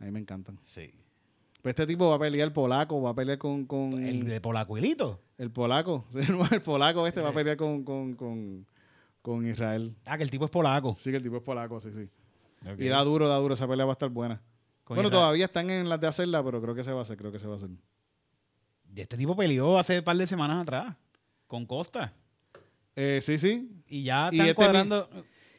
A 0.00 0.04
mí 0.04 0.10
me 0.10 0.20
encantan. 0.20 0.58
Sí. 0.64 0.90
Pues 1.62 1.72
este 1.72 1.86
tipo 1.86 2.08
va 2.08 2.16
a 2.16 2.18
pelear 2.18 2.52
polaco, 2.52 3.00
va 3.02 3.10
a 3.10 3.14
pelear 3.14 3.38
con, 3.38 3.66
con 3.66 4.02
El 4.04 4.24
de 4.24 4.40
Polacuelito. 4.40 5.20
el 5.36 5.50
polaco. 5.50 6.06
El 6.52 6.62
polaco 6.62 7.06
este 7.06 7.20
va 7.20 7.28
a 7.28 7.32
pelear 7.32 7.56
con, 7.58 7.84
con, 7.84 8.14
con, 8.14 8.66
con 9.20 9.46
Israel. 9.46 9.94
Ah, 10.06 10.16
que 10.16 10.22
el 10.22 10.30
tipo 10.30 10.46
es 10.46 10.50
polaco. 10.50 10.96
Sí, 10.98 11.10
que 11.10 11.18
el 11.18 11.22
tipo 11.22 11.36
es 11.36 11.42
polaco, 11.42 11.78
sí, 11.80 11.90
sí. 11.92 12.08
Y 12.78 12.86
da 12.88 13.02
duro, 13.04 13.28
da 13.28 13.36
duro. 13.36 13.54
Esa 13.54 13.68
pelea 13.68 13.84
va 13.84 13.92
a 13.92 13.94
estar 13.94 14.08
buena. 14.08 14.40
Bueno, 14.86 15.02
Israel. 15.02 15.12
todavía 15.12 15.44
están 15.44 15.68
en 15.70 15.88
las 15.88 16.00
de 16.00 16.06
hacerla, 16.06 16.42
pero 16.42 16.60
creo 16.62 16.74
que 16.74 16.82
se 16.82 16.92
va 16.92 17.00
a 17.00 17.02
hacer, 17.02 17.16
creo 17.18 17.30
que 17.30 17.38
se 17.38 17.46
va 17.46 17.54
a 17.54 17.56
hacer. 17.56 17.68
Y 18.94 19.00
Este 19.02 19.16
tipo 19.18 19.36
peleó 19.36 19.78
hace 19.78 19.98
un 19.98 20.04
par 20.04 20.16
de 20.16 20.26
semanas 20.26 20.62
atrás 20.62 20.96
con 21.46 21.66
Costa. 21.66 22.12
Eh, 22.96 23.20
sí, 23.22 23.36
sí. 23.38 23.70
Y 23.86 24.02
ya 24.04 24.30
Y 24.32 24.36
están 24.36 24.46
este 24.48 24.54
cuadrando. 24.54 25.08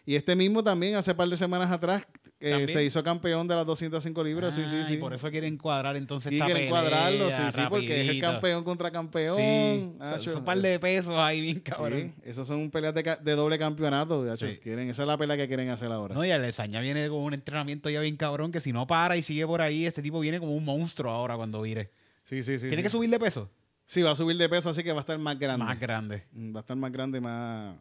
Y 0.05 0.15
este 0.15 0.35
mismo 0.35 0.63
también, 0.63 0.95
hace 0.95 1.13
par 1.13 1.29
de 1.29 1.37
semanas 1.37 1.71
atrás, 1.71 2.05
eh, 2.41 2.67
se 2.67 2.83
hizo 2.83 3.03
campeón 3.03 3.47
de 3.47 3.55
las 3.55 3.65
205 3.65 4.23
libras. 4.23 4.53
sí, 4.55 4.63
sí, 4.67 4.75
Ah, 4.81 4.85
sí. 4.85 4.93
Y 4.95 4.97
por 4.97 5.13
eso 5.13 5.29
quieren 5.29 5.57
cuadrar 5.57 5.95
entonces 5.95 6.31
Y 6.31 6.35
esta 6.35 6.45
quieren 6.45 6.63
pelea 6.65 6.81
cuadrarlo, 6.81 7.29
sí, 7.31 7.41
sí, 7.53 7.61
porque 7.69 8.01
es 8.01 8.09
el 8.09 8.19
campeón 8.19 8.63
contra 8.63 8.91
campeón. 8.91 9.37
Sí, 9.37 9.93
son 10.25 10.37
un 10.37 10.43
par 10.45 10.57
de 10.57 10.79
pesos 10.79 11.15
ahí 11.17 11.41
bien 11.41 11.59
cabrón. 11.59 12.13
Sí, 12.23 12.29
esos 12.29 12.47
son 12.47 12.69
peleas 12.71 12.93
de, 12.93 13.17
de 13.21 13.31
doble 13.35 13.57
campeonato. 13.59 14.35
Sí. 14.35 14.59
Quieren, 14.61 14.89
esa 14.89 15.03
es 15.03 15.07
la 15.07 15.17
pelea 15.17 15.37
que 15.37 15.47
quieren 15.47 15.69
hacer 15.69 15.91
ahora. 15.91 16.15
No, 16.15 16.25
y 16.25 16.31
Alexaña 16.31 16.81
viene 16.81 17.07
con 17.09 17.19
un 17.19 17.33
entrenamiento 17.33 17.89
ya 17.89 18.01
bien 18.01 18.17
cabrón 18.17 18.51
que 18.51 18.59
si 18.59 18.73
no 18.73 18.87
para 18.87 19.15
y 19.17 19.23
sigue 19.23 19.45
por 19.45 19.61
ahí, 19.61 19.85
este 19.85 20.01
tipo 20.01 20.19
viene 20.19 20.39
como 20.39 20.55
un 20.55 20.65
monstruo 20.65 21.11
ahora 21.11 21.35
cuando 21.37 21.61
vire. 21.61 21.91
sí, 22.23 22.43
sí, 22.43 22.53
sí. 22.59 22.67
Tiene 22.67 22.77
sí. 22.77 22.83
que 22.83 22.89
subir 22.89 23.09
de 23.09 23.19
peso. 23.19 23.49
Sí, 23.85 24.01
va 24.01 24.11
a 24.11 24.15
subir 24.15 24.37
de 24.37 24.47
peso, 24.47 24.69
así 24.69 24.83
que 24.83 24.91
va 24.93 24.99
a 24.99 25.01
estar 25.01 25.17
más 25.19 25.37
grande. 25.37 25.65
Más 25.65 25.77
grande. 25.79 26.23
Mm, 26.31 26.55
Va 26.55 26.59
a 26.59 26.61
estar 26.61 26.77
más 26.77 26.91
grande, 26.93 27.19
más... 27.19 27.75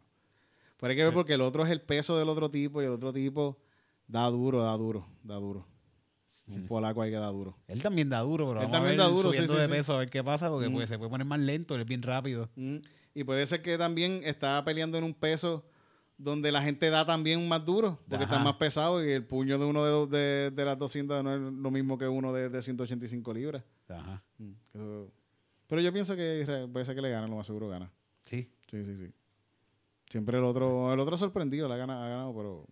Pero 0.77 0.91
hay 0.91 0.97
que 0.97 1.03
ver 1.05 1.13
porque 1.13 1.35
el 1.35 1.41
otro 1.41 1.63
es 1.63 1.69
el 1.71 1.79
peso 1.79 2.17
del 2.19 2.27
otro 2.27 2.51
tipo 2.51 2.81
y 2.81 2.85
el 2.85 2.91
otro 2.91 3.13
tipo 3.13 3.57
da 4.11 4.29
duro, 4.29 4.61
da 4.61 4.73
duro, 4.77 5.07
da 5.23 5.35
duro. 5.35 5.67
Un 6.47 6.65
polaco 6.67 7.01
ahí 7.01 7.11
que 7.11 7.17
da 7.17 7.27
duro. 7.29 7.57
Él 7.67 7.81
también 7.81 8.09
da 8.09 8.19
duro, 8.19 8.47
pero 8.47 8.61
Él 8.61 8.65
vamos 8.67 8.71
también 8.71 8.99
a 8.99 9.03
da 9.03 9.09
duro, 9.09 9.29
subiendo 9.31 9.53
sí, 9.53 9.59
de 9.61 9.69
peso 9.69 9.93
a 9.93 9.99
ver 9.99 10.09
qué 10.09 10.23
pasa, 10.23 10.49
porque 10.49 10.67
Mm. 10.69 10.73
pues, 10.73 10.89
se 10.89 10.97
puede 10.97 11.09
poner 11.09 11.25
más 11.25 11.39
lento, 11.39 11.75
él 11.75 11.81
es 11.81 11.87
bien 11.87 12.01
rápido. 12.01 12.49
Mm. 12.55 12.77
Y 13.13 13.23
puede 13.23 13.45
ser 13.45 13.61
que 13.61 13.77
también 13.77 14.21
está 14.23 14.63
peleando 14.65 14.97
en 14.97 15.03
un 15.05 15.13
peso 15.13 15.65
donde 16.17 16.51
la 16.51 16.61
gente 16.61 16.89
da 16.89 17.05
también 17.05 17.47
más 17.47 17.63
duro, 17.65 17.99
porque 18.09 18.25
Ajá. 18.25 18.33
está 18.35 18.43
más 18.43 18.55
pesado 18.55 19.03
y 19.05 19.11
el 19.11 19.25
puño 19.25 19.57
de 19.57 19.65
uno 19.65 20.07
de, 20.07 20.17
de, 20.17 20.51
de 20.51 20.65
las 20.65 20.77
200 20.77 21.23
no 21.23 21.33
es 21.35 21.39
lo 21.53 21.71
mismo 21.71 21.97
que 21.97 22.07
uno 22.07 22.33
de, 22.33 22.49
de 22.49 22.61
185 22.61 23.33
libras. 23.33 23.63
Ajá. 23.87 24.21
Mm. 24.37 24.51
Eso- 24.73 25.11
Pero 25.67 25.81
yo 25.81 25.93
pienso 25.93 26.15
que 26.15 26.41
Israel 26.41 26.69
puede 26.69 26.85
ser 26.85 26.95
que 26.95 27.01
le 27.01 27.09
gane, 27.11 27.27
lo 27.27 27.37
más 27.37 27.47
seguro 27.47 27.69
gana. 27.69 27.91
Sí. 28.23 28.51
Sí, 28.69 28.83
sí, 28.83 28.97
sí. 28.97 29.13
Siempre 30.09 30.37
el 30.37 30.43
otro, 30.43 30.93
el 30.93 30.99
otro 30.99 31.15
sorprendido, 31.17 31.67
le 31.69 31.75
ha 31.75 31.77
ganado, 31.77 32.03
ha 32.03 32.09
ganado 32.09 32.35
pero 32.35 32.67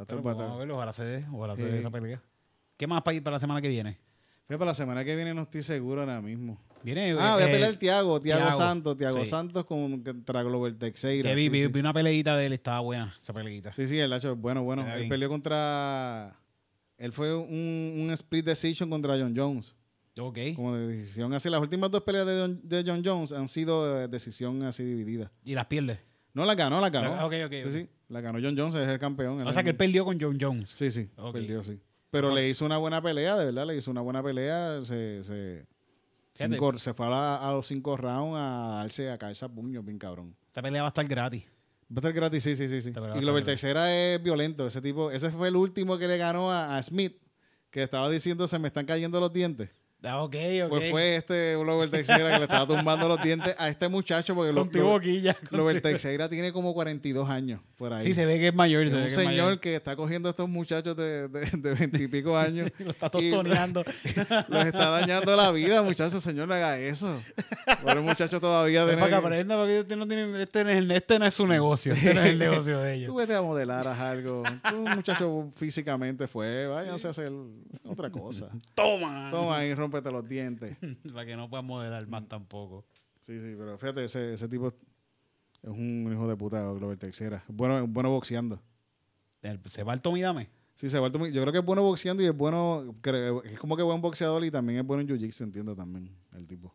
va 0.00 0.02
a 0.02 0.04
estar, 0.04 0.16
va 0.26 0.30
a 0.30 0.34
vamos 0.34 0.40
a 0.40 0.44
estar. 0.46 0.58
verlo, 0.58 0.76
ojalá 0.76 0.92
se 0.92 1.04
dé, 1.04 1.26
ojalá 1.32 1.56
se 1.56 1.64
dé 1.64 1.78
esa 1.80 1.90
pelea. 1.90 2.22
¿Qué 2.76 2.86
más 2.86 3.02
para 3.02 3.14
ir 3.16 3.22
para 3.22 3.34
la 3.36 3.40
semana 3.40 3.60
que 3.60 3.68
viene? 3.68 3.98
Fíjate, 4.46 4.58
para 4.58 4.70
la 4.70 4.74
semana 4.74 5.04
que 5.04 5.14
viene 5.14 5.34
no 5.34 5.42
estoy 5.42 5.62
seguro 5.62 6.00
ahora 6.00 6.20
mismo. 6.20 6.58
Viene. 6.82 7.14
Ah, 7.18 7.34
voy 7.34 7.42
a 7.42 7.46
eh, 7.48 7.52
pelear 7.52 7.76
Tiago, 7.76 8.20
Tiago 8.22 8.50
Santos, 8.52 8.96
Tiago 8.96 9.20
sí. 9.22 9.26
Santos 9.26 9.64
con, 9.66 10.02
contra 10.02 10.42
Global 10.42 10.76
Teixeira. 10.78 11.28
que 11.28 11.36
vi, 11.36 11.42
sí, 11.42 11.48
vi- 11.50 11.60
sí. 11.62 11.66
vi 11.68 11.80
una 11.80 11.92
peleita 11.92 12.36
de 12.36 12.46
él, 12.46 12.52
estaba 12.54 12.80
buena 12.80 13.14
esa 13.22 13.32
peleita. 13.34 13.72
Sí, 13.74 13.86
sí, 13.86 13.98
el 13.98 14.12
hacho, 14.12 14.34
bueno, 14.36 14.62
bueno. 14.62 14.82
Queda 14.82 14.94
Él 14.94 15.00
bien. 15.00 15.08
peleó 15.10 15.28
contra. 15.28 16.36
Él 16.96 17.12
fue 17.12 17.34
un, 17.36 17.96
un 17.98 18.10
split 18.12 18.44
decision 18.46 18.88
contra 18.90 19.18
John 19.18 19.34
Jones. 19.36 19.76
Ok. 20.18 20.38
Como 20.56 20.74
de 20.74 20.86
decisión 20.88 21.32
así. 21.34 21.48
Las 21.50 21.60
últimas 21.60 21.90
dos 21.90 22.02
peleas 22.02 22.26
de, 22.26 22.38
John- 22.40 22.60
de 22.62 22.82
John 22.84 23.02
Jones 23.04 23.32
han 23.32 23.46
sido 23.48 24.00
eh, 24.02 24.08
decisión 24.08 24.62
así 24.64 24.82
dividida. 24.82 25.30
Y 25.44 25.54
las 25.54 25.66
pierde. 25.66 26.00
No 26.34 26.44
la 26.46 26.54
ganó, 26.54 26.80
la 26.80 26.90
ganó. 26.90 27.26
Ok, 27.26 27.34
ok, 27.46 27.52
Sí, 27.62 27.68
ok. 27.68 27.72
sí. 27.72 27.88
La 28.10 28.20
ganó 28.20 28.38
John 28.42 28.54
Jones, 28.58 28.74
es 28.74 28.86
el 28.88 28.98
campeón. 28.98 29.46
O 29.46 29.52
sea 29.52 29.62
que 29.62 29.70
él 29.70 29.76
perdió 29.76 30.04
con 30.04 30.18
John 30.20 30.36
Jones. 30.38 30.70
Sí, 30.74 30.90
sí. 30.90 31.08
Perdió, 31.32 31.62
sí. 31.62 31.80
Pero 32.10 32.34
le 32.34 32.48
hizo 32.48 32.64
una 32.66 32.76
buena 32.76 33.00
pelea, 33.00 33.36
de 33.36 33.46
verdad. 33.46 33.66
Le 33.66 33.76
hizo 33.76 33.90
una 33.90 34.00
buena 34.00 34.22
pelea. 34.22 34.80
Se, 34.84 35.22
se, 35.22 35.64
cinco- 36.34 36.76
se 36.78 36.92
fue 36.92 37.06
a, 37.06 37.10
la- 37.10 37.48
a 37.48 37.52
los 37.52 37.66
cinco 37.66 37.96
rounds 37.96 38.36
a 38.36 38.74
darse 38.82 39.10
a 39.10 39.16
caerse 39.16 39.44
a 39.44 39.48
puños, 39.48 39.84
bien 39.84 39.98
cabrón. 39.98 40.34
Esta 40.48 40.60
pelea 40.60 40.82
va 40.82 40.88
a 40.88 40.90
estar 40.90 41.06
gratis. 41.06 41.44
Va 41.90 41.96
a 41.96 41.98
estar 42.00 42.12
gratis, 42.12 42.42
sí, 42.42 42.56
sí, 42.56 42.68
sí. 42.68 42.82
sí. 42.82 42.90
Y 42.90 42.98
a 42.98 43.00
Glover 43.00 43.14
estar 43.14 43.24
gratis. 43.32 43.44
Teixeira 43.46 43.94
es 43.96 44.22
violento. 44.22 44.66
Ese 44.66 44.80
tipo, 44.80 45.10
ese 45.12 45.30
fue 45.30 45.48
el 45.48 45.56
último 45.56 45.96
que 45.98 46.08
le 46.08 46.18
ganó 46.18 46.50
a, 46.50 46.76
a 46.76 46.82
Smith, 46.82 47.16
que 47.70 47.84
estaba 47.84 48.08
diciendo 48.10 48.48
se 48.48 48.58
me 48.58 48.66
están 48.68 48.86
cayendo 48.86 49.20
los 49.20 49.32
dientes. 49.32 49.70
Ah, 50.02 50.22
ok, 50.22 50.34
ok. 50.64 50.68
Pues 50.70 50.90
fue 50.90 51.16
este 51.16 51.56
Glover 51.56 51.90
Teixeira 51.90 52.30
que 52.32 52.38
le 52.38 52.44
estaba 52.44 52.66
tumbando 52.66 53.06
los 53.06 53.22
dientes 53.22 53.54
a 53.58 53.68
este 53.68 53.86
muchacho 53.88 54.34
porque 54.34 54.50
lo, 54.52 54.62
Contigo, 54.62 54.84
lo- 54.84 54.90
boquilla. 54.92 55.36
Glover 55.50 55.82
Teixeira 55.82 56.28
tiene 56.30 56.52
como 56.52 56.72
42 56.72 57.28
años 57.28 57.60
por 57.76 57.92
ahí. 57.92 58.02
Sí, 58.02 58.14
se 58.14 58.24
ve 58.24 58.38
que 58.38 58.48
es 58.48 58.54
mayor. 58.54 58.84
Es 58.86 58.90
se 58.92 58.96
ve 58.96 59.02
un 59.02 59.06
que 59.06 59.08
es 59.08 59.14
señor 59.14 59.44
mayor. 59.44 59.60
que 59.60 59.76
está 59.76 59.96
cogiendo 59.96 60.28
a 60.28 60.30
estos 60.30 60.48
muchachos 60.48 60.96
de, 60.96 61.28
de, 61.28 61.50
de 61.52 61.74
20 61.74 62.02
y 62.02 62.08
pico 62.08 62.36
años. 62.38 62.70
Lo 62.78 62.90
está 62.92 63.06
y 63.08 63.10
tostoneando. 63.10 63.84
Les 64.48 64.66
está 64.66 64.88
dañando 64.88 65.36
la 65.36 65.52
vida, 65.52 65.82
muchachos. 65.82 66.22
Señor, 66.22 66.48
no 66.48 66.54
haga 66.54 66.78
eso. 66.78 67.20
Pero 67.84 68.00
el 68.00 68.04
muchacho 68.04 68.40
todavía 68.40 68.84
tiene 68.86 69.00
para 69.02 69.10
que 69.20 69.26
aprenda, 69.26 69.56
porque 69.56 69.80
este 69.80 69.96
no, 69.96 70.08
tiene, 70.08 70.42
este, 70.42 70.64
no 70.64 70.70
es, 70.70 70.90
este 70.90 71.18
no 71.18 71.26
es 71.26 71.34
su 71.34 71.46
negocio. 71.46 71.92
Este 71.92 72.14
no 72.14 72.22
es 72.22 72.30
el 72.30 72.38
negocio 72.38 72.80
de 72.80 72.94
ellos. 72.94 73.06
Tú 73.08 73.16
vete 73.16 73.34
a 73.34 73.42
modelar 73.42 73.86
haz 73.86 74.00
algo. 74.00 74.44
Tú, 74.68 74.76
un 74.76 74.94
muchacho 74.96 75.50
físicamente 75.54 76.26
fue. 76.26 76.66
Váyanse 76.68 77.06
a 77.06 77.10
hacer 77.10 77.30
otra 77.86 78.08
cosa. 78.10 78.48
Toma. 78.74 79.28
Toma 79.30 79.58
ahí, 79.58 79.74
rómpete 79.90 80.12
los 80.12 80.28
dientes. 80.28 80.76
para 81.12 81.26
que 81.26 81.36
no 81.36 81.48
puedan 81.48 81.66
modelar 81.66 82.06
más 82.06 82.28
tampoco. 82.28 82.84
Sí, 83.20 83.38
sí, 83.40 83.54
pero 83.58 83.76
fíjate, 83.78 84.04
ese, 84.04 84.34
ese 84.34 84.48
tipo 84.48 84.68
es 84.68 84.74
un 85.68 86.08
hijo 86.12 86.26
de 86.28 86.36
puta, 86.36 86.62
Glover 86.72 86.96
Teixeira. 86.96 87.44
Bueno, 87.48 87.78
es 87.78 87.90
bueno 87.92 88.10
boxeando. 88.10 88.60
El- 89.42 89.60
Se 89.66 89.82
va 89.82 89.92
el 89.94 90.00
Tommy 90.00 90.22
Dame. 90.22 90.48
Sí, 90.74 90.88
se 90.88 90.96
ha 90.96 91.00
vuelto 91.00 91.18
muy- 91.18 91.30
Yo 91.32 91.42
creo 91.42 91.52
que 91.52 91.58
es 91.58 91.64
bueno 91.64 91.82
boxeando 91.82 92.22
y 92.22 92.26
es 92.26 92.34
bueno. 92.34 92.94
es 93.44 93.58
como 93.58 93.76
que 93.76 93.82
buen 93.82 94.00
boxeador 94.00 94.42
y 94.44 94.50
también 94.50 94.78
es 94.80 94.86
bueno 94.86 95.02
en 95.02 95.08
jiu-jitsu, 95.08 95.42
entiendo 95.44 95.76
también, 95.76 96.10
el 96.34 96.46
tipo. 96.46 96.74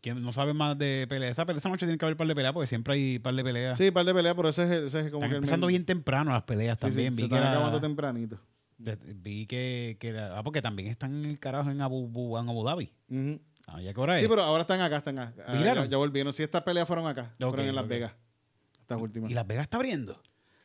¿Quién 0.00 0.22
no 0.22 0.32
sabe 0.32 0.52
más 0.52 0.76
de 0.78 1.06
pelea? 1.08 1.30
Esa, 1.30 1.42
esa 1.44 1.68
noche 1.70 1.86
tiene 1.86 1.96
que 1.98 2.04
haber 2.04 2.16
par 2.16 2.26
de 2.28 2.34
peleas 2.34 2.52
porque 2.52 2.66
siempre 2.66 2.94
hay 2.94 3.18
par 3.18 3.34
de 3.34 3.42
peleas. 3.42 3.78
Sí, 3.78 3.90
par 3.90 4.04
de 4.04 4.12
peleas, 4.14 4.34
pero 4.34 4.50
ese 4.50 4.64
es, 4.64 4.70
el- 4.70 4.84
ese 4.84 5.00
es 5.00 5.10
como 5.10 5.20
Están 5.24 5.30
que 5.30 5.34
el 5.36 5.36
empezando 5.38 5.66
bien 5.66 5.84
temprano 5.86 6.30
las 6.30 6.42
peleas 6.44 6.76
Sí, 6.78 6.86
sí, 6.86 6.88
también. 6.90 7.14
se 7.14 7.22
vi 7.22 7.28
que, 7.28 7.34
están 7.34 7.50
acabando 7.50 7.80
tempranito. 7.80 8.38
De- 8.84 9.14
vi 9.14 9.46
que, 9.46 9.96
que 9.98 10.12
la- 10.12 10.38
ah, 10.38 10.42
porque 10.42 10.62
también 10.62 10.88
están 10.88 11.12
en 11.24 11.30
el 11.30 11.38
carajo 11.40 11.70
en 11.70 11.80
Abu, 11.80 12.08
Bu- 12.08 12.40
en 12.40 12.48
Abu 12.48 12.64
Dhabi. 12.64 12.92
Ujú. 13.10 13.40
Ah, 13.66 13.80
¿ya 13.80 13.94
qué? 13.94 14.18
Sí, 14.20 14.26
pero 14.28 14.42
ahora 14.42 14.62
están 14.62 14.80
acá, 14.82 14.98
están 14.98 15.18
acá. 15.18 15.44
Ah. 15.46 15.62
Ya, 15.64 15.86
ya 15.86 15.96
volvieron. 15.96 16.32
Sí, 16.32 16.42
estas 16.42 16.62
peleas 16.62 16.86
fueron 16.86 17.06
acá. 17.06 17.34
Fueron 17.38 17.66
en 17.66 17.74
Las. 17.74 17.88
Vegas. 17.88 18.14
Estas 18.80 19.00
últimas. 19.00 19.30
¿Y 19.30 19.34
Las 19.34 19.46
Vegas 19.46 19.64
está 19.64 19.78
abriendo? 19.78 20.20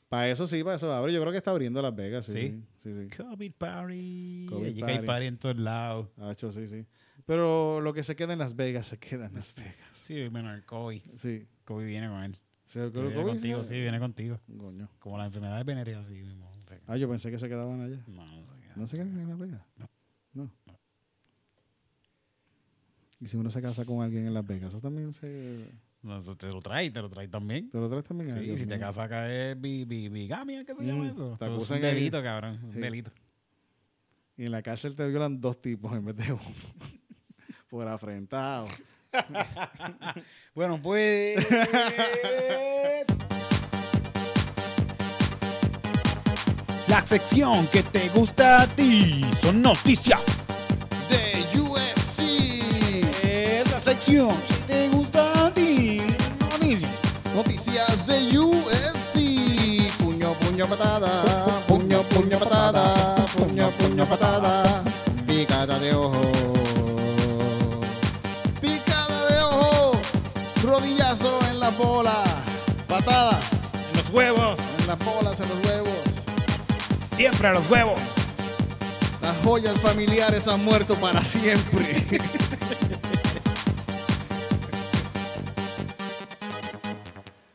Para 0.10 0.28
eso 0.30 0.48
sí, 0.48 0.64
para 0.64 0.76
eso 0.76 0.92
abre. 0.92 1.14
Yo 1.14 1.22
creo 1.22 1.32
que 1.32 1.38
está 1.38 1.52
abriendo 1.52 1.82
Las 1.82 1.96
Vegas. 1.96 2.26
Sí, 2.26 2.34
¿Sí? 2.34 2.64
sí, 2.80 2.94
sí. 2.94 3.08
sí. 3.10 3.18
COVID 3.24 3.54
party. 3.54 4.46
COVID 4.50 4.80
party. 4.82 5.06
party 5.06 5.26
en 5.28 5.38
todos 5.38 5.60
lados. 5.60 6.08
Hecho, 6.30 6.52
sí, 6.52 6.68
sí. 6.68 6.86
Pero 7.26 7.80
lo 7.80 7.94
que 7.94 8.04
se 8.04 8.16
queda 8.16 8.34
en 8.34 8.40
Las 8.40 8.56
Vegas, 8.56 8.88
se 8.88 8.98
queda 8.98 9.28
en 9.28 9.36
Las 9.36 9.54
Vegas. 9.56 9.76
Sí, 9.94 10.28
bueno, 10.30 10.54
el 10.54 10.66
COVID. 10.66 11.02
Sí. 11.16 11.48
COVID 11.64 11.86
viene 11.86 12.08
con 12.10 12.24
él. 12.24 12.38
¿Se 12.66 12.88
Viene 12.90 13.14
contigo, 13.24 13.64
sí, 13.64 13.80
viene 13.80 14.00
contigo. 14.00 14.40
Coño. 14.58 14.90
Como 15.00 15.18
las 15.18 15.28
enfermedades 15.28 15.66
venéreas, 15.66 16.06
así 16.06 16.16
mismo. 16.22 16.49
Ah, 16.92 16.98
yo 16.98 17.08
pensé 17.08 17.30
que 17.30 17.38
se 17.38 17.48
quedaban 17.48 17.82
allá. 17.82 18.04
no, 18.08 18.26
no 18.26 18.46
sé. 18.46 18.54
¿No 18.76 18.88
se 18.88 18.98
quedan 18.98 19.20
en 19.20 19.30
Las 19.30 19.38
Vegas? 19.38 19.62
No. 19.78 19.90
No. 20.34 20.52
Y 23.20 23.28
si 23.28 23.38
uno 23.38 23.52
se 23.52 23.62
casa 23.62 23.86
con 23.86 24.02
alguien 24.02 24.26
en 24.28 24.34
Las 24.34 24.46
Vegas, 24.48 24.70
eso 24.70 24.80
también 24.82 25.14
se... 25.14 25.70
No, 26.02 26.18
eso 26.18 26.36
te 26.38 26.48
lo 26.48 26.62
trae, 26.62 26.90
te 26.90 27.02
lo 27.02 27.10
trae 27.10 27.28
también. 27.28 27.70
¿Te 27.70 27.78
lo 27.78 27.90
traes 27.90 28.06
también? 28.06 28.32
Sí, 28.34 28.40
Dios 28.40 28.60
si 28.60 28.66
te 28.66 28.80
casas 28.80 29.06
acá 29.06 29.30
es 29.32 29.60
bi- 29.60 29.84
bi- 29.86 30.08
bigamia, 30.10 30.64
¿qué 30.66 30.74
se 30.74 30.84
llama 30.86 31.04
Mm, 31.04 31.08
eso? 31.10 31.36
te 31.38 31.46
Eso 31.46 31.46
es 31.46 31.52
acusan 31.58 31.78
un 31.80 31.86
ahí. 31.86 31.94
delito, 31.96 32.24
cabrón. 32.24 32.60
Un 32.64 32.74
Sí. 32.74 32.80
delito. 32.80 33.12
Y 34.38 34.46
en 34.46 34.52
la 34.52 34.62
cárcel 34.62 34.96
te 34.96 35.06
violan 35.10 35.40
dos 35.42 35.62
tipos 35.62 35.92
en 35.94 36.06
vez 36.06 36.16
de 36.16 36.32
uno. 36.32 36.42
Por 37.70 37.88
afrentado. 37.88 38.68
Bueno, 40.56 40.80
pues. 40.82 41.46
La 46.90 47.06
sección 47.06 47.68
que 47.68 47.84
te 47.84 48.10
gusta 48.10 48.64
a 48.64 48.68
ti 48.68 49.24
son 49.42 49.62
noticias. 49.62 50.20
De 51.10 51.60
UFC. 51.60 52.20
Es 53.24 53.72
la 53.72 53.80
sección 53.80 54.30
que 54.48 54.56
te 54.74 54.90
gusta 54.90 55.46
a 55.46 55.52
ti. 55.52 56.02
Noticias. 56.52 56.92
Noticias 57.36 58.08
de 58.08 58.40
UFC. 58.40 59.94
Puño, 60.00 60.34
puño, 60.34 60.66
patada. 60.66 61.24
Puño, 61.68 62.02
puño, 62.02 62.40
patada. 62.40 63.16
Puño, 63.38 63.70
puño, 63.70 64.06
patada. 64.08 64.84
Picada 65.28 65.78
de 65.78 65.94
ojo. 65.94 66.22
Picada 68.60 69.26
de 69.30 69.42
ojo. 69.44 69.92
Rodillazo 70.64 71.40
en 71.52 71.60
la 71.60 71.70
bola. 71.70 72.16
Patada 72.88 73.40
En 73.92 73.98
los 73.98 74.10
huevos. 74.10 74.60
en 74.80 74.88
las 74.88 74.98
bolas, 75.00 75.40
en 75.40 75.50
los 75.50 75.66
huevos. 75.66 76.09
Siempre 77.20 77.48
a 77.50 77.52
los 77.52 77.70
huevos. 77.70 78.00
Las 79.22 79.36
joyas 79.44 79.78
familiares 79.82 80.48
han 80.48 80.64
muerto 80.64 80.96
para 80.96 81.20
siempre. 81.20 81.84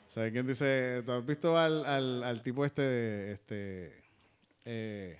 ¿Sabes 0.06 0.32
quién 0.32 0.46
dice? 0.46 1.02
¿Tú 1.06 1.12
has 1.12 1.24
visto 1.24 1.56
al, 1.56 1.86
al, 1.86 2.24
al 2.24 2.42
tipo 2.42 2.66
este, 2.66 3.32
este, 3.32 4.04
eh, 4.66 5.18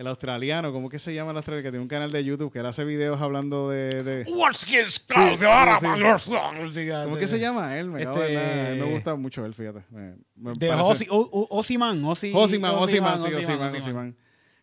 el 0.00 0.06
australiano? 0.06 0.72
¿Cómo 0.72 0.88
que 0.88 0.98
se 0.98 1.12
llama 1.14 1.30
el 1.32 1.36
australiano? 1.36 1.62
Que 1.62 1.70
tiene 1.70 1.82
un 1.82 1.88
canal 1.88 2.10
de 2.10 2.24
YouTube 2.24 2.50
que 2.52 2.58
él 2.60 2.66
hace 2.66 2.84
videos 2.84 3.20
hablando 3.20 3.68
de... 3.70 4.02
de 4.02 4.24
What's 4.32 4.66
his 4.66 4.94
sí, 4.94 5.02
sí. 5.06 6.88
¿Cómo 7.04 7.16
que 7.16 7.26
se 7.28 7.38
llama? 7.38 7.76
él? 7.78 7.88
Me, 7.88 8.04
cago 8.04 8.22
en 8.24 8.38
Este- 8.38 8.74
me 8.84 8.92
gusta 8.92 9.14
mucho 9.16 9.44
él, 9.44 9.54
fíjate. 9.54 9.84
Me, 9.90 10.14
me 10.36 10.52
De 10.54 10.68
parece- 10.68 10.90
Osi, 10.90 11.06
o, 11.10 11.18
o- 11.18 11.58
Osiman, 11.58 12.02
Osi, 12.04 12.32
Osiman, 12.34 12.74
Osiman, 12.76 13.18
sí, 13.18 13.24
Osiman, 13.26 13.34
Osiman, 13.34 13.68
Osiman. 13.68 13.74
Osiman. 13.76 14.16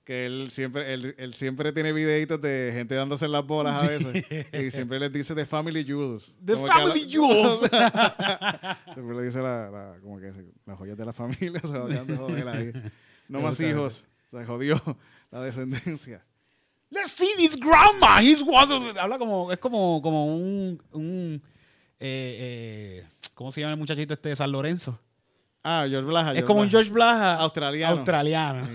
Que 0.03 0.25
él 0.25 0.47
siempre, 0.51 0.93
él, 0.93 1.15
él 1.17 1.33
siempre 1.33 1.73
tiene 1.73 1.91
videitos 1.91 2.41
de 2.41 2.71
gente 2.73 2.95
dándose 2.95 3.25
en 3.25 3.33
las 3.33 3.45
bolas 3.45 3.83
a 3.83 3.87
veces. 3.87 4.25
Y 4.53 4.71
siempre 4.71 4.99
les 5.01 5.11
dice 5.11 5.35
The 5.35 5.45
Family 5.45 5.83
Jewels. 5.83 6.33
The 6.45 6.53
Como 6.53 6.65
a 6.65 6.69
la- 6.69 6.73
Family 6.75 7.09
Jewels. 7.11 7.59
siempre 8.93 9.15
le 9.17 9.23
dice 9.23 9.39
la, 9.41 9.69
la- 9.69 9.95
como 10.01 10.17
que 10.19 10.31
las 10.65 10.77
joyas 10.77 10.97
de 10.97 11.05
la 11.05 11.13
familia 11.13 11.59
se 11.63 11.77
van 11.77 12.07
de 12.07 12.15
joder 12.17 12.47
ahí. 12.47 12.71
No 13.27 13.39
Me 13.39 13.43
más 13.45 13.59
gusta. 13.59 13.67
hijos. 13.69 14.05
Se 14.31 14.45
jodió 14.45 14.81
la 15.31 15.41
descendencia. 15.41 16.23
Let's 16.89 17.11
see 17.11 17.29
this 17.35 17.57
grandma. 17.57 18.21
He's 18.21 18.39
the- 18.39 18.99
Habla 18.99 19.17
como, 19.19 19.51
es 19.51 19.57
como, 19.59 20.01
como 20.01 20.25
un, 20.35 20.81
un 20.93 21.41
eh, 21.99 23.01
eh, 23.01 23.07
¿cómo 23.33 23.51
se 23.51 23.59
llama 23.61 23.73
el 23.73 23.79
muchachito 23.79 24.13
este 24.13 24.29
de 24.29 24.35
San 24.35 24.51
Lorenzo? 24.51 24.97
Ah, 25.63 25.85
George 25.89 26.07
Blaha. 26.07 26.33
es 26.33 26.45
como 26.45 26.61
un 26.61 26.69
George 26.69 26.89
Blaha 26.89 27.35
Australiano. 27.35 27.95
australiano. 27.97 28.65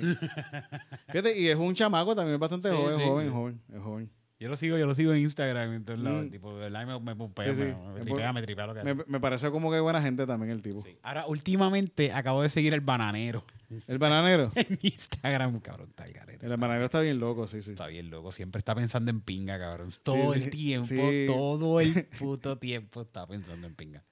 Fíjate, 1.08 1.40
y 1.40 1.48
es 1.48 1.56
un 1.56 1.74
chamaco 1.74 2.14
también 2.14 2.38
bastante 2.38 2.68
Sí, 2.68 2.76
joven, 2.76 2.98
sí. 2.98 3.04
joven, 3.04 3.30
joven, 3.32 3.62
es 3.74 3.80
joven. 3.82 4.10
Yo 4.42 4.48
lo 4.48 4.56
sigo, 4.56 4.76
yo 4.76 4.86
lo 4.86 4.94
sigo 4.94 5.12
en 5.12 5.18
Instagram, 5.20 5.72
en 5.72 5.84
todos 5.84 6.00
lados. 6.00 6.26
Mm. 6.26 6.30
Tipo, 6.30 6.52
de 6.56 6.60
verdad 6.68 6.84
me, 6.84 6.98
me 6.98 7.14
pompea, 7.14 7.54
Sí, 7.54 7.62
sí. 7.62 7.62
me, 7.62 7.92
me 7.94 8.00
tripea, 8.00 8.32
me 8.32 8.42
tripea 8.42 8.66
lo 8.66 8.74
que 8.74 8.82
Me, 8.82 8.90
hace. 8.90 9.04
me 9.06 9.20
parece 9.20 9.50
como 9.52 9.70
que 9.70 9.78
buena 9.78 10.02
gente 10.02 10.26
también 10.26 10.50
el 10.50 10.62
tipo. 10.62 10.80
Sí. 10.80 10.96
Ahora, 11.04 11.26
últimamente 11.26 12.12
acabo 12.12 12.42
de 12.42 12.48
seguir 12.48 12.74
el 12.74 12.80
bananero 12.80 13.44
El 13.86 13.98
bananero. 13.98 14.50
en 14.56 14.78
Instagram, 14.82 15.60
cabrón, 15.60 15.90
está 15.90 16.06
el 16.06 16.12
garete. 16.12 16.44
El 16.44 16.56
bananero 16.56 16.86
está 16.86 16.98
bien 17.00 17.20
loco, 17.20 17.46
sí, 17.46 17.62
sí. 17.62 17.70
Está 17.70 17.86
bien 17.86 18.10
loco, 18.10 18.32
siempre 18.32 18.58
está 18.58 18.74
pensando 18.74 19.12
en 19.12 19.20
pinga, 19.20 19.58
cabrón. 19.60 19.90
Todo 20.02 20.34
el 20.34 20.50
tiempo, 20.50 21.02
todo 21.26 21.80
el 21.80 22.04
puto 22.18 22.58
tiempo 22.58 23.02
está 23.02 23.24
pensando 23.28 23.66
en 23.68 23.74
pinga. 23.76 24.02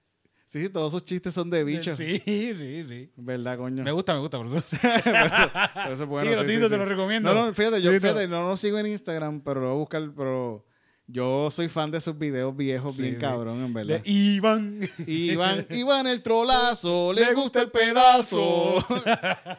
Sí, 0.50 0.60
sí, 0.64 0.68
todos 0.68 0.90
sus 0.90 1.04
chistes 1.04 1.32
son 1.32 1.48
de 1.48 1.62
bicho. 1.62 1.94
Sí, 1.94 2.18
sí, 2.26 2.82
sí. 2.82 3.12
¿Verdad, 3.14 3.56
coño? 3.56 3.84
Me 3.84 3.92
gusta, 3.92 4.14
me 4.14 4.18
gusta, 4.18 4.36
por 4.36 4.48
eso. 4.48 4.58
Pero 4.82 5.92
eso 5.92 6.02
es 6.02 6.06
bueno. 6.08 6.28
Síguelo, 6.28 6.42
sí, 6.42 6.48
Tito, 6.48 6.64
sí, 6.64 6.68
te 6.68 6.68
sí. 6.70 6.76
lo 6.76 6.84
recomiendo. 6.86 7.32
No, 7.32 7.46
no, 7.46 7.54
fíjate, 7.54 7.80
yo 7.80 7.92
fíjate, 7.92 8.26
no 8.26 8.48
lo 8.48 8.56
sigo 8.56 8.76
en 8.78 8.88
Instagram, 8.88 9.42
pero 9.42 9.60
lo 9.60 9.68
voy 9.68 9.76
a 9.76 9.78
buscar, 9.78 10.10
pero 10.16 10.66
yo 11.06 11.52
soy 11.52 11.68
fan 11.68 11.92
de 11.92 12.00
sus 12.00 12.18
videos 12.18 12.56
viejos, 12.56 12.98
bien 12.98 13.14
cabrón, 13.14 13.60
en 13.64 13.72
verdad. 13.72 14.00
De 14.00 14.10
Iván. 14.10 14.80
Iván, 15.06 15.66
Iván 15.70 16.08
el 16.08 16.20
trolazo, 16.20 17.12
le 17.12 17.32
gusta 17.32 17.60
el 17.60 17.70
pedazo. 17.70 18.84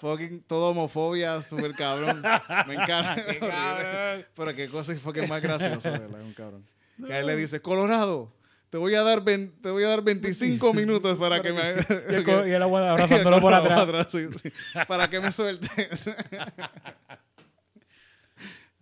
fucking 0.01 0.43
todo 0.43 0.71
homofobia, 0.71 1.41
súper 1.41 1.71
cabrón. 1.71 2.21
Me 2.67 2.73
encanta. 2.73 3.15
Qué 3.15 3.39
cabrón. 3.39 4.25
Pero 4.35 4.55
qué 4.55 4.67
cosa 4.67 4.91
es 4.91 4.99
fucking 4.99 5.29
más 5.29 5.41
gracioso, 5.41 5.89
¿verdad? 5.89 6.21
Un 6.21 6.33
cabrón. 6.33 6.67
Que 7.07 7.13
a 7.13 7.19
él 7.21 7.27
le 7.27 7.37
dice, 7.37 7.61
Colorado, 7.61 8.33
te 8.71 8.77
voy 8.77 8.95
a 8.95 9.03
dar, 9.03 9.23
ven- 9.23 9.51
te 9.61 9.69
voy 9.69 9.83
a 9.83 9.89
dar 9.89 10.01
25 10.01 10.73
minutos 10.73 11.19
para 11.19 11.41
que 11.43 11.53
me... 11.53 11.61
Y 12.09 12.15
el, 12.15 12.23
co- 12.25 12.47
y 12.47 12.51
el 12.51 12.61
agua 12.63 12.89
abrazándolo 12.89 13.39
por 13.41 13.53
atrás. 13.53 14.07
sí, 14.09 14.27
sí. 14.41 14.51
Para 14.87 15.07
que 15.09 15.19
me 15.19 15.31
sueltes. 15.31 16.09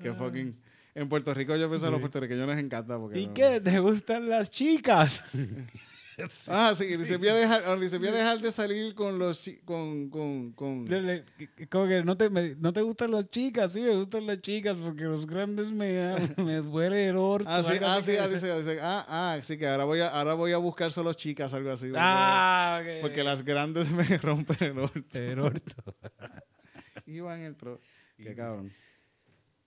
que 0.02 0.14
fucking. 0.14 0.56
En 0.96 1.08
Puerto 1.08 1.34
Rico 1.34 1.56
yo 1.56 1.68
pienso 1.70 1.86
que 1.86 1.88
a 1.90 1.92
los 1.92 2.00
puertorriqueños 2.00 2.48
les 2.48 2.58
encanta. 2.58 2.98
Porque 2.98 3.20
¿Y 3.20 3.28
no- 3.28 3.34
qué? 3.34 3.60
¿Te 3.62 3.80
gustan 3.80 4.30
las 4.30 4.50
chicas? 4.52 5.24
Ah, 6.48 6.74
sí, 6.76 6.86
dice, 6.98 7.18
voy 7.18 7.28
a 7.30 7.36
dejar, 7.36 7.80
dice, 7.80 7.98
voy 7.98 8.08
a 8.10 8.12
dejar 8.12 8.40
de 8.40 8.52
salir 8.52 8.94
con 8.96 9.18
los 9.20 9.50
con, 9.66 10.10
con, 10.10 10.52
con... 10.54 10.86
Como 11.70 11.88
que 11.88 12.04
no 12.04 12.18
te, 12.18 12.30
me- 12.30 12.56
no 12.56 12.74
te 12.74 12.82
gustan 12.82 13.12
las 13.12 13.30
chicas, 13.30 13.74
sí 13.74 13.82
me 13.82 13.96
gustan 13.96 14.26
las 14.28 14.42
chicas 14.42 14.76
porque 14.78 15.04
los 15.04 15.26
grandes 15.26 15.72
me, 15.72 16.16
me 16.38 16.56
duele 16.58 17.08
el 17.10 17.18
orto. 17.18 17.48
Ah, 17.50 17.64
sí, 17.64 17.74
ah, 17.82 17.96
así 17.96 18.12
sí, 18.12 18.18
ah, 18.18 18.28
dice, 18.28 18.56
dice, 18.58 18.80
ah, 18.82 19.06
ah, 19.08 19.40
sí, 19.42 19.58
que 19.58 19.68
ahora 19.68 19.84
voy 19.86 20.00
a, 20.02 20.08
ahora 20.10 20.34
voy 20.34 20.52
a 20.52 20.58
buscar 20.58 20.92
solo 20.92 21.14
chicas, 21.14 21.54
algo 21.54 21.72
así. 21.72 21.86
porque- 21.88 22.00
Ah, 22.02 22.82
ok. 22.82 23.02
Porque 23.02 23.24
las 23.24 23.44
grandes 23.44 23.90
me 23.92 24.04
rompen 24.18 24.58
el 24.62 24.80
orto. 24.80 25.18
El 25.20 25.40
orto. 25.40 25.96
Iban 27.06 27.42
el 27.42 27.56
tro... 27.56 27.80
Qué 28.18 28.36
cabrón. 28.36 28.74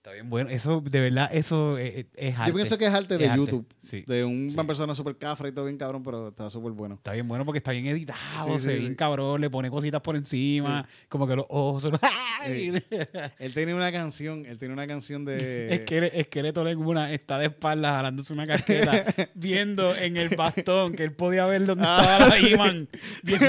Está 0.03 0.11
bien 0.11 0.29
bueno. 0.29 0.49
Eso, 0.49 0.81
de 0.81 0.99
verdad, 0.99 1.29
eso 1.31 1.77
es, 1.77 2.07
es 2.15 2.37
arte. 2.37 2.51
Yo 2.51 2.55
pienso 2.55 2.77
que 2.77 2.87
es 2.87 2.93
arte 2.93 3.17
de 3.17 3.23
Es 3.23 3.29
arte, 3.31 3.39
YouTube. 3.45 3.65
sí. 3.79 4.03
De 4.05 4.25
una 4.25 4.49
Sí. 4.49 4.57
persona 4.67 4.93
súper 4.95 5.15
cafra 5.17 5.47
y 5.47 5.53
todo 5.53 5.63
bien 5.63 5.77
cabrón, 5.77 6.03
pero 6.03 6.27
está 6.27 6.49
súper 6.49 6.73
bueno. 6.73 6.95
Está 6.95 7.13
bien 7.13 7.25
bueno 7.25 7.45
porque 7.45 7.59
está 7.59 7.71
bien 7.71 7.85
editado, 7.85 8.19
Sí, 8.57 8.59
se 8.59 8.67
ve 8.67 8.79
bien 8.79 8.95
cabrón, 8.95 9.39
le 9.39 9.49
pone 9.49 9.69
cositas 9.71 10.01
por 10.01 10.17
encima, 10.17 10.85
como 11.07 11.25
que 11.25 11.37
los 11.37 11.45
ojos 11.47 11.83
son... 11.83 11.97
Él 12.45 13.53
tiene 13.53 13.73
una 13.73 13.93
canción, 13.93 14.45
él 14.45 14.59
tiene 14.59 14.73
una 14.73 14.85
canción 14.87 15.23
de... 15.23 15.69
Esquele- 15.87 16.11
Esqueleto 16.13 16.65
Lenguna 16.65 17.13
está 17.13 17.37
de 17.37 17.45
espaldas 17.45 17.93
jalándose 17.95 18.33
una 18.33 18.45
casqueta, 18.45 19.05
viendo 19.35 19.95
en 19.95 20.17
el 20.17 20.35
bastón, 20.35 20.95
que 20.95 21.03
él 21.05 21.13
podía 21.13 21.45
ver 21.45 21.65
dónde 21.65 21.85
Ah. 21.87 21.99
estaba 22.01 22.27
la 22.27 22.37
He-Man, 22.45 22.89
viendo, 23.23 23.45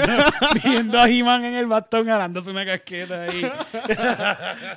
viendo 0.63 0.99
a 1.01 1.09
He-Man 1.09 1.43
en 1.43 1.55
el 1.55 1.65
bastón 1.67 2.05
jalándose 2.05 2.49
una 2.49 2.65
casqueta 2.65 3.23
ahí. 3.23 3.41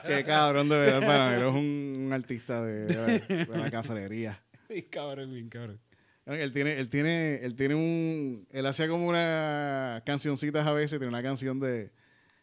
Qué 0.08 0.24
cabrón, 0.24 0.68
de 0.68 0.76
verdad, 0.76 1.06
para 1.06 1.36
es 1.36 1.42
un, 1.44 1.67
un 2.06 2.12
artista 2.12 2.64
de, 2.64 2.86
de 2.86 3.46
la 3.58 3.70
cafrería. 3.70 4.42
Bien 4.68 4.86
cabrón, 4.90 5.32
bien 5.32 5.48
cabrón. 5.48 5.80
Él 6.26 6.52
tiene, 6.52 6.78
él 6.78 6.90
tiene, 6.90 7.36
él 7.42 7.54
tiene 7.54 7.74
un, 7.74 8.46
él 8.50 8.66
hacía 8.66 8.86
como 8.86 9.08
unas 9.08 10.02
cancioncitas 10.02 10.66
a 10.66 10.74
veces, 10.74 10.98
tiene 10.98 11.08
una 11.08 11.22
canción 11.22 11.58
de 11.58 11.90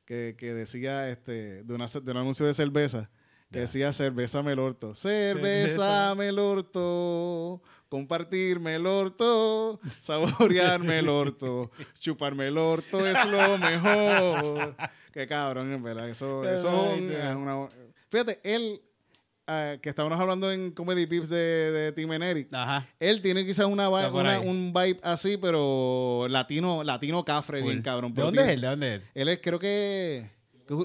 que, 0.05 0.35
que 0.35 0.55
decía 0.55 1.07
este, 1.09 1.61
de, 1.63 1.73
una, 1.73 1.85
de 1.85 2.11
un 2.11 2.17
anuncio 2.17 2.47
de 2.47 2.55
cerveza, 2.55 3.11
Que 3.51 3.59
decía 3.59 3.93
cervezame 3.93 4.53
el 4.53 4.59
orto. 4.59 4.95
Cervezame 4.95 6.29
el 6.29 6.39
orto. 6.39 7.61
Compartirme 7.89 8.73
el 8.75 8.87
orto. 8.87 9.79
Saborearme 9.99 10.99
el 10.99 11.07
orto. 11.09 11.69
Chuparme 11.99 12.47
el 12.47 12.57
orto 12.57 13.05
es 13.05 13.23
lo 13.27 13.57
mejor. 13.59 14.75
Qué 15.13 15.27
cabrón, 15.27 15.71
en 15.71 15.83
verdad. 15.83 16.09
Eso, 16.09 16.43
eso 16.49 16.91
es 16.95 16.99
un- 17.01 17.11
es 17.11 17.35
una- 17.35 17.69
Fíjate, 18.09 18.39
él, 18.43 18.81
ah, 19.47 19.75
que 19.81 19.89
estábamos 19.89 20.19
hablando 20.19 20.51
en 20.51 20.71
Comedy 20.71 21.05
Pips 21.05 21.29
de, 21.29 21.37
de 21.37 21.91
Tim 21.91 22.11
and 22.11 22.23
Eric, 22.23 22.47
Ajá. 22.53 22.87
él 22.99 23.21
tiene 23.21 23.45
quizás 23.45 23.65
una, 23.65 23.89
una- 23.89 24.39
un 24.39 24.73
vibe 24.73 24.99
así, 25.03 25.37
pero 25.37 26.27
latino, 26.29 26.83
latino 26.83 27.23
cafre, 27.25 27.61
bien 27.61 27.81
cabrón. 27.81 28.11
¿De 28.11 28.15
pero 28.15 28.27
dónde 28.27 28.41
es 28.43 28.49
él? 28.49 28.61
¿De 28.61 28.67
dónde 28.67 28.87
es 28.95 29.01
él? 29.01 29.07
él 29.15 29.29
es, 29.29 29.39
creo 29.41 29.59
que. 29.59 30.29
sí, 30.67 30.75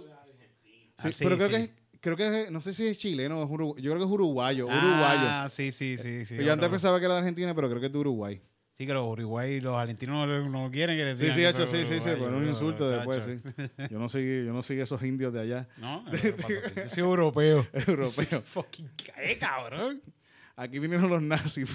Ah, 0.99 1.09
sí, 1.13 1.25
pero 1.25 1.37
creo 1.37 1.49
sí. 1.49 1.55
que 1.55 1.61
es, 1.63 1.71
creo 2.01 2.17
que 2.17 2.43
es- 2.43 2.51
no 2.51 2.61
sé 2.61 2.73
si 2.75 2.87
es 2.87 2.99
chileno 2.99 3.41
o 3.41 3.45
es 3.45 3.51
urugu- 3.51 3.77
yo 3.81 3.91
creo 3.93 3.99
que 3.99 4.05
es 4.05 4.11
uruguayo, 4.11 4.67
uruguayo. 4.67 5.27
Ah, 5.29 5.49
sí, 5.53 5.73
sí, 5.73 5.97
sí. 5.99 6.27
sí 6.27 6.37
Que 6.37 6.45
yo 6.45 6.53
antes 6.53 6.69
pensaba 6.69 6.99
que 6.99 7.05
era 7.07 7.15
de 7.15 7.21
Argentina, 7.21 7.55
pero 7.55 7.69
creo 7.69 7.81
que 7.81 7.87
es 7.87 7.93
de 7.93 7.99
Uruguay. 7.99 8.41
Sí, 8.81 8.87
que 8.87 8.95
los 8.95 9.07
Uruguay, 9.07 9.61
los 9.61 9.76
argentinos 9.76 10.26
no, 10.26 10.49
no 10.49 10.70
quieren 10.70 10.97
que 10.97 11.05
le 11.05 11.14
Sí, 11.14 11.24
digan 11.24 11.35
sí, 11.37 11.43
que 11.43 11.49
hecho, 11.51 11.66
sí, 11.66 11.76
sí, 11.85 12.01
sí, 12.01 12.09
uruguayos, 12.09 12.18
pero 12.18 12.28
un 12.31 12.39
pero, 12.39 12.49
insulto 12.49 12.89
después, 12.91 13.24
sí. 13.24 13.87
Yo 13.91 13.99
no 13.99 14.09
sigo, 14.09 14.47
yo 14.47 14.53
no 14.55 14.62
esos 14.81 15.03
indios 15.03 15.35
de 15.35 15.41
allá, 15.43 15.68
No, 15.76 16.03
yo 16.11 16.89
soy 16.89 17.01
europeo. 17.03 17.66
europeos. 17.87 18.43
Fucking 18.47 18.89
cabrón. 19.39 20.01
Aquí 20.57 20.78
vinieron 20.78 21.11
los 21.11 21.20
nazis, 21.20 21.68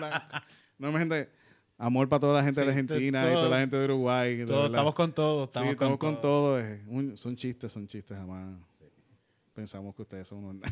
blancos. 0.00 0.40
No, 0.78 0.90
mi 0.92 0.98
gente, 0.98 1.28
amor 1.76 2.08
para 2.08 2.20
toda 2.20 2.38
la 2.40 2.42
gente 2.42 2.60
de 2.62 2.64
Sí, 2.64 2.70
Argentina 2.70 3.28
y 3.28 3.34
toda 3.34 3.48
la 3.50 3.60
gente 3.60 3.76
de 3.76 3.84
Uruguay. 3.84 4.46
estamos 4.64 4.94
con 4.94 5.12
todo. 5.12 5.42
Sí, 5.44 5.48
Estamos, 5.50 5.70
estamos 5.72 5.98
con, 5.98 6.20
todo. 6.22 6.58
Un- 6.86 7.18
son 7.18 7.36
chistes, 7.36 7.70
son 7.70 7.86
chistes, 7.86 8.16
jamás. 8.16 8.58
Pensamos 9.52 9.94
que 9.94 10.00
ustedes 10.00 10.26
son 10.26 10.42
unos... 10.42 10.70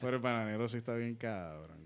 Pero 0.00 0.16
el 0.16 0.22
bananero 0.22 0.66
sí 0.68 0.78
está 0.78 0.96
bien 0.96 1.14
cabrón. 1.14 1.79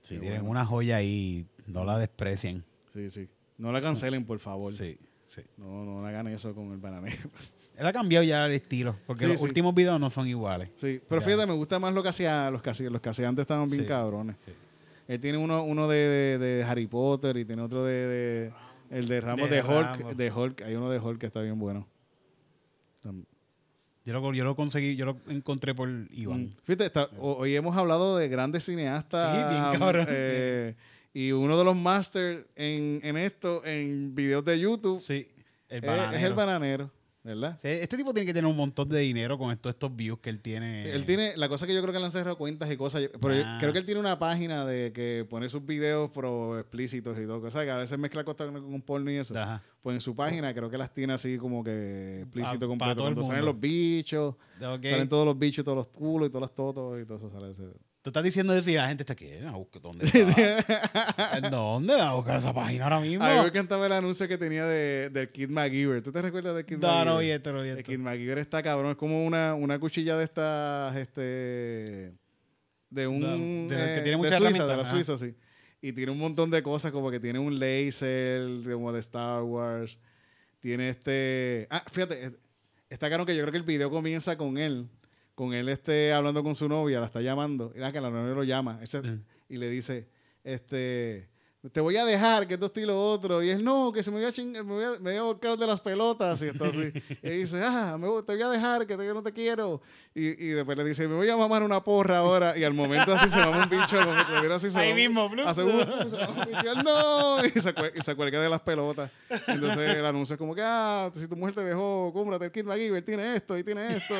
Si 0.00 0.18
tienen 0.18 0.40
bueno. 0.40 0.50
una 0.50 0.64
joya 0.66 0.96
ahí, 0.96 1.46
no 1.66 1.84
la 1.84 1.98
desprecien. 1.98 2.64
Sí, 2.92 3.08
sí. 3.10 3.28
No 3.58 3.72
la 3.72 3.80
cancelen, 3.82 4.24
por 4.24 4.38
favor. 4.38 4.72
Sí, 4.72 4.98
sí. 5.26 5.42
No, 5.56 5.84
no 5.84 6.06
hagan 6.06 6.26
eso 6.28 6.54
con 6.54 6.72
el 6.72 6.78
bananero. 6.78 7.16
Él 7.76 7.86
ha 7.86 7.92
cambiado 7.92 8.22
ya 8.24 8.44
el 8.46 8.52
estilo, 8.52 8.96
porque 9.06 9.24
Sí, 9.24 9.32
los 9.32 9.40
sí. 9.40 9.46
últimos 9.46 9.74
videos 9.74 9.98
no 10.00 10.10
son 10.10 10.26
iguales. 10.26 10.68
Sí, 10.76 11.00
pero 11.08 11.20
Ya. 11.20 11.26
fíjate, 11.26 11.46
me 11.46 11.54
gusta 11.54 11.78
más 11.78 11.94
lo 11.94 12.02
que 12.02 12.10
hacía, 12.10 12.50
los 12.50 12.60
que 12.62 12.70
hacía, 12.70 12.90
los 12.90 13.00
que 13.00 13.08
hacía 13.08 13.28
antes 13.28 13.42
estaban 13.42 13.68
bien 13.70 13.84
cabrones. 13.86 14.36
sí. 14.44 14.52
Él 15.08 15.20
tiene 15.20 15.38
uno, 15.38 15.62
uno 15.64 15.88
de, 15.88 15.96
de- 15.96 16.38
de 16.38 16.62
Harry 16.64 16.86
Potter 16.86 17.36
y 17.36 17.44
tiene 17.44 17.62
otro 17.62 17.82
de, 17.84 17.92
de- 18.06 18.52
el 18.90 19.08
de 19.08 19.20
Ramos 19.20 19.48
De 19.50 19.60
Hulk, 19.60 19.68
Ramos. 20.00 20.16
de 20.16 20.30
Hulk. 20.30 20.62
Hay 20.62 20.74
uno 20.76 20.88
de 20.90 20.98
Hulk 21.00 21.18
que 21.18 21.26
está 21.26 21.40
bien 21.42 21.58
bueno. 21.58 21.86
Yo 24.04 24.12
lo, 24.14 24.32
yo 24.32 24.44
lo 24.44 24.56
conseguí, 24.56 24.96
yo 24.96 25.04
lo 25.06 25.16
encontré 25.28 25.74
por 25.74 25.88
Iván. 26.10 26.44
Mm. 26.44 26.52
Fíjate, 26.64 26.86
está- 26.86 27.10
ho- 27.18 27.36
hoy 27.38 27.54
hemos 27.54 27.76
hablado 27.76 28.16
de 28.16 28.28
grandes 28.28 28.64
cineastas. 28.64 29.30
Sí, 29.36 29.54
bien 29.54 29.78
cabrón. 29.78 30.06
eh, 30.08 30.74
y 31.12 31.32
uno 31.32 31.58
de 31.58 31.64
los 31.64 31.76
masters 31.76 32.46
en, 32.56 33.00
en 33.02 33.16
esto, 33.16 33.64
en 33.64 34.14
videos 34.14 34.44
de 34.44 34.58
YouTube, 34.58 35.00
Sí, 35.00 35.28
el 35.68 35.84
es- 35.84 35.86
bananero. 35.90 36.16
es 36.18 36.22
el 36.24 36.32
bananero, 36.34 36.90
¿verdad? 37.22 37.58
Sí, 37.60 37.68
Este 37.68 37.96
tipo 37.96 38.12
tiene 38.14 38.26
que 38.26 38.32
tener 38.32 38.50
un 38.50 38.56
montón 38.56 38.88
de 38.88 38.98
dinero 39.00 39.36
con 39.36 39.52
estos, 39.52 39.70
estos 39.70 39.94
views 39.94 40.18
que 40.20 40.30
él 40.30 40.40
tiene. 40.40 40.90
Él 40.90 41.04
tiene, 41.04 41.36
la 41.36 41.48
cosa 41.48 41.66
que 41.66 41.74
yo 41.74 41.82
creo 41.82 41.92
que 41.92 41.98
le 41.98 42.04
han 42.06 42.10
cerrado 42.10 42.38
cuentas 42.38 42.70
y 42.70 42.76
cosas, 42.76 43.02
yo- 43.02 43.08
pero 43.20 43.34
yo 43.34 43.42
Ah. 43.44 43.58
creo 43.60 43.72
que 43.72 43.78
él 43.78 43.84
tiene 43.84 44.00
una 44.00 44.18
página 44.18 44.64
de 44.64 44.92
que 44.92 45.26
pone 45.28 45.48
sus 45.48 45.64
videos 45.66 46.10
pro 46.10 46.58
explícitos 46.58 47.18
y 47.18 47.26
todo, 47.26 47.40
cosas 47.40 47.64
que 47.64 47.70
a 47.70 47.76
veces 47.76 47.98
mezcla 47.98 48.24
cosas 48.24 48.50
con, 48.50 48.62
con 48.70 48.82
porno 48.82 49.10
y 49.10 49.16
eso. 49.16 49.38
Ajá. 49.38 49.62
Pues 49.82 49.94
en 49.94 50.00
su 50.00 50.14
página 50.16 50.52
creo 50.54 50.70
que 50.70 50.78
las 50.78 50.92
tiene 50.94 51.12
así 51.12 51.36
como 51.38 51.62
que 51.64 52.20
explícito 52.22 52.60
Pa- 52.60 52.66
completo. 52.66 53.02
Cuando 53.02 53.22
salen 53.22 53.44
los 53.44 53.58
bichos, 53.60 54.34
salen 54.58 55.08
todos 55.08 55.24
los 55.26 55.38
bichos, 55.38 55.64
todos 55.64 55.76
los 55.76 55.88
culos 55.88 56.28
y 56.28 56.30
todas 56.30 56.42
las 56.48 56.54
totos 56.54 57.00
y 57.00 57.04
todo 57.06 57.18
eso 57.18 57.30
sale 57.30 57.50
ese. 57.50 57.64
Tú 58.02 58.08
estás 58.10 58.22
diciendo 58.24 58.54
eso 58.54 58.70
y 58.70 58.74
la 58.74 58.88
gente 58.88 59.02
está 59.02 59.12
aquí. 59.12 59.28
¿Dónde 59.82 60.06
está? 60.12 61.36
¿En 61.36 61.50
dónde? 61.50 62.00
A 62.00 62.12
buscar 62.14 62.38
esa 62.38 62.54
página 62.54 62.84
ahora 62.84 63.00
mismo. 63.00 63.22
A 63.24 63.28
mí 63.28 63.40
me 63.42 63.48
encantaba 63.48 63.84
el 63.86 63.92
anuncio 63.92 64.26
que 64.26 64.38
tenía 64.38 64.64
de, 64.64 65.10
del 65.10 65.28
Kid 65.28 65.50
MacGyver. 65.50 66.02
¿Tú 66.02 66.10
te 66.10 66.22
recuerdas 66.22 66.54
del 66.56 66.64
Kid 66.64 66.78
No, 66.78 66.88
MacGyver? 66.88 67.06
no 67.06 67.18
vi 67.18 67.30
esto, 67.30 67.52
no 67.52 67.62
El. 67.62 67.82
Kid 67.84 67.98
MacGyver 67.98 68.38
está 68.38 68.62
cabrón. 68.62 68.92
Es 68.92 68.96
como 68.96 69.26
una, 69.26 69.54
una 69.54 69.78
cuchilla 69.78 70.16
de 70.16 70.24
estas, 70.24 70.96
este... 70.96 72.14
De 72.88 73.06
un... 73.06 73.68
De- 73.68 73.76
de 73.76 73.84
que 73.94 73.98
eh, 73.98 74.02
tiene 74.02 74.16
muchas 74.16 74.38
Suiza, 74.38 74.66
de 74.66 74.76
la. 74.78 74.86
Suiza, 74.86 75.18
sí. 75.18 75.34
Y 75.82 75.92
tiene 75.92 76.10
un 76.10 76.18
montón 76.18 76.50
de 76.50 76.62
cosas, 76.62 76.92
como 76.92 77.10
que 77.10 77.20
tiene 77.20 77.38
un 77.38 77.58
laser, 77.58 78.48
como 78.72 78.92
de 78.92 79.00
Star 79.00 79.42
Wars. 79.42 79.98
Tiene 80.58 80.88
este... 80.88 81.66
Ah, 81.70 81.84
fíjate, 81.90 82.24
eh, 82.26 82.30
está 82.88 83.08
claro 83.08 83.26
que 83.26 83.36
yo 83.36 83.42
creo 83.42 83.52
que 83.52 83.58
el 83.58 83.64
video 83.64 83.90
comienza 83.90 84.36
con 84.38 84.56
él. 84.58 84.88
Con 85.40 85.54
él 85.54 85.70
este, 85.70 86.12
hablando 86.12 86.42
con 86.42 86.54
su 86.54 86.68
novia, 86.68 87.00
la 87.00 87.06
está 87.06 87.22
llamando. 87.22 87.72
Y 87.74 87.78
la 87.78 87.90
que 87.92 88.00
la 88.02 88.10
novia 88.10 88.34
lo 88.34 88.44
llama. 88.44 88.78
Ese- 88.82 89.00
Mm. 89.00 89.22
y 89.48 89.56
le 89.56 89.70
dice, 89.70 90.06
este... 90.44 91.29
Te 91.72 91.82
voy 91.82 91.94
a 91.98 92.06
dejar, 92.06 92.46
que 92.48 92.54
esto 92.54 92.64
esto 92.66 92.80
y 92.80 92.86
lo 92.86 92.98
otro. 92.98 93.42
Y 93.42 93.50
él, 93.50 93.62
no, 93.62 93.92
que 93.92 94.02
se 94.02 94.10
me 94.10 94.16
voy 94.16 94.24
a 94.24 94.32
chingar, 94.32 94.64
me 94.64 94.72
voy 94.72 94.84
a, 94.84 94.90
me 94.92 95.10
voy 95.10 95.16
a 95.16 95.22
volcar 95.24 95.58
de 95.58 95.66
las 95.66 95.78
pelotas. 95.78 96.40
Y 96.40 96.46
está 96.46 96.68
así. 96.68 96.90
y 97.22 97.28
dice, 97.28 97.60
ah, 97.62 97.98
me 98.00 98.06
te 98.22 98.32
voy 98.32 98.40
a 98.42 98.48
dejar, 98.48 98.86
que 98.86 98.96
te- 98.96 99.06
que 99.06 99.12
no 99.12 99.22
te 99.22 99.30
quiero. 99.30 99.82
Y, 100.14 100.28
y 100.42 100.48
después 100.52 100.78
le 100.78 100.84
dice, 100.84 101.06
me 101.06 101.16
voy 101.16 101.28
a 101.28 101.36
mamar 101.36 101.62
una 101.62 101.84
porra 101.84 102.16
ahora. 102.20 102.56
Y 102.56 102.64
al 102.64 102.72
momento 102.72 103.12
así 103.12 103.28
se 103.28 103.36
mama 103.36 103.64
un 103.64 103.68
bicho. 103.68 103.98
Como 104.02 104.24
que 104.26 104.32
lo 104.32 104.40
viera 104.40 104.56
así, 104.56 104.70
se 104.70 104.78
Ahí 104.78 104.94
mismo, 104.94 105.28
flup. 105.28 105.46
hace 105.46 105.62
un- 105.62 105.80
se 106.10 106.16
mama 106.16 106.28
un 106.30 106.46
bicho, 106.50 106.62
y 106.64 106.68
él, 106.68 106.82
no. 106.82 107.44
Y 107.44 107.50
se, 107.60 107.74
y 107.94 108.02
se 108.02 108.14
cuelga 108.16 108.40
de 108.40 108.48
las 108.48 108.60
pelotas. 108.62 109.10
Entonces 109.46 109.96
el 109.96 110.06
anuncio 110.06 110.34
es 110.34 110.38
como 110.38 110.54
que, 110.54 110.62
ah, 110.64 111.10
si 111.12 111.28
tu 111.28 111.36
mujer 111.36 111.54
te 111.56 111.62
dejó, 111.64 112.10
cómprate 112.14 112.46
el 112.46 112.52
Kid 112.52 112.64
MacGyver, 112.64 113.04
tiene 113.04 113.36
esto, 113.36 113.58
y 113.58 113.62
tiene 113.64 113.96
esto, 113.96 114.14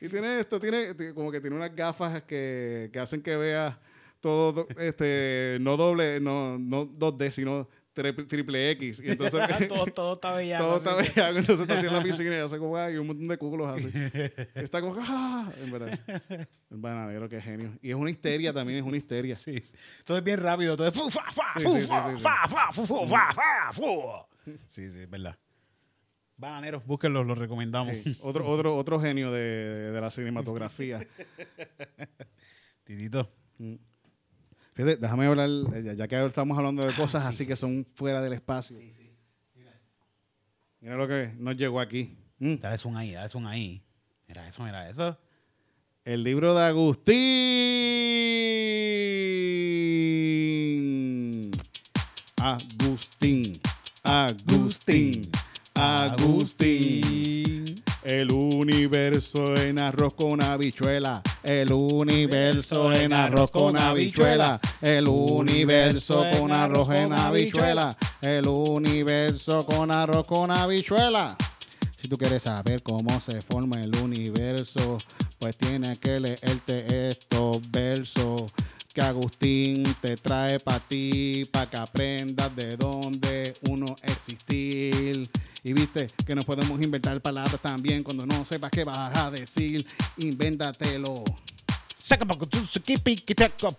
y 0.00 0.08
tiene 0.08 0.40
esto, 0.40 0.58
tiene, 0.58 0.94
ti- 0.94 1.12
como 1.12 1.30
que 1.30 1.38
tiene 1.42 1.54
unas 1.54 1.76
gafas 1.76 2.22
que, 2.22 2.88
que 2.90 2.98
hacen 2.98 3.20
que 3.22 3.36
veas 3.36 3.74
todo, 4.20 4.52
do- 4.52 4.68
este, 4.78 5.58
no 5.60 5.76
doble, 5.76 6.20
no, 6.20 6.58
no 6.58 6.86
2D, 6.86 7.30
sino 7.30 7.68
triple, 7.92 8.24
triple 8.24 8.70
X. 8.72 9.00
Y 9.04 9.10
entonces 9.10 9.40
todo, 9.68 9.86
todo 9.94 10.14
está 10.14 10.34
bellaco. 10.36 10.64
todo 10.64 10.76
está 10.78 10.94
bellaco, 10.96 11.38
entonces 11.38 11.60
está 11.60 11.74
así 11.74 11.86
en 11.86 11.92
la 11.94 12.02
piscina 12.02 12.36
y 12.36 12.38
hace 12.40 12.58
como, 12.58 12.76
ay, 12.76 12.96
un 12.96 13.06
montón 13.08 13.28
de 13.28 13.38
culos 13.38 13.68
así. 13.68 13.88
Y 13.94 14.60
está 14.60 14.80
como, 14.80 14.94
ah, 14.98 15.52
en 15.62 15.70
verdad. 15.70 15.98
El 16.70 16.76
bananero, 16.78 17.28
qué 17.28 17.40
genio. 17.40 17.72
Y 17.82 17.90
es 17.90 17.96
una 17.96 18.10
histeria 18.10 18.52
también, 18.52 18.78
es 18.80 18.84
una 18.84 18.96
histeria. 18.96 19.36
Sí. 19.36 19.62
Todo 20.04 20.18
es 20.18 20.24
bien 20.24 20.40
rápido, 20.40 20.76
todo 20.76 20.86
es 20.88 20.94
fu, 20.94 21.10
fa, 21.10 21.22
fa, 21.32 21.60
fu, 21.60 21.78
fa, 21.80 22.16
fa, 22.18 22.48
fa, 22.48 22.72
fu, 22.72 23.06
fa, 23.06 23.32
fa, 23.32 23.72
fu. 23.72 24.02
Sí, 24.66 24.88
sí, 24.90 25.00
es 25.00 25.10
verdad. 25.10 25.36
Bananeros, 26.36 26.86
búsquenlos, 26.86 27.26
los 27.26 27.36
recomendamos. 27.36 27.96
Sí. 27.96 28.16
Otro, 28.22 28.46
otro, 28.46 28.76
otro 28.76 29.00
genio 29.00 29.32
de, 29.32 29.90
de 29.90 30.00
la 30.00 30.08
cinematografía. 30.08 31.00
Titito. 32.84 33.28
Fíjate, 34.78 34.96
déjame 34.96 35.26
hablar, 35.26 35.50
eh, 35.74 35.82
ya, 35.82 35.94
ya 35.94 36.06
que 36.06 36.14
ahora 36.14 36.28
estamos 36.28 36.56
hablando 36.56 36.86
de 36.86 36.94
cosas 36.94 37.26
así 37.26 37.44
que 37.44 37.56
son 37.56 37.84
fuera 37.96 38.22
del 38.22 38.32
espacio. 38.32 38.76
Mira 40.80 40.94
lo 40.94 41.08
que 41.08 41.34
nos 41.36 41.56
llegó 41.56 41.80
aquí. 41.80 42.16
Mm. 42.38 42.58
Dale 42.60 42.76
un 42.84 42.96
ahí, 42.96 43.10
dale 43.10 43.28
un 43.34 43.48
ahí. 43.48 43.82
Mira 44.28 44.46
eso, 44.46 44.62
mira 44.62 44.88
eso. 44.88 45.18
El 46.04 46.22
libro 46.22 46.54
de 46.54 46.62
Agustín. 46.62 47.16
Agustín. 52.36 53.52
Agustín. 54.04 55.22
Agustín. 55.74 57.64
El 58.08 58.32
universo 58.32 59.54
en 59.56 59.78
arroz 59.78 60.14
con 60.14 60.42
habichuela. 60.42 61.22
El 61.42 61.74
universo 61.74 62.90
en 62.90 63.12
arroz 63.12 63.50
con 63.50 63.76
habichuela. 63.76 64.58
El 64.80 65.08
universo 65.08 66.24
con 66.32 66.50
arroz 66.50 66.88
en 66.94 67.12
habichuela. 67.12 67.94
El 68.22 68.48
universo 68.48 69.66
con 69.66 69.90
arroz 69.90 70.26
con 70.26 70.50
habichuela. 70.50 71.36
Si 71.98 72.08
tú 72.08 72.16
quieres 72.16 72.44
saber 72.44 72.82
cómo 72.82 73.20
se 73.20 73.42
forma 73.42 73.78
el 73.78 73.94
universo, 73.96 74.96
pues 75.38 75.58
tienes 75.58 75.98
que 75.98 76.18
leerte 76.18 77.10
estos 77.10 77.70
versos 77.70 78.46
que 78.94 79.00
Agustín 79.02 79.84
te 80.00 80.16
trae 80.16 80.58
para 80.60 80.80
ti, 80.80 81.44
para 81.52 81.70
que 81.70 81.76
aprendas 81.76 82.54
de 82.56 82.76
dónde 82.76 83.52
uno 83.68 83.86
existir. 84.02 85.28
Y 85.62 85.72
viste 85.72 86.06
que 86.26 86.34
nos 86.34 86.44
podemos 86.44 86.80
inventar 86.82 87.20
palabras 87.20 87.60
también 87.60 88.02
cuando 88.02 88.26
no 88.26 88.44
sepas 88.44 88.70
qué 88.70 88.84
vas 88.84 89.16
a 89.16 89.30
decir, 89.30 89.86
invéntatelo. 90.16 91.24
Saca 91.98 92.24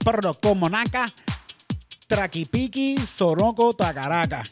perro 0.04 0.34
como 0.36 0.70
naca. 0.70 1.06
Traquipiki, 2.08 2.98
soroco, 2.98 3.74
tacaraca. 3.74 4.44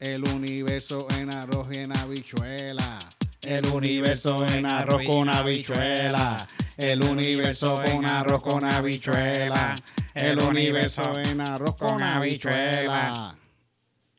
El 0.00 0.26
universo 0.28 1.06
en 1.18 1.32
arroz 1.32 1.68
y 1.72 1.78
en 1.78 1.96
habichuela. 1.96 2.98
El 3.46 3.66
universo 3.66 4.46
en 4.48 4.66
arroz 4.66 5.02
con 5.06 5.28
habichuela. 5.28 6.36
El 6.76 7.02
universo 7.02 7.74
con 7.74 8.06
arroz 8.06 8.42
con 8.42 8.64
habichuela. 8.64 9.74
El 10.14 10.38
universo 10.38 11.12
en 11.18 11.40
arroz 11.40 11.76
con 11.76 12.02
habichuela. 12.02 13.36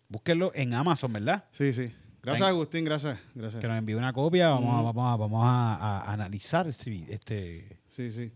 Búsquenlo 0.07 0.51
en 0.53 0.73
Amazon, 0.73 1.13
¿verdad? 1.13 1.45
Sí, 1.51 1.73
sí. 1.73 1.91
Gracias, 2.21 2.47
Agustín, 2.47 2.85
gracias. 2.85 3.19
Gracias. 3.35 3.61
Que 3.61 3.67
nos 3.67 3.77
envíe 3.77 3.95
una 3.95 4.13
copia. 4.13 4.49
Vamos, 4.49 4.79
a, 4.79 4.81
vamos, 4.81 5.13
a, 5.13 5.15
vamos 5.15 5.43
a, 5.45 5.75
a 5.75 6.13
analizar 6.13 6.67
este, 6.67 7.05
este, 7.13 7.79
Sí, 7.87 8.09
sí. 8.09 8.31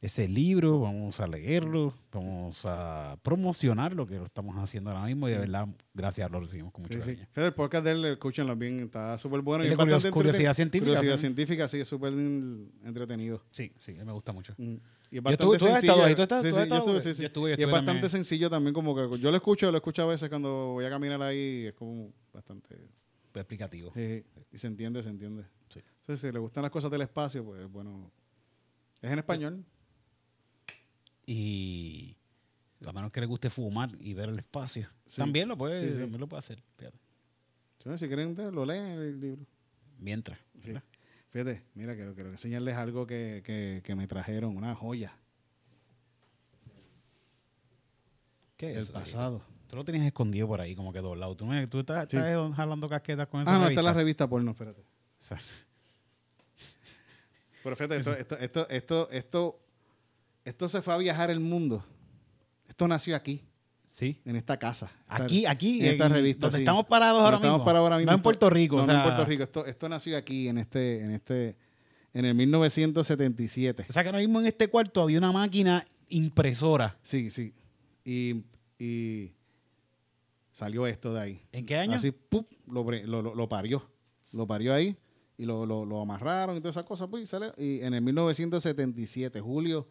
Ese 0.00 0.26
libro, 0.28 0.80
vamos 0.80 1.20
a 1.20 1.26
leerlo, 1.26 1.92
vamos 2.10 2.64
a 2.64 3.18
promocionar 3.22 3.94
lo 3.94 4.06
que 4.06 4.14
lo 4.16 4.24
estamos 4.24 4.56
haciendo 4.56 4.90
ahora 4.90 5.04
mismo 5.04 5.28
y 5.28 5.32
de 5.32 5.38
verdad, 5.40 5.68
gracias, 5.92 6.30
lo 6.30 6.40
recibimos 6.40 6.72
con 6.72 6.82
mucho 6.84 6.94
Sí, 7.00 7.10
cariño. 7.10 7.26
Fede, 7.32 7.46
el 7.48 7.52
podcast 7.54 7.84
de 7.84 7.90
él, 7.90 8.04
escúchenlo 8.06 8.56
bien, 8.56 8.80
está 8.80 9.18
súper 9.18 9.42
bueno. 9.42 9.62
Es 9.62 9.72
y 9.72 9.74
bastante 9.74 9.92
curios- 10.10 10.12
curiosidad 10.14 10.54
científica, 10.54 10.86
Curiosidad 10.92 11.16
sí. 11.16 11.20
científica, 11.20 11.68
sí, 11.68 11.80
es 11.80 11.88
súper 11.88 12.14
en- 12.14 12.72
entretenido. 12.84 13.42
Sí, 13.50 13.72
sí, 13.78 13.92
me 13.92 14.12
gusta 14.12 14.32
mucho. 14.32 14.54
Mm. 14.56 14.76
Y 15.12 15.18
es 15.18 15.22
Yo 15.24 15.30
estuve- 15.32 15.58
tú 15.58 15.66
has 15.66 15.80
sencillo. 15.80 16.08
y 17.58 17.62
es 17.62 17.70
bastante 17.70 18.08
sencillo 18.08 18.48
también, 18.48 18.72
como 18.72 18.94
que 18.94 19.18
yo 19.20 19.30
lo 19.30 19.36
escucho, 19.36 19.70
lo 19.70 19.76
escucho 19.76 20.02
a 20.02 20.06
veces 20.06 20.28
cuando 20.30 20.68
voy 20.72 20.84
a 20.86 20.90
caminar 20.90 21.20
ahí, 21.22 21.66
es 21.66 21.74
como 21.74 22.12
bastante... 22.32 22.76
Explicativo. 23.34 23.92
y 23.96 24.58
se 24.58 24.66
entiende, 24.66 25.02
se 25.02 25.10
entiende. 25.10 25.44
Sí. 25.68 25.80
Entonces, 26.00 26.20
si 26.20 26.32
le 26.32 26.38
gustan 26.40 26.62
las 26.62 26.70
cosas 26.72 26.90
del 26.90 27.02
espacio, 27.02 27.44
pues 27.44 27.70
bueno... 27.70 28.10
Es 29.02 29.10
en 29.10 29.18
español. 29.18 29.64
Y 31.32 32.16
a 32.84 32.92
menos 32.92 33.12
que 33.12 33.20
le 33.20 33.26
guste 33.26 33.50
fumar 33.50 33.90
y 34.00 34.14
ver 34.14 34.30
el 34.30 34.38
espacio. 34.40 34.88
Sí. 35.06 35.18
También 35.18 35.46
lo 35.48 35.56
puede, 35.56 35.78
Sí, 35.78 35.92
sí. 35.92 36.00
también 36.00 36.18
lo 36.20 36.26
puede 36.26 36.40
hacer. 36.40 36.60
Fíjate. 36.76 36.98
Si 37.96 38.06
quieren, 38.08 38.34
lo 38.52 38.64
leen 38.64 38.84
el 38.86 39.20
libro. 39.20 39.46
Mientras. 39.98 40.38
Fíjate, 41.30 41.62
mira, 41.74 41.94
quiero, 41.94 42.14
quiero 42.14 42.30
enseñarles 42.30 42.74
algo 42.76 43.06
que, 43.06 43.42
que, 43.44 43.80
que 43.84 43.94
me 43.94 44.08
trajeron, 44.08 44.56
una 44.56 44.74
joya 44.74 45.14
¿Qué 48.56 48.72
es 48.72 48.78
eso? 48.78 48.92
pasado. 48.92 49.42
Tú 49.68 49.76
lo 49.76 49.84
tenías 49.84 50.04
escondido 50.04 50.48
por 50.48 50.60
ahí, 50.60 50.74
como 50.74 50.92
que 50.92 50.98
doblado. 51.00 51.36
Tú, 51.36 51.46
me- 51.46 51.66
tú 51.68 51.78
estás, 51.80 52.02
estás 52.12 52.54
jalando 52.56 52.88
casquetas 52.88 53.28
con 53.28 53.42
esa 53.42 53.50
Ah, 53.52 53.54
no, 53.54 53.60
está 53.60 53.66
revista. 53.68 53.82
la 53.82 53.92
revista 53.92 54.28
porno, 54.28 54.50
espérate. 54.50 54.80
O 54.80 54.84
sea, 55.22 55.38
Pero 57.62 57.76
fíjate, 57.76 57.96
esto, 57.98 58.12
esto, 58.16 58.38
esto, 58.38 58.68
esto, 58.68 59.10
esto, 59.10 59.60
esto 60.44 60.68
se 60.68 60.82
fue 60.82 60.94
a 60.94 60.98
viajar 60.98 61.30
el 61.30 61.40
mundo. 61.40 61.84
Esto 62.68 62.86
nació 62.88 63.14
aquí, 63.16 63.42
sí. 63.88 64.20
en 64.24 64.36
esta 64.36 64.58
casa. 64.58 64.90
Esta- 65.10 65.24
Aquí, 65.24 65.46
aquí, 65.46 65.80
en 65.80 65.92
esta 65.92 66.06
en- 66.06 66.12
revista. 66.12 66.46
donde 66.46 66.58
sí. 66.58 66.62
estamos 66.62 66.86
parados 66.86 67.14
Donde 67.16 67.26
ahora 67.26 67.36
estamos 67.38 67.58
mismo. 67.58 67.64
parados 67.64 67.84
ahora 67.86 67.96
mismo. 67.98 68.10
No 68.12 68.16
en 68.16 68.22
Puerto 68.22 68.50
Rico. 68.50 68.76
No, 68.76 68.82
o 68.82 68.86
no 68.86 68.92
sea, 68.92 69.00
en 69.02 69.06
Puerto 69.08 69.24
Rico. 69.26 69.42
Esto, 69.42 69.66
esto 69.66 69.88
nació 69.88 70.16
aquí, 70.16 70.48
en 70.48 70.58
este, 70.58 71.04
en 71.04 71.10
este, 71.10 71.56
en 72.14 72.24
el 72.24 72.34
1977. 72.34 73.86
O 73.88 73.92
sea, 73.92 74.02
que 74.02 74.08
ahora 74.08 74.18
mismo 74.20 74.40
en 74.40 74.46
este 74.46 74.68
cuarto 74.68 75.02
había 75.02 75.18
una 75.18 75.32
máquina 75.32 75.84
impresora. 76.08 76.96
Sí, 77.02 77.28
sí. 77.30 77.52
Y, 78.04 78.44
y 78.78 79.32
salió 80.52 80.86
esto 80.86 81.12
de 81.14 81.20
ahí. 81.20 81.42
¿En 81.52 81.66
qué 81.66 81.76
año? 81.76 81.96
Así, 81.96 82.10
¡pup! 82.12 82.46
Lo, 82.66 82.84
lo, 82.84 83.22
lo- 83.22 83.34
lo 83.34 83.48
parió. 83.48 83.88
Lo 84.32 84.46
parió 84.46 84.72
ahí 84.72 84.96
y 85.36 85.44
lo, 85.44 85.66
lo, 85.66 85.84
lo 85.84 86.00
amarraron 86.00 86.56
y 86.56 86.60
todas 86.60 86.74
esas 86.76 86.84
cosas. 86.84 87.08
Pues, 87.10 87.24
y, 87.24 87.26
sale, 87.26 87.52
y 87.58 87.80
en 87.82 87.94
el 87.94 88.00
1977, 88.02 89.40
julio 89.40 89.88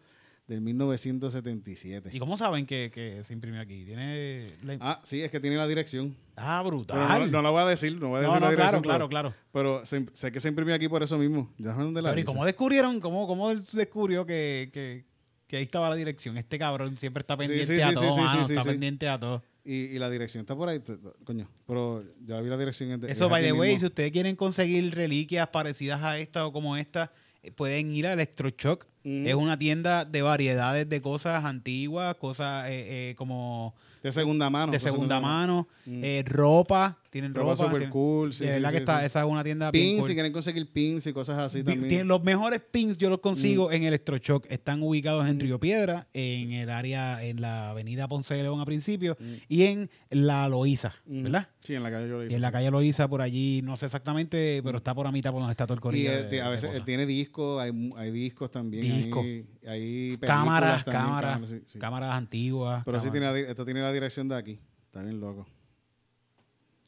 del 0.50 0.62
1977. 0.62 2.10
¿Y 2.12 2.20
cómo 2.20 2.36
saben 2.38 2.66
que, 2.66 2.89
que 2.93 3.24
se 3.24 3.34
imprimió 3.34 3.62
aquí? 3.62 3.84
Tiene. 3.86 4.52
la- 4.64 4.78
Ah, 4.82 5.00
sí, 5.04 5.22
es 5.22 5.30
que 5.30 5.39
tiene 5.39 5.56
la 5.58 5.68
dirección. 5.68 6.16
Ah, 6.36 6.62
Pero 6.64 6.78
brutal. 6.78 6.97
no, 7.22 7.28
no 7.28 7.41
la 7.41 7.50
voy 7.52 7.62
a 7.62 7.66
decir, 7.66 7.93
no 8.00 8.10
voy 8.10 8.18
a 8.18 8.22
decir 8.22 8.34
no, 8.36 8.39
la 8.41 8.50
dirección. 8.52 8.82
claro, 8.82 9.08
pero, 9.08 9.10
claro, 9.10 9.30
claro. 9.30 9.36
Pero 9.52 9.86
se- 9.86 10.08
sé 10.14 10.32
que 10.32 10.39
se 10.39 10.50
imprimió 10.50 10.74
aquí 10.74 10.88
por 10.89 11.04
eso 11.04 11.18
mismo. 11.18 11.54
Ya 11.58 11.70
saben 11.72 11.86
dónde 11.86 12.02
la 12.02 12.10
Pero 12.10 12.22
¿y 12.22 12.24
cómo 12.24 12.45
descubrieron? 12.45 13.00
¿Cómo, 13.00 13.28
cómo 13.28 13.54
descubrió 13.54 14.26
que, 14.26 14.70
que, 14.74 15.06
que 15.47 15.58
ahí 15.58 15.64
estaba 15.64 15.89
la 15.89 15.95
dirección? 15.95 16.38
Este 16.38 16.58
cabrón 16.58 16.97
siempre 16.97 17.22
está 17.22 17.38
pendiente 17.38 17.76
sí, 17.76 17.82
a 17.82 17.89
sí, 17.89 17.95
todo, 17.95 18.18
mano, 18.18 18.41
está 18.41 18.64
pendiente 18.64 19.08
a 19.08 19.20
todo. 19.20 19.43
Y, 19.64 19.74
y 19.76 20.00
la 20.00 20.10
dirección 20.10 20.41
está 20.41 20.56
por 20.56 20.70
ahí. 20.70 20.82
Coño, 21.26 21.47
pero 21.68 22.04
ya 22.26 22.41
vi 22.41 22.50
la 22.50 22.58
dirección. 22.58 23.00
de- 23.00 23.12
Eso, 23.12 23.26
es 23.26 23.30
by 23.32 23.43
the 23.43 23.52
way, 23.52 23.70
mismo. 23.74 23.82
si 23.82 23.86
ustedes 23.86 24.12
quieren 24.12 24.36
conseguir 24.36 24.95
reliquias 24.95 25.47
parecidas 25.50 26.02
a 26.02 26.18
esta 26.18 26.47
o 26.47 26.52
como 26.52 26.76
esta, 26.76 27.12
eh, 27.43 27.52
pueden 27.52 27.93
ir 27.95 28.08
a 28.08 28.14
Electroshock. 28.14 28.88
Mm. 29.04 29.28
Es 29.28 29.34
una 29.36 29.58
tienda 29.58 30.06
de 30.06 30.22
variedades 30.22 30.88
de 30.89 31.02
cosas 31.02 31.45
antiguas, 31.45 32.16
cosas 32.18 32.66
eh, 32.68 33.10
eh, 33.12 33.16
como 33.16 33.74
De 34.04 34.12
segunda 34.12 34.50
mano. 34.50 34.72
de 34.72 34.80
segunda 34.80 35.20
mano, 35.20 35.68
Mm. 35.86 36.02
eh, 36.04 36.24
ropa, 36.28 36.97
tienen 37.10 37.34
Ropa 37.34 37.51
ropa. 37.51 37.55
super 37.64 37.78
tienen- 37.80 37.89
cool, 37.91 38.34
sí, 38.34 38.43
de 38.43 38.49
sí, 38.49 38.53
verdad 38.55 38.70
sí, 38.70 38.74
que 38.76 38.80
está, 38.80 38.99
sí. 38.99 39.05
esa 39.05 39.20
es 39.22 39.26
una 39.26 39.43
tienda 39.43 39.72
bien 39.72 39.86
Pins, 39.86 39.99
cool. 39.99 40.07
si 40.07 40.14
quieren 40.14 40.32
conseguir 40.34 40.72
pins 40.72 41.07
y 41.07 41.14
cosas 41.14 41.38
así 41.39 41.60
Bi- 41.60 41.64
también. 41.72 41.88
tienen- 41.89 42.07
los 42.07 42.24
mejores 42.24 42.62
pins 42.62 42.97
yo 42.97 43.10
los 43.10 43.20
consigo 43.20 43.72
en 43.72 43.84
Electroshock. 43.84 44.45
Están 44.51 44.82
ubicados 44.84 45.26
Mm. 45.26 45.28
en 45.30 45.39
Río 45.39 45.60
Piedra, 45.60 46.07
en 46.14 46.51
el 46.53 46.70
área, 46.70 47.24
en 47.24 47.41
la 47.41 47.72
avenida 47.72 48.07
Ponce 48.07 48.36
de 48.36 48.43
León 48.43 48.60
a 48.62 48.66
principio, 48.66 49.18
Mm. 49.20 49.34
y 49.47 49.64
en 49.64 49.89
la 50.10 50.47
Loíza, 50.49 50.93
Mm. 51.05 51.24
¿verdad? 51.24 51.47
Sí, 51.60 51.76
en 51.76 51.84
la 51.84 51.91
calle 51.91 52.07
Y 52.07 52.26
hice. 52.28 52.36
en 52.36 52.41
la 52.41 52.47
sí. 52.49 52.51
calle 52.53 52.72
Loíza, 52.72 53.07
por 53.07 53.22
allí, 53.22 53.62
no 53.64 53.76
sé 53.78 53.86
exactamente, 53.88 54.62
pero 54.64 54.78
está 54.78 54.93
por 54.93 55.07
a 55.07 55.12
mitad 55.12 55.32
por 55.32 55.41
donde 55.41 55.51
está 55.53 55.66
todo 55.66 55.74
el 55.76 55.80
Y 55.80 55.82
corillo. 55.82 56.12
él, 56.14 56.30
de- 56.30 56.41
a 56.41 56.45
de 56.45 56.51
veces 56.51 56.76
él 56.76 56.84
tiene 56.86 57.05
discos, 57.05 57.62
hay, 57.62 57.72
hay 57.97 58.12
discos 58.12 58.51
también. 58.51 58.84
Discos. 58.84 59.26
Hay, 59.68 60.18
cámaras, 60.22 60.86
también, 60.86 61.03
cámaras, 61.03 61.49
sí, 61.49 61.62
sí. 61.66 61.80
cámaras 61.80 62.12
antiguas. 62.14 62.84
Pero 62.86 62.99
sí 62.99 63.07
cámaras- 63.07 63.12
tiene 63.12 63.26
la, 63.26 63.34
di- 63.34 63.51
esto 63.51 63.66
tiene 63.66 63.82
la 63.82 63.91
dirección 63.91 64.28
de 64.28 64.36
aquí. 64.36 64.60
Está 64.86 65.03
bien 65.03 65.20
loco. 65.20 65.45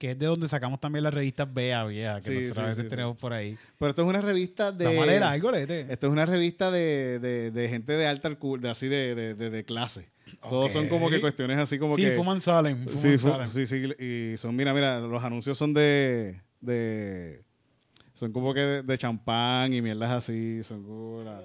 Que 0.02 0.12
es 0.12 0.18
de 0.18 0.26
donde 0.26 0.48
sacamos 0.48 0.80
también 0.80 1.04
las 1.04 1.14
revistas 1.14 1.54
Bea, 1.54 1.86
vieja, 1.86 2.16
que 2.16 2.22
Sí, 2.22 2.32
nosotros 2.32 2.56
sí, 2.56 2.62
a 2.62 2.66
veces 2.66 2.84
sí, 2.86 2.90
tenemos 2.90 3.18
por 3.18 3.34
ahí. 3.34 3.56
Pero 3.78 3.92
esto 3.92 4.02
es 4.02 4.08
una 4.08 4.20
revista 4.20 4.72
de. 4.72 4.86
Algo. 4.88 5.52
Esto 5.54 6.08
es 6.08 6.12
una 6.12 6.26
revista 6.26 6.72
de, 6.72 7.20
de, 7.20 7.52
de 7.52 7.70
gente 7.70 7.94
de 7.94 8.08
alta 8.08 8.32
de 8.32 8.70
así 8.72 8.88
de, 8.88 9.36
de, 9.36 9.64
clase. 9.64 10.10
Todos 10.42 10.72
son 10.72 10.88
como 10.88 11.08
que 11.12 11.22
cuestiones 11.22 11.60
así 11.60 11.78
como 11.78 11.96
que. 11.96 12.14
fuman 12.14 12.42
salen. 12.42 12.88
fuman 12.90 13.52
Sí, 13.52 13.68
sí, 13.68 13.68
sí, 13.68 14.04
y 14.04 14.38
son, 14.38 14.56
mira, 14.56 14.74
mira, 14.74 15.00
los 15.02 15.24
anuncios 15.24 15.56
son 15.56 15.72
de, 15.72 16.42
de 16.62 17.44
son 18.16 18.32
como 18.34 18.56
que 18.56 18.62
de, 18.62 18.82
de 18.82 18.98
champán 18.98 19.72
y 19.72 19.84
mierdas 19.84 20.10
así, 20.10 20.64
son 20.64 20.84
como 20.84 21.22
la- 21.24 21.44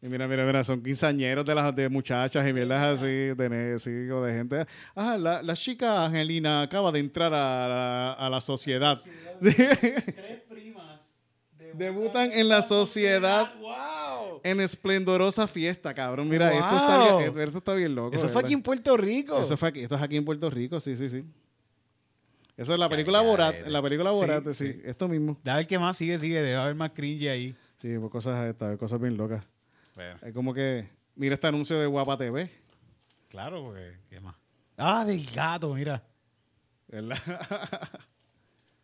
y 0.00 0.08
mira, 0.08 0.28
mira, 0.28 0.44
mira, 0.44 0.62
son 0.62 0.82
quinceañeros 0.82 1.44
de 1.44 1.54
las 1.54 1.74
de 1.74 1.88
muchachas 1.88 2.48
y 2.48 2.52
mierdas 2.52 2.98
así, 2.98 3.06
de, 3.06 3.76
sí, 3.78 4.10
o 4.10 4.22
de 4.22 4.32
gente. 4.32 4.66
Ah, 4.94 5.16
la, 5.18 5.42
la 5.42 5.54
chica 5.54 6.04
Angelina 6.04 6.62
acaba 6.62 6.92
de 6.92 7.00
entrar 7.00 7.32
a 7.34 7.68
la, 7.68 8.12
a 8.12 8.30
la 8.30 8.40
sociedad. 8.40 9.00
Tres 9.40 10.42
primas 10.48 10.88
Debutan 11.74 12.32
en 12.32 12.48
la 12.48 12.62
sociedad 12.62 13.54
¡Wow! 13.60 14.40
en 14.42 14.60
esplendorosa 14.60 15.46
fiesta, 15.46 15.94
cabrón. 15.94 16.28
Mira, 16.28 16.52
esto, 16.52 16.76
está 16.76 17.18
bien, 17.18 17.40
esto, 17.40 17.58
está 17.58 17.74
bien 17.74 17.94
loco. 17.94 18.14
Eso 18.14 18.26
de 18.26 18.32
fue 18.32 18.42
aquí 18.42 18.52
en 18.52 18.62
Puerto 18.62 18.96
Rico. 18.96 19.40
Eso 19.40 19.56
fue 19.56 19.68
aquí, 19.68 19.80
esto 19.80 19.94
es 19.94 20.02
aquí 20.02 20.16
en 20.16 20.24
Puerto 20.24 20.50
Rico, 20.50 20.80
sí, 20.80 20.96
sí, 20.96 21.08
sí. 21.08 21.24
Eso 22.56 22.72
es 22.72 22.78
la 22.78 22.88
película. 22.88 23.20
Borat, 23.20 23.54
en 23.66 23.72
la 23.72 23.80
película 23.80 24.10
Borat, 24.10 24.44
sí, 24.48 24.54
sí. 24.54 24.80
esto 24.84 25.06
mismo. 25.06 25.38
A 25.44 25.56
ver 25.56 25.66
qué 25.66 25.78
más 25.78 25.96
sigue, 25.96 26.18
sigue. 26.18 26.36
Debe 26.42 26.56
haber 26.56 26.74
más 26.74 26.90
cringe 26.90 27.28
ahí. 27.28 27.54
Sí, 27.76 27.96
pues 27.98 28.10
cosas 28.10 28.48
estas, 28.48 28.76
cosas 28.76 29.00
bien 29.00 29.16
locas. 29.16 29.44
Es 30.22 30.32
como 30.32 30.54
que, 30.54 30.88
mira 31.16 31.34
este 31.34 31.46
anuncio 31.46 31.78
de 31.78 31.86
Guapa 31.86 32.16
TV, 32.16 32.50
claro, 33.28 33.62
porque 33.62 33.98
¿qué 34.08 34.20
más? 34.20 34.36
Ah, 34.76 35.04
del 35.04 35.26
gato, 35.26 35.74
mira. 35.74 36.02
¿verdad? 36.88 37.18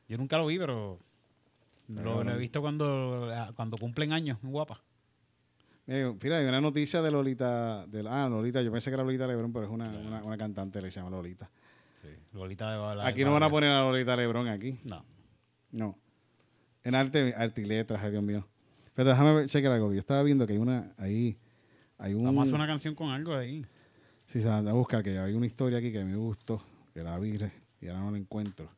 Yo 0.09 0.19
nunca 0.19 0.37
lo 0.37 0.47
vi, 0.47 0.59
pero 0.59 0.99
lo, 1.89 2.25
lo 2.25 2.31
he 2.31 2.39
visto 2.39 2.61
cuando, 2.61 3.33
cuando 3.55 3.79
cumplen 3.79 4.13
años, 4.13 4.39
guapa. 4.43 4.83
Mira, 5.87 6.13
mira, 6.23 6.39
hay 6.39 6.47
una 6.47 6.61
noticia 6.61 7.03
de 7.03 7.11
Lolita, 7.11 7.87
de, 7.87 8.05
ah, 8.09 8.29
Lolita, 8.29 8.63
yo 8.63 8.73
pensé 8.73 8.91
que 8.91 8.95
era 8.95 9.03
Lolita 9.03 9.27
Lebrón, 9.27 9.53
pero 9.53 9.67
es 9.67 9.71
una, 9.71 9.89
una, 9.89 10.23
una 10.23 10.37
cantante 10.37 10.81
que 10.81 10.91
se 10.91 10.99
llama 10.99 11.11
Lolita. 11.11 11.51
Sí. 12.03 12.09
Lolita 12.33 12.71
de 12.71 12.97
la 12.97 13.07
Aquí 13.07 13.21
de 13.21 13.27
no 13.27 13.33
van 13.33 13.43
a 13.43 13.51
poner 13.51 13.71
a 13.71 13.83
Lolita 13.83 14.17
Lebrón 14.17 14.49
aquí. 14.49 14.81
No. 14.85 15.05
No. 15.73 15.99
En 16.83 16.95
arte, 16.95 17.35
arte 17.37 17.61
y 17.61 17.65
letras, 17.65 18.03
ay 18.03 18.11
Dios 18.13 18.23
mío. 18.23 18.47
Pero 18.95 19.11
déjame 19.11 19.47
chequear 19.47 19.73
algo. 19.73 19.93
Yo 19.93 19.99
estaba 19.99 20.23
viendo 20.23 20.47
que 20.47 20.53
hay 20.55 20.59
una, 20.59 20.93
ahí, 20.99 21.37
hay 21.99 22.15
un... 22.15 22.25
Vamos 22.25 22.41
a 22.41 22.43
hacer 22.45 22.55
una 22.55 22.67
canción 22.67 22.95
con 22.95 23.11
algo 23.11 23.35
ahí. 23.35 23.65
Si 24.27 24.41
se 24.41 24.49
anda 24.51 24.71
a 24.71 24.75
buscar, 24.75 25.03
que 25.03 25.19
hay 25.19 25.35
una 25.35 25.47
historia 25.47 25.79
aquí 25.79 25.93
que 25.93 26.05
me 26.05 26.17
gustó, 26.17 26.63
que 26.95 27.03
la 27.03 27.19
vi 27.19 27.39
y 27.81 27.89
ahora 27.89 28.01
no 28.01 28.11
la 28.13 28.19
encuentro. 28.19 28.69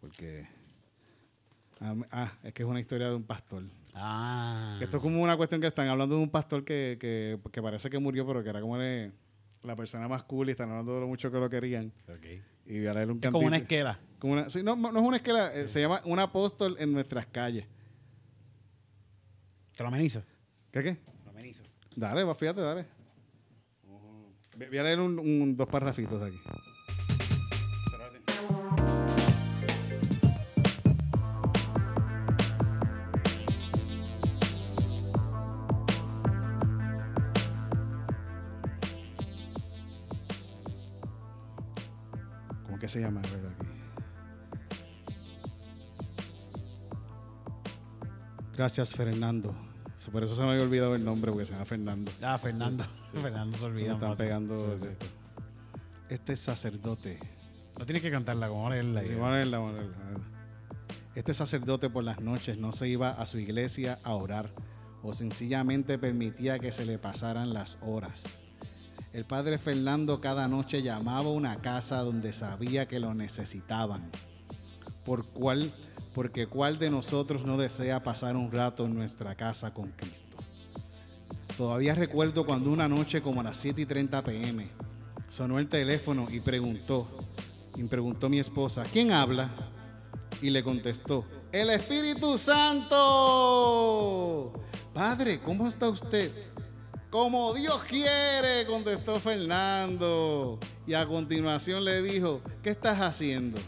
Porque. 0.00 0.46
Ah, 1.80 1.94
Ah, 2.12 2.32
es 2.44 2.52
que 2.52 2.62
es 2.62 2.68
una 2.68 2.78
historia 2.80 3.08
de 3.08 3.14
un 3.16 3.24
pastor. 3.24 3.64
Ah. 3.94 4.78
Esto 4.80 4.98
es 4.98 5.02
como 5.02 5.20
una 5.22 5.36
cuestión 5.36 5.60
que 5.60 5.66
están 5.66 5.88
hablando 5.88 6.16
de 6.16 6.22
un 6.22 6.30
pastor 6.30 6.64
que, 6.64 6.96
que, 7.00 7.38
que 7.50 7.62
parece 7.62 7.90
que 7.90 7.98
murió, 7.98 8.26
pero 8.26 8.42
que 8.42 8.50
era 8.50 8.60
como 8.60 8.76
la 8.76 9.76
persona 9.76 10.06
más 10.08 10.22
cool 10.24 10.48
y 10.48 10.52
están 10.52 10.70
hablando 10.70 10.94
de 10.94 11.00
lo 11.00 11.08
mucho 11.08 11.30
que 11.30 11.38
lo 11.38 11.50
querían. 11.50 11.92
Ok. 12.08 12.26
Y 12.66 12.86
ahora 12.86 13.02
era 13.02 13.12
un 13.12 13.18
Es 13.22 13.30
como 13.30 13.46
una 13.46 13.56
esquela. 13.56 13.98
Como 14.18 14.34
una- 14.34 14.48
sí, 14.50 14.62
no, 14.62 14.76
no 14.76 14.88
es 14.90 15.04
una 15.04 15.16
esquela, 15.16 15.52
eh, 15.52 15.68
se 15.68 15.80
llama 15.80 16.00
un 16.04 16.18
apóstol 16.20 16.76
en 16.78 16.92
nuestras 16.92 17.26
calles. 17.26 17.66
Te 19.76 19.82
lo 19.82 19.88
amenizo. 19.88 20.22
¿Qué 20.70 20.82
qué? 20.82 20.94
Te 20.94 21.24
lo 21.24 21.30
amenizo. 21.30 21.62
Dale, 21.96 22.24
va, 22.24 22.34
fíjate, 22.34 22.60
dale. 22.60 22.86
Voy 24.56 24.66
voy 24.68 24.78
a 24.78 24.82
leer 24.82 25.00
un, 25.00 25.18
un- 25.18 25.56
dos 25.56 25.66
parrafitos 25.68 26.20
de 26.20 26.26
aquí. 26.26 26.38
¿Cómo 42.64 42.78
que 42.78 42.88
se 42.88 43.00
llama? 43.00 43.20
A 43.20 43.30
ver 43.30 43.41
Gracias, 48.62 48.94
Fernando. 48.94 49.52
Por 50.12 50.22
eso 50.22 50.36
se 50.36 50.42
me 50.42 50.50
había 50.52 50.62
olvidado 50.62 50.94
el 50.94 51.04
nombre, 51.04 51.32
porque 51.32 51.46
se 51.46 51.52
llama 51.52 51.64
Fernando. 51.64 52.12
Ah, 52.22 52.38
Fernando. 52.38 52.84
Fernando 53.12 53.56
se 53.56 53.62
Se 53.64 53.66
me 53.66 53.72
olvida. 53.74 53.92
están 53.94 54.16
pegando 54.16 54.60
Sí, 54.60 54.66
de 54.86 54.90
sí. 54.90 54.96
Este 56.10 56.36
sacerdote. 56.36 57.18
No 57.76 57.84
tienes 57.84 58.04
que 58.04 58.12
cantarla, 58.12 58.46
como 58.46 58.70
leerla. 58.70 59.02
Sí, 59.02 59.14
leerla. 59.14 59.60
Este 61.16 61.34
sacerdote 61.34 61.90
por 61.90 62.04
las 62.04 62.20
noches 62.20 62.56
no 62.56 62.70
se 62.70 62.86
iba 62.88 63.10
a 63.10 63.26
su 63.26 63.40
iglesia 63.40 63.98
a 64.04 64.14
orar 64.14 64.52
o 65.02 65.12
sencillamente 65.12 65.98
permitía 65.98 66.60
que 66.60 66.70
se 66.70 66.86
le 66.86 67.00
pasaran 67.00 67.52
las 67.52 67.78
horas. 67.82 68.22
El 69.12 69.24
padre 69.24 69.58
Fernando 69.58 70.20
cada 70.20 70.46
noche 70.46 70.84
llamaba 70.84 71.30
a 71.30 71.32
una 71.32 71.56
casa 71.56 71.98
donde 72.02 72.32
sabía 72.32 72.86
que 72.86 73.00
lo 73.00 73.12
necesitaban. 73.12 74.08
Por 75.04 75.26
cuál, 75.32 75.72
porque 76.14 76.46
cuál 76.46 76.78
de 76.78 76.90
nosotros 76.90 77.44
no 77.44 77.56
desea 77.56 78.02
pasar 78.02 78.36
un 78.36 78.50
rato 78.50 78.84
en 78.84 78.94
nuestra 78.94 79.34
casa 79.34 79.72
con 79.72 79.90
Cristo. 79.92 80.36
Todavía 81.56 81.94
recuerdo 81.94 82.44
cuando 82.44 82.70
una 82.70 82.88
noche 82.88 83.22
como 83.22 83.40
a 83.40 83.44
las 83.44 83.56
7 83.58 83.82
y 83.82 83.86
30 83.86 84.24
pm 84.24 84.68
sonó 85.28 85.58
el 85.58 85.68
teléfono 85.68 86.28
y 86.30 86.40
preguntó, 86.40 87.08
y 87.76 87.84
preguntó 87.84 88.28
mi 88.28 88.38
esposa, 88.38 88.84
¿quién 88.92 89.12
habla? 89.12 89.50
Y 90.40 90.50
le 90.50 90.62
contestó, 90.62 91.24
el 91.52 91.70
Espíritu 91.70 92.36
Santo. 92.38 92.92
Padre, 94.92 95.40
¿cómo 95.40 95.66
está 95.68 95.88
usted? 95.88 96.30
Como 97.10 97.54
Dios 97.54 97.82
quiere, 97.84 98.66
contestó 98.66 99.20
Fernando. 99.20 100.58
Y 100.86 100.94
a 100.94 101.06
continuación 101.06 101.84
le 101.84 102.02
dijo, 102.02 102.40
¿qué 102.62 102.70
estás 102.70 103.00
haciendo? 103.00 103.60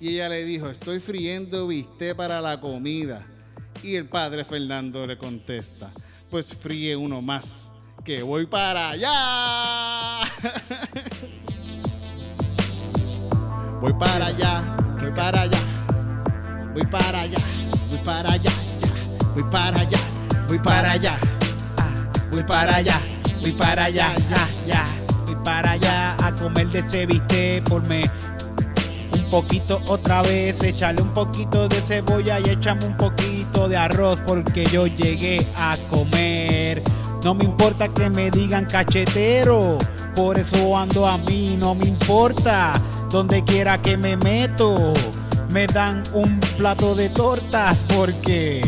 Y 0.00 0.14
ella 0.14 0.30
le 0.30 0.44
dijo, 0.44 0.68
estoy 0.70 0.98
friendo 0.98 1.66
bistec 1.66 2.16
para 2.16 2.40
la 2.40 2.58
comida. 2.58 3.26
Y 3.82 3.96
el 3.96 4.08
padre 4.08 4.46
Fernando 4.46 5.06
le 5.06 5.18
contesta, 5.18 5.92
pues 6.30 6.56
fríe 6.56 6.96
uno 6.96 7.20
más, 7.20 7.70
que 8.02 8.22
voy 8.22 8.46
para 8.46 8.88
allá. 8.90 9.10
voy 13.82 13.92
para 13.98 14.26
allá, 14.26 14.76
voy 14.98 15.12
para 15.12 15.42
allá, 15.42 15.58
voy 16.72 16.86
para 16.86 17.20
allá, 17.20 17.40
voy 17.90 17.98
para 17.98 18.32
allá, 18.32 18.52
ya, 18.80 18.90
voy 19.34 19.44
para 19.50 19.80
allá, 19.80 19.98
voy 20.48 20.58
para 20.60 20.92
allá, 20.92 21.18
voy 22.32 22.42
para 22.42 22.76
allá, 22.76 22.98
voy 23.42 23.52
para 23.52 23.84
allá, 23.84 24.14
ya, 24.30 24.48
ya. 24.66 24.88
Voy 25.26 25.36
para 25.44 25.72
allá 25.72 26.16
a 26.26 26.34
comer 26.34 26.68
de 26.68 26.78
ese 26.80 27.04
bistec 27.06 27.62
por 27.68 27.86
me 27.86 28.00
poquito 29.30 29.80
otra 29.88 30.22
vez, 30.22 30.62
échale 30.62 31.00
un 31.00 31.14
poquito 31.14 31.68
de 31.68 31.80
cebolla 31.80 32.40
y 32.40 32.50
échame 32.50 32.84
un 32.84 32.96
poquito 32.96 33.68
de 33.68 33.76
arroz 33.76 34.20
porque 34.26 34.64
yo 34.64 34.86
llegué 34.86 35.46
a 35.56 35.74
comer. 35.88 36.82
No 37.24 37.34
me 37.34 37.44
importa 37.44 37.88
que 37.88 38.10
me 38.10 38.30
digan 38.30 38.66
cachetero, 38.66 39.78
por 40.16 40.38
eso 40.38 40.76
ando 40.76 41.06
a 41.06 41.16
mí, 41.18 41.56
no 41.58 41.74
me 41.74 41.86
importa 41.86 42.72
donde 43.10 43.44
quiera 43.44 43.80
que 43.80 43.96
me 43.96 44.16
meto. 44.16 44.92
Me 45.50 45.66
dan 45.66 46.02
un 46.14 46.40
plato 46.56 46.94
de 46.94 47.08
tortas 47.08 47.84
porque 47.96 48.60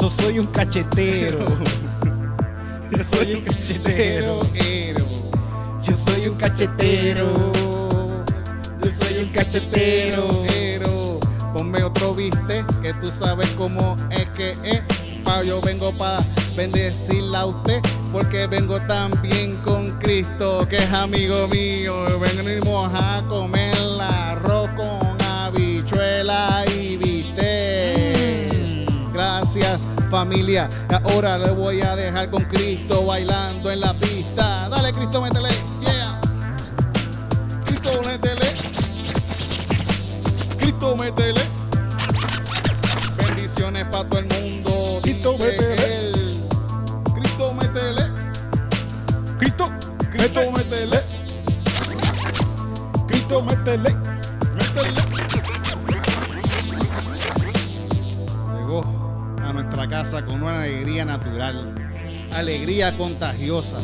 yo 0.00 0.10
soy 0.10 0.38
un 0.38 0.46
cachetero. 0.46 1.44
Yo 2.92 3.04
soy 3.04 3.34
un 3.36 3.40
cachetero. 3.40 4.46
Ero, 4.54 5.06
Yo 5.82 5.96
soy 5.96 6.28
un 6.28 6.34
cachetero. 6.34 7.61
Yo 8.82 8.90
soy 8.90 9.18
un 9.18 9.28
cachetero. 9.30 10.44
ero. 10.54 11.20
Ponme 11.54 11.82
otro 11.82 12.14
viste, 12.14 12.64
que 12.82 12.94
tú 12.94 13.06
sabes 13.08 13.48
cómo 13.50 13.96
es 14.10 14.26
que 14.30 14.50
es. 14.50 14.82
Pa, 15.24 15.42
yo 15.42 15.60
vengo 15.60 15.92
para 15.92 16.24
bendecirla 16.56 17.40
a 17.40 17.46
usted, 17.46 17.80
porque 18.12 18.46
vengo 18.46 18.80
también 18.82 19.56
con 19.58 19.98
Cristo, 19.98 20.66
que 20.68 20.76
es 20.76 20.92
amigo 20.92 21.46
mío. 21.48 22.18
Venimos 22.18 22.90
a 22.94 23.22
comer 23.28 23.74
arroz 24.00 24.70
con 24.70 25.16
habichuela 25.22 26.64
y 26.74 26.96
viste. 26.96 28.86
Gracias 29.12 29.86
familia, 30.12 30.68
ahora 31.04 31.38
le 31.38 31.52
voy 31.52 31.80
a 31.80 31.96
dejar 31.96 32.28
con 32.28 32.44
Cristo 32.44 33.06
bailando 33.06 33.70
en 33.70 33.80
la 33.80 33.94
pista. 33.94 34.68
Dale 34.68 34.92
Cristo, 34.92 35.22
métele, 35.22 35.48
Cristo, 40.82 40.96
métele. 40.96 41.40
Bendiciones 43.16 43.84
para 43.84 44.08
todo 44.08 44.18
el 44.18 44.26
mundo. 44.26 44.98
Cristo, 45.00 45.32
dice 45.34 45.44
métele. 45.46 46.12
Cristo, 47.14 47.54
métele. 47.54 48.02
Cristo, 49.38 49.70
Cristo, 50.10 50.40
métele. 50.50 51.00
Cristo, 53.06 53.42
métele. 53.42 53.94
Métele. 54.56 55.02
Llegó 58.58 58.82
a 59.40 59.52
nuestra 59.52 59.88
casa 59.88 60.24
con 60.24 60.42
una 60.42 60.62
alegría 60.62 61.04
natural, 61.04 61.76
alegría 62.32 62.96
contagiosa, 62.96 63.78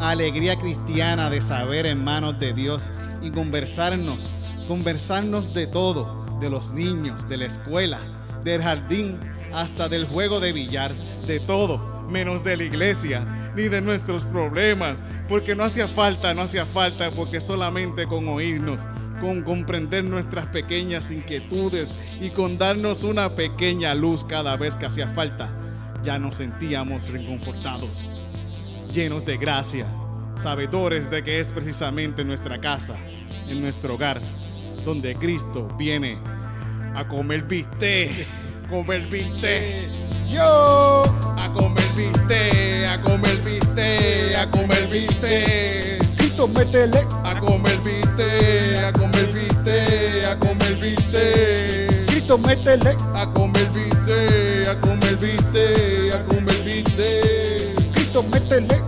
alegría 0.00 0.58
cristiana 0.58 1.30
de 1.30 1.42
saber 1.42 1.86
en 1.86 2.02
manos 2.02 2.40
de 2.40 2.52
Dios 2.52 2.90
y 3.22 3.30
conversarnos, 3.30 4.32
conversarnos 4.66 5.54
de 5.54 5.68
todo, 5.68 6.19
de 6.40 6.50
los 6.50 6.72
niños, 6.72 7.28
de 7.28 7.36
la 7.36 7.46
escuela, 7.46 7.98
del 8.42 8.62
jardín, 8.62 9.18
hasta 9.52 9.88
del 9.88 10.06
juego 10.06 10.40
de 10.40 10.52
billar, 10.52 10.92
de 11.26 11.40
todo, 11.40 12.06
menos 12.08 12.44
de 12.44 12.56
la 12.56 12.64
iglesia, 12.64 13.52
ni 13.56 13.64
de 13.64 13.80
nuestros 13.80 14.24
problemas, 14.24 14.98
porque 15.28 15.54
no 15.54 15.64
hacía 15.64 15.86
falta, 15.86 16.34
no 16.34 16.42
hacía 16.42 16.66
falta, 16.66 17.10
porque 17.10 17.40
solamente 17.40 18.06
con 18.06 18.28
oírnos, 18.28 18.80
con 19.20 19.42
comprender 19.42 20.04
nuestras 20.04 20.46
pequeñas 20.46 21.10
inquietudes 21.10 21.96
y 22.20 22.30
con 22.30 22.58
darnos 22.58 23.02
una 23.02 23.34
pequeña 23.34 23.94
luz 23.94 24.24
cada 24.24 24.56
vez 24.56 24.76
que 24.76 24.86
hacía 24.86 25.08
falta, 25.08 25.54
ya 26.02 26.18
nos 26.18 26.36
sentíamos 26.36 27.10
reconfortados, 27.10 28.08
llenos 28.92 29.24
de 29.24 29.36
gracia, 29.36 29.86
sabedores 30.36 31.10
de 31.10 31.22
que 31.22 31.38
es 31.38 31.52
precisamente 31.52 32.22
en 32.22 32.28
nuestra 32.28 32.60
casa, 32.60 32.96
en 33.48 33.60
nuestro 33.60 33.94
hogar, 33.94 34.20
donde 34.84 35.14
Cristo 35.16 35.68
viene 35.78 36.18
a 36.94 37.06
comer 37.06 37.42
bistec, 37.46 38.26
comer 38.68 39.08
bistec, 39.10 39.86
Yo. 40.28 41.02
a 41.38 41.48
comer 41.52 41.84
bistec, 41.94 42.88
a 42.90 43.00
comer 43.02 43.36
bistec, 43.44 44.36
a 44.36 44.50
comer 44.50 44.88
bistec. 44.88 46.00
Cristo, 46.16 46.46
métele. 46.48 47.06
A 47.24 47.34
comer 47.38 47.76
bistec, 47.82 48.84
a 48.84 48.92
comer 48.92 49.26
bistec, 49.32 50.24
a 50.26 50.36
comer 50.36 50.74
bistec. 50.80 52.06
Cristo, 52.06 52.38
métele. 52.38 52.96
A 53.14 53.26
comer 53.26 53.66
bistec, 53.72 54.68
a 54.68 54.74
comer 54.80 55.16
bistec, 55.16 56.14
a 56.14 56.18
comer 56.28 56.62
bistec. 56.64 57.92
Cristo, 57.92 58.22
métele. 58.22 58.80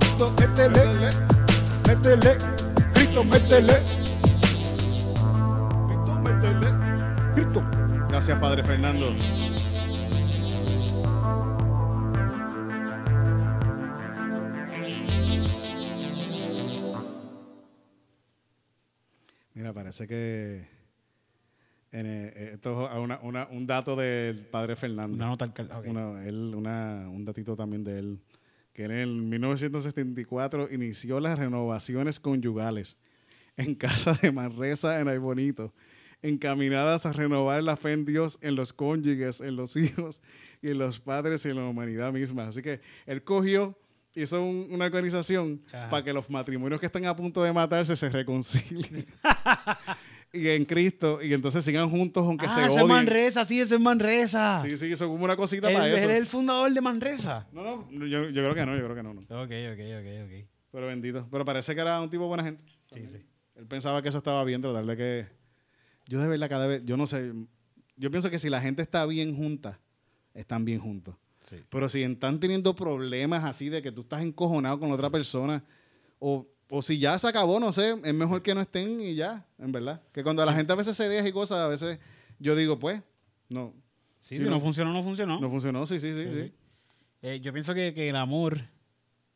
Cristo, 0.00 0.32
Métele. 0.38 0.84
métele. 0.84 1.10
Métele. 1.86 2.38
Cristo, 2.94 3.24
métele. 3.24 3.97
Gracias, 8.18 8.40
Padre 8.40 8.64
Fernando. 8.64 9.14
Mira, 19.54 19.72
parece 19.72 20.06
que 20.06 20.66
en, 21.90 22.06
eh, 22.06 22.50
esto 22.54 22.88
es 22.90 22.98
una- 22.98 23.18
una- 23.22 23.48
un 23.50 23.66
dato 23.66 23.96
del 23.96 24.44
Padre 24.46 24.76
Fernando. 24.76 25.14
Una 25.16 25.26
nota 25.26 25.46
al 25.46 25.52
cal- 25.54 25.70
ok. 25.72 25.86
Una- 25.86 26.24
él- 26.24 26.54
una- 26.54 27.08
un 27.08 27.24
datito 27.24 27.56
también 27.56 27.82
de 27.82 27.98
él, 27.98 28.20
que 28.72 28.84
en 28.84 28.90
el 28.92 29.22
1974 29.22 30.68
inició 30.70 31.18
las 31.18 31.38
renovaciones 31.38 32.20
conyugales 32.20 32.96
en 33.56 33.74
casa 34.12 34.12
de 34.20 34.30
Manresa 34.30 35.00
en 35.00 35.08
Ay 35.08 35.18
Bonito, 35.18 35.72
encaminadas 36.22 37.06
a 37.06 37.12
renovar 37.12 37.62
la 37.62 37.76
fe 37.76 37.92
en 37.92 38.04
Dios, 38.04 38.38
en 38.42 38.54
los 38.56 38.72
cónyuges, 38.72 39.40
en 39.40 39.56
los 39.56 39.76
hijos 39.76 40.20
y 40.62 40.70
en 40.70 40.78
los 40.78 41.00
padres 41.00 41.44
y 41.46 41.50
en 41.50 41.56
la 41.56 41.64
humanidad 41.66 42.12
misma. 42.12 42.48
Así 42.48 42.62
que 42.62 42.80
él 43.06 43.22
cogió, 43.22 43.78
hizo 44.14 44.42
un- 44.42 44.66
una 44.70 44.86
organización 44.86 45.62
Ajá. 45.72 45.90
para 45.90 46.04
que 46.04 46.12
los 46.12 46.28
matrimonios 46.28 46.80
que 46.80 46.86
están 46.86 47.04
a 47.06 47.14
punto 47.14 47.42
de 47.42 47.52
matarse 47.52 47.94
se 47.94 48.08
reconcilien. 48.08 49.06
y 50.32 50.48
en 50.48 50.64
Cristo, 50.64 51.20
y 51.22 51.32
entonces 51.32 51.64
sigan 51.64 51.88
juntos 51.88 52.24
aunque 52.26 52.46
se 52.50 52.60
Ah, 52.60 52.66
ese 52.66 52.74
es 52.76 52.82
odien. 52.82 52.88
Manresa, 52.88 53.44
sí, 53.44 53.60
ese 53.60 53.76
es 53.76 53.80
Manresa. 53.80 54.60
Sí, 54.64 54.76
sí, 54.76 54.92
eso 54.92 55.06
como 55.08 55.24
una 55.24 55.36
cosita 55.36 55.68
Él, 55.68 55.74
para 55.74 55.86
él 55.88 55.94
eso. 55.94 56.10
es 56.10 56.16
el 56.16 56.26
fundador 56.26 56.72
de 56.72 56.80
Manresa. 56.80 57.46
No, 57.52 57.86
no, 57.90 58.06
yo, 58.06 58.24
yo 58.30 58.42
creo 58.42 58.54
que 58.54 58.66
no, 58.66 58.76
yo 58.76 58.84
creo 58.84 58.96
que 58.96 59.02
no, 59.02 59.14
no. 59.14 59.20
Ok, 59.20 59.50
ok, 59.72 59.80
ok, 60.00 60.26
ok. 60.26 60.48
Pero 60.70 60.86
bendito. 60.86 61.26
Pero 61.30 61.44
parece 61.44 61.74
que 61.74 61.80
era 61.80 62.00
un 62.00 62.10
tipo 62.10 62.26
buena 62.26 62.44
gente. 62.44 62.62
Sí, 62.92 63.06
sí. 63.06 63.18
Él 63.54 63.66
pensaba 63.66 64.02
que 64.02 64.08
eso 64.10 64.18
estaba 64.18 64.44
bien, 64.44 64.60
tratar 64.60 64.84
de 64.84 64.96
que. 64.96 65.37
Yo 66.08 66.20
de 66.20 66.26
verdad 66.26 66.48
cada 66.48 66.66
vez, 66.66 66.82
yo 66.84 66.96
no 66.96 67.06
sé. 67.06 67.32
Yo 67.96 68.10
pienso 68.10 68.30
que 68.30 68.40
si 68.40 68.50
la 68.50 68.60
gente 68.60 68.82
está 68.82 69.06
bien 69.06 69.36
junta, 69.36 69.78
están 70.34 70.64
bien 70.64 70.80
juntos. 70.80 71.14
Sí. 71.40 71.56
Pero 71.68 71.88
si 71.88 72.02
están 72.02 72.40
teniendo 72.40 72.74
problemas 72.74 73.44
así 73.44 73.68
de 73.68 73.80
que 73.82 73.92
tú 73.92 74.00
estás 74.00 74.22
encojonado 74.22 74.80
con 74.80 74.88
la 74.88 74.94
otra 74.96 75.10
persona, 75.10 75.62
o, 76.18 76.46
o 76.68 76.82
si 76.82 76.98
ya 76.98 77.16
se 77.18 77.28
acabó, 77.28 77.60
no 77.60 77.72
sé, 77.72 77.94
es 78.02 78.14
mejor 78.14 78.42
que 78.42 78.54
no 78.54 78.60
estén 78.60 79.00
y 79.00 79.14
ya, 79.14 79.46
en 79.58 79.70
verdad. 79.70 80.02
Que 80.12 80.22
cuando 80.24 80.44
la 80.44 80.52
gente 80.52 80.72
a 80.72 80.76
veces 80.76 80.96
se 80.96 81.08
deja 81.08 81.28
y 81.28 81.32
cosas, 81.32 81.58
a 81.60 81.68
veces 81.68 81.98
yo 82.38 82.56
digo, 82.56 82.78
pues, 82.78 83.00
no, 83.48 83.72
Sí, 84.20 84.36
si 84.36 84.42
no, 84.42 84.50
no- 84.50 84.60
funcionó, 84.60 84.92
no 84.92 85.02
funcionó. 85.02 85.40
no 85.40 85.48
funcionó, 85.48 85.86
sí, 85.86 86.00
sí, 86.00 86.12
sí, 86.12 86.24
Sí, 86.24 86.28
sí. 86.32 86.40
sí. 86.48 86.52
Eh, 87.22 87.40
yo 87.40 87.52
pienso 87.52 87.72
que, 87.74 87.94
que 87.94 88.08
el 88.08 88.16
amor 88.16 88.60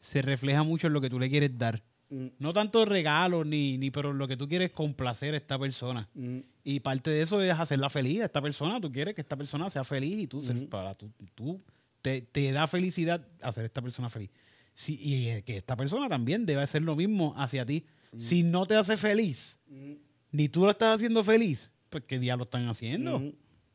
se 0.01 0.23
refleja 0.23 0.63
mucho 0.65 0.87
en 0.89 0.93
lo 0.93 1.01
que 1.01 1.09
tú 1.11 1.19
le 1.19 1.31
quieres 1.31 1.57
dar. 1.57 1.83
Mm, 2.13 2.27
No 2.39 2.53
tanto 2.53 2.85
regalos, 2.85 3.47
ni, 3.47 3.79
ni 3.79 3.91
pero 3.91 4.13
lo 4.13 4.29
que 4.29 4.37
tú 4.37 4.47
quieres 4.47 4.71
complacer 4.71 5.33
a 5.33 5.39
esta 5.39 5.59
persona. 5.59 6.09
mm, 6.15 6.39
Y 6.65 6.81
parte 6.81 7.11
de 7.11 7.23
eso 7.23 7.41
es 7.41 7.59
hacerla 7.59 7.89
feliz 7.89 8.21
a 8.21 8.27
esta 8.27 8.43
persona. 8.43 8.79
Tú 8.81 8.93
quieres 8.93 9.15
que 9.15 9.23
esta 9.23 9.37
persona 9.37 9.71
sea 9.71 9.83
feliz 9.83 10.19
y 10.19 10.27
tú, 10.27 10.43
para, 10.71 10.95
tú, 10.95 11.11
tú 11.35 11.61
te, 12.03 12.21
te 12.21 12.53
da 12.53 12.67
felicidad 12.67 13.27
hacer 13.41 13.63
a 13.63 13.67
esta 13.67 13.81
persona 13.81 14.09
feliz. 14.11 14.31
Sí, 14.75 14.99
y 15.01 15.43
que 15.43 15.57
esta 15.57 15.75
persona 15.77 16.09
también 16.09 16.45
debe 16.47 16.63
hacer 16.63 16.83
lo 16.83 16.95
mismo 16.97 17.35
hacia 17.37 17.65
ti. 17.65 17.85
Si 18.17 18.43
no 18.43 18.67
te 18.67 18.75
hace 18.77 18.99
feliz, 18.99 19.59
mm, 19.69 19.93
ni 20.33 20.49
tú 20.51 20.65
lo 20.65 20.71
estás 20.71 20.97
haciendo 20.97 21.25
feliz, 21.25 21.73
pues 21.89 22.05
¿qué 22.07 22.19
día 22.19 22.37
lo 22.37 22.45
están 22.45 22.69
haciendo? 22.69 23.23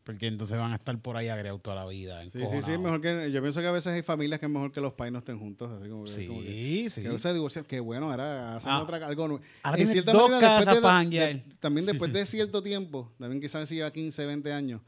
Porque 0.07 0.27
entonces 0.27 0.57
van 0.57 0.71
a 0.71 0.75
estar 0.75 0.97
por 0.99 1.17
ahí 1.17 1.27
agregados 1.27 1.61
toda 1.61 1.75
la 1.75 1.85
vida. 1.85 2.21
Sí, 2.23 2.39
sí, 2.47 2.61
sí, 2.63 2.71
mejor 2.77 3.01
que, 3.01 3.29
yo 3.31 3.41
pienso 3.41 3.59
que 3.61 3.67
a 3.67 3.71
veces 3.71 3.93
hay 3.93 4.01
familias 4.01 4.39
que 4.39 4.45
es 4.47 4.51
mejor 4.51 4.71
que 4.71 4.81
los 4.81 4.93
pais 4.93 5.11
no 5.11 5.19
estén 5.19 5.37
juntos, 5.37 5.71
así 5.71 5.89
como 5.89 6.05
que, 6.05 6.11
Sí, 6.11 6.25
como 6.27 6.41
que, 6.41 6.87
sí. 6.89 7.01
que 7.03 7.19
se 7.19 7.33
divorcian, 7.33 7.65
que 7.65 7.79
bueno, 7.79 8.09
ahora 8.09 8.55
hacen 8.57 8.71
Ah, 8.71 8.81
otra, 8.81 8.97
algo 9.05 9.27
nuevo. 9.27 9.43
ahora 9.63 9.77
En 9.79 9.87
cierta 9.87 10.13
dos 10.13 10.29
manera, 10.31 10.47
después 10.47 10.65
casas 10.65 10.75
de- 10.75 10.81
pa' 10.81 10.87
de- 10.87 10.97
janguear. 11.03 11.43
También 11.59 11.85
después 11.85 12.11
de 12.13 12.25
cierto 12.25 12.63
tiempo, 12.63 13.11
también 13.19 13.41
quizás 13.41 13.67
si 13.69 13.75
lleva 13.75 13.91
15, 13.91 14.25
20 14.25 14.51
años, 14.53 14.81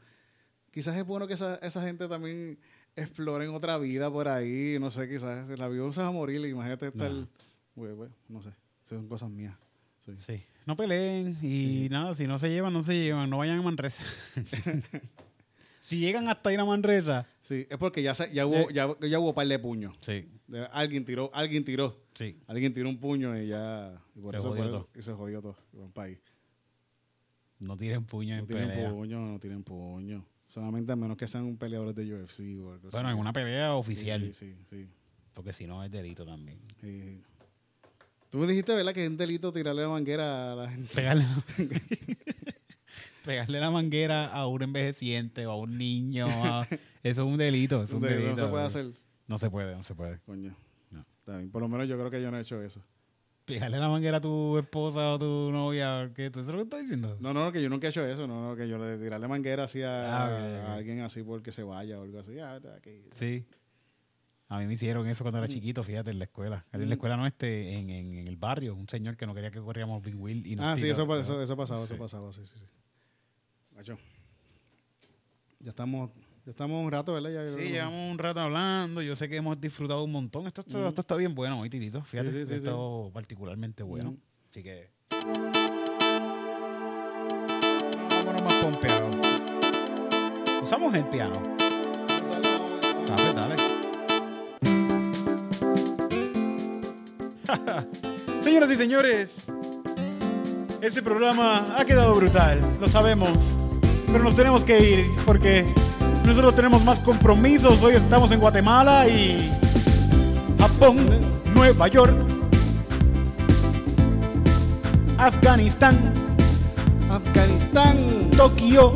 quizás 0.70 0.96
es 0.96 1.04
bueno 1.06 1.26
que 1.26 1.34
esa, 1.34 1.56
esa 1.56 1.84
gente 1.84 2.08
también 2.08 2.58
exploren 2.96 3.50
otra 3.50 3.78
vida 3.78 4.10
por 4.10 4.26
ahí, 4.28 4.78
no 4.80 4.90
sé, 4.90 5.08
quizás 5.08 5.46
la 5.48 5.68
vida 5.68 5.82
no 5.82 5.92
se 5.92 6.00
va 6.00 6.08
a 6.08 6.12
morir, 6.12 6.44
imagínate 6.46 6.86
estar, 6.88 7.10
No. 7.10 7.28
Bueno, 7.76 7.94
bueno, 7.96 8.14
no 8.28 8.42
sé, 8.42 8.50
son 8.82 9.06
cosas 9.06 9.30
mías. 9.30 9.54
Sí. 10.18 10.36
Sí. 10.38 10.42
No 10.66 10.76
peleen 10.76 11.36
y 11.42 11.88
nada, 11.90 12.14
si 12.14 12.26
no 12.26 12.38
se 12.38 12.48
llevan, 12.48 12.72
no 12.72 12.82
se 12.82 12.94
llevan. 12.94 13.28
No 13.30 13.38
vayan 13.38 13.58
a 13.58 13.62
Manresa. 13.62 14.04
si 15.80 15.98
llegan 15.98 16.28
hasta 16.28 16.52
ir 16.52 16.60
a 16.60 16.64
Manresa. 16.64 17.26
Sí, 17.42 17.66
es 17.70 17.78
porque 17.78 18.02
ya, 18.02 18.14
ya, 18.32 18.46
hubo, 18.46 18.56
Eh. 18.56 18.66
ya, 18.72 18.88
ya 19.08 19.18
hubo 19.18 19.34
par 19.34 19.46
de 19.46 19.58
puños. 19.58 19.96
Sí, 20.00 20.28
Alguien 20.72 21.04
tiró, 21.04 21.30
alguien 21.32 21.64
tiró. 21.64 21.96
sí. 22.14 22.36
Alguien 22.46 22.74
tiró 22.74 22.88
un 22.88 22.98
puño 22.98 23.40
y 23.40 23.48
ya. 23.48 24.00
Y 24.16 24.20
por 24.20 24.32
Se 24.34 24.38
eso, 24.38 24.48
jodió 24.50 24.62
por 24.62 24.68
eso- 24.70 24.78
todo. 24.84 24.88
y 24.98 25.02
se 25.02 25.12
jodió 25.12 25.42
todo. 25.42 25.56
el 25.84 25.90
país. 25.92 26.18
No 27.60 27.76
tiren 27.76 28.04
puño 28.04 28.34
No 28.36 28.40
en 28.40 28.46
tienen 28.46 28.68
pelea. 28.68 28.90
puño, 28.90 29.20
no 29.20 29.38
tienen 29.38 29.62
puño. 29.62 30.24
Solamente 30.48 30.90
a 30.92 30.96
menos 30.96 31.16
que 31.16 31.26
sean 31.28 31.56
peleadores 31.56 31.94
de 31.94 32.04
UFC 32.12 32.40
o 32.60 32.72
algo 32.72 32.90
Bueno, 32.90 33.08
así. 33.08 33.14
en 33.14 33.20
una 33.20 33.32
pelea 33.32 33.74
oficial. 33.74 34.22
Sí, 34.32 34.32
sí, 34.32 34.56
sí. 34.68 34.88
Porque 35.34 35.52
si 35.52 35.66
no 35.66 35.82
es 35.84 35.90
delito 35.90 36.24
también. 36.26 36.58
sí. 36.80 37.22
Tú 38.30 38.38
me 38.38 38.46
dijiste, 38.46 38.74
¿verdad? 38.74 38.94
Que 38.94 39.02
es 39.04 39.10
un 39.10 39.16
delito 39.16 39.52
tirarle 39.52 39.82
la 39.82 39.88
manguera 39.88 40.52
a 40.52 40.54
la 40.56 40.70
gente. 40.70 40.94
Pegarle 40.94 41.24
la, 41.24 41.44
pegarle 43.24 43.60
la 43.60 43.70
manguera 43.70 44.26
a 44.26 44.46
un 44.46 44.62
envejeciente 44.62 45.46
o 45.46 45.50
a 45.52 45.56
un 45.56 45.76
niño. 45.76 46.26
a- 46.28 46.66
eso 47.02 47.22
es 47.22 47.28
un 47.28 47.36
delito. 47.36 47.82
Es 47.82 47.92
un 47.92 48.02
delito, 48.02 48.20
delito. 48.20 48.40
no 48.42 48.46
se 48.46 48.50
puede 48.50 48.64
hacer. 48.64 48.86
No 49.26 49.38
se 49.38 49.50
puede, 49.50 49.76
no 49.76 49.82
se 49.82 49.94
puede. 49.94 50.18
Coño. 50.20 50.56
No. 50.90 51.00
Está 51.00 51.38
bien. 51.38 51.50
Por 51.50 51.62
lo 51.62 51.68
menos 51.68 51.88
yo 51.88 51.96
creo 51.98 52.10
que 52.10 52.22
yo 52.22 52.30
no 52.30 52.38
he 52.38 52.42
hecho 52.42 52.62
eso. 52.62 52.82
Pegarle 53.46 53.78
la 53.78 53.88
manguera 53.88 54.18
a 54.18 54.20
tu 54.20 54.58
esposa 54.58 55.12
o 55.14 55.18
tu 55.18 55.50
novia. 55.50 56.10
¿qué? 56.14 56.30
¿Tú 56.30 56.38
eso 56.40 56.50
es 56.50 56.52
lo 56.54 56.58
que 56.58 56.62
estás 56.64 56.80
diciendo? 56.82 57.16
No, 57.20 57.34
no, 57.34 57.50
que 57.50 57.60
yo 57.60 57.68
nunca 57.68 57.88
he 57.88 57.90
hecho 57.90 58.04
eso. 58.06 58.28
No, 58.28 58.48
no, 58.50 58.54
que 58.56 58.68
yo 58.68 58.78
le 58.78 58.96
tirarle 58.98 59.26
manguera 59.26 59.64
así 59.64 59.82
a, 59.82 60.24
Ah, 60.24 60.26
ok, 60.28 60.68
a 60.68 60.74
alguien 60.74 61.00
así 61.00 61.22
porque 61.24 61.50
se 61.50 61.64
vaya 61.64 61.98
o 61.98 62.02
algo 62.04 62.20
así. 62.20 62.38
Ah, 62.38 62.54
vete 62.54 62.68
de 62.68 62.76
aquí. 62.76 63.02
Sí. 63.12 63.44
A 64.52 64.58
mí 64.58 64.66
me 64.66 64.72
hicieron 64.74 65.06
eso 65.06 65.22
cuando 65.22 65.38
era 65.38 65.46
chiquito, 65.48 65.82
fíjate, 65.84 66.10
en 66.10 66.18
la 66.18 66.24
escuela. 66.24 66.66
En 66.72 66.88
la 66.88 66.94
escuela 66.94 67.16
no, 67.16 67.24
este, 67.24 67.72
en, 67.78 67.88
en, 67.88 68.18
en 68.18 68.26
el 68.28 68.36
barrio, 68.36 68.74
un 68.74 68.88
señor 68.88 69.16
que 69.16 69.24
no 69.24 69.32
quería 69.32 69.50
que 69.52 69.60
corríamos 69.60 70.02
Big 70.02 70.16
Wheel 70.20 70.44
y 70.44 70.56
nos 70.56 70.66
Ah, 70.66 70.74
sí, 70.76 70.82
tiró- 70.82 70.92
eso, 70.92 71.16
eso, 71.20 71.40
eso 71.42 71.56
pasaba, 71.56 71.84
eso 71.84 71.94
Sí. 71.94 71.98
pasaba, 72.00 72.32
sí, 72.32 72.40
sí, 72.44 72.54
sí. 72.58 72.64
Macho. 73.76 73.96
Ya 75.60 75.70
estamos, 75.70 76.10
ya 76.44 76.50
estamos 76.50 76.84
un 76.84 76.90
rato, 76.90 77.12
¿verdad? 77.14 77.30
Ya, 77.30 77.48
Sí, 77.48 77.68
llevamos 77.70 78.10
un 78.10 78.18
rato 78.18 78.40
hablando. 78.40 79.00
Yo 79.02 79.14
sé 79.14 79.28
que 79.28 79.36
hemos 79.36 79.60
disfrutado 79.60 80.02
un 80.02 80.10
montón. 80.10 80.48
Esto, 80.48 80.62
esto, 80.62 80.88
esto 80.88 81.00
está 81.02 81.14
bien 81.14 81.32
bueno 81.34 81.60
hoy, 81.60 81.70
Titito. 81.70 82.02
Fíjate, 82.02 82.32
sí, 82.32 82.38
sí, 82.40 82.46
sí. 82.46 82.54
esto 82.54 83.08
particularmente 83.14 83.84
bueno. 83.84 84.10
Mm. 84.12 84.16
Así 84.50 84.62
que. 84.64 84.90
Vámonos 88.08 88.42
más 88.42 88.54
pompeados. 88.64 89.16
Usamos 90.62 90.92
el 90.94 91.04
piano. 91.08 91.40
Pues 93.06 93.34
dale. 93.34 93.49
Señoras 98.50 98.70
y 98.72 98.76
señores, 98.76 99.30
este 100.82 101.02
programa 101.02 101.72
ha 101.78 101.84
quedado 101.84 102.16
brutal, 102.16 102.58
lo 102.80 102.88
sabemos, 102.88 103.30
pero 104.10 104.24
nos 104.24 104.34
tenemos 104.34 104.64
que 104.64 104.80
ir 104.80 105.06
porque 105.24 105.64
nosotros 106.26 106.56
tenemos 106.56 106.84
más 106.84 106.98
compromisos. 106.98 107.80
Hoy 107.80 107.94
estamos 107.94 108.32
en 108.32 108.40
Guatemala 108.40 109.06
y 109.06 109.48
Japón, 110.58 110.96
Nueva 111.54 111.86
York, 111.86 112.12
Afganistán, 115.16 116.12
Afganistán 117.08 118.30
Tokio, 118.36 118.94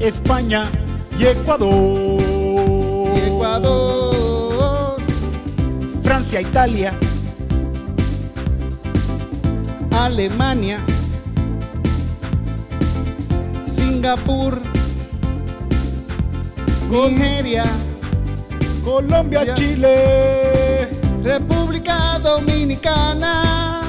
España 0.00 0.64
y 1.20 1.26
Ecuador. 1.26 2.20
y 3.14 3.28
Ecuador, 3.28 4.96
Francia, 6.02 6.40
Italia, 6.40 6.92
Alemania, 10.04 10.80
Singapur, 13.66 14.58
Nigeria, 16.90 17.64
Colombia. 18.82 19.54
Chile, 19.54 20.88
República 21.22 22.18
Dominicana, 22.22 23.79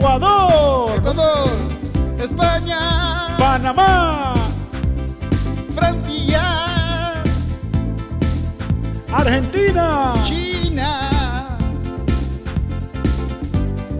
Ecuador, 0.00 0.96
Ecuador, 0.96 1.50
España, 2.18 3.36
Panamá, 3.38 4.32
Francia, 5.74 6.42
Argentina, 9.12 10.14
China, 10.24 11.58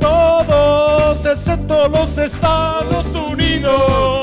todos 0.00 1.26
excepto 1.26 1.88
los 1.88 2.16
Estados 2.16 3.14
Unidos. 3.14 4.19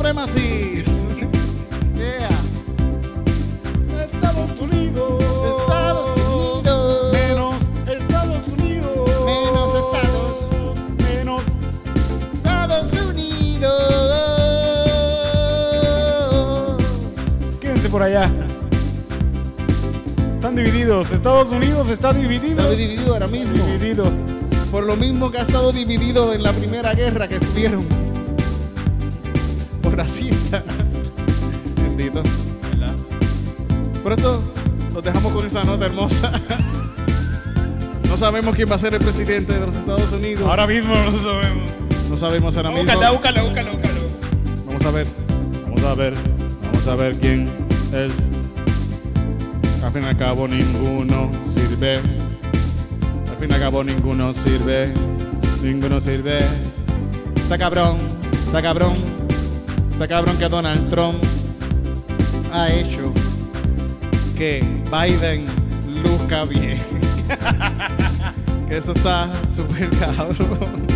Supremacy. 0.00 0.82
Yeah. 1.94 2.30
Estados 4.00 4.58
Unidos. 4.58 5.22
Estados 5.60 6.16
Unidos. 6.16 7.12
Menos 7.12 7.54
Estados 7.86 8.48
Unidos. 8.48 9.10
Menos 9.26 9.74
Estados. 9.74 10.48
Menos. 11.04 11.42
Estados 12.32 12.92
Unidos. 13.10 13.72
Quédense 17.60 17.88
por 17.90 18.02
allá. 18.02 18.30
Están 20.32 20.56
divididos. 20.56 21.12
Estados 21.12 21.50
Unidos 21.52 21.90
está 21.90 22.14
dividido. 22.14 22.62
Está 22.62 22.70
dividido 22.70 23.12
ahora 23.12 23.28
mismo. 23.28 23.66
Dividido. 23.66 24.10
Por 24.70 24.84
lo 24.84 24.96
mismo 24.96 25.30
que 25.30 25.36
ha 25.36 25.42
estado 25.42 25.72
dividido 25.72 26.32
en 26.32 26.42
la 26.42 26.52
primera 26.52 26.94
guerra 26.94 27.28
que 27.28 27.38
tuvieron. 27.38 27.99
Por 30.00 30.06
racista. 30.06 30.64
Bendito. 31.76 32.22
Por 34.02 34.12
esto 34.14 34.42
los 34.94 35.04
dejamos 35.04 35.30
con 35.30 35.46
esa 35.46 35.64
nota 35.64 35.86
hermosa. 35.86 36.32
No 38.08 38.16
sabemos 38.16 38.56
quién 38.56 38.68
va 38.68 38.74
a 38.74 38.78
ser 38.78 38.92
el 38.92 38.98
presidente 38.98 39.52
de 39.52 39.60
los 39.64 39.76
Estados 39.76 40.10
Unidos. 40.12 40.42
Ahora 40.42 40.66
mismo 40.66 40.92
no 40.92 41.16
sabemos. 41.22 41.70
No 42.10 42.16
sabemos 42.16 42.56
ahora 42.56 42.70
mismo. 42.70 42.92
Búscalo, 42.92 43.12
búscalo, 43.14 43.44
búscalo, 43.44 43.70
búscalo. 43.70 44.00
Vamos 44.66 44.84
a 44.84 44.90
ver. 44.90 45.06
Vamos 45.64 45.84
a 45.84 45.94
ver. 45.94 46.14
Vamos 46.64 46.88
a 46.88 46.94
ver 46.96 47.14
quién 47.14 47.48
es. 47.92 48.12
Al 49.84 49.92
fin 49.92 50.02
y 50.02 50.06
al 50.06 50.16
cabo 50.16 50.48
ninguno 50.48 51.30
sirve. 51.44 51.98
Al 51.98 53.36
fin 53.38 53.48
y 53.48 53.54
al 53.54 53.60
cabo 53.60 53.84
ninguno 53.84 54.34
sirve. 54.34 54.92
Ninguno 55.62 56.00
sirve. 56.00 56.40
Está 57.36 57.58
cabrón. 57.58 57.96
Está 58.32 58.60
cabrón. 58.60 59.19
Está 60.00 60.14
cabrón 60.14 60.38
que 60.38 60.48
Donald 60.48 60.88
Trump 60.88 61.22
ha 62.54 62.72
hecho 62.72 63.12
que 64.34 64.64
Biden 64.90 65.44
luzca 66.02 66.46
bien. 66.46 66.80
eso 68.70 68.92
está 68.92 69.28
súper 69.46 69.90
cabrón. 69.98 70.86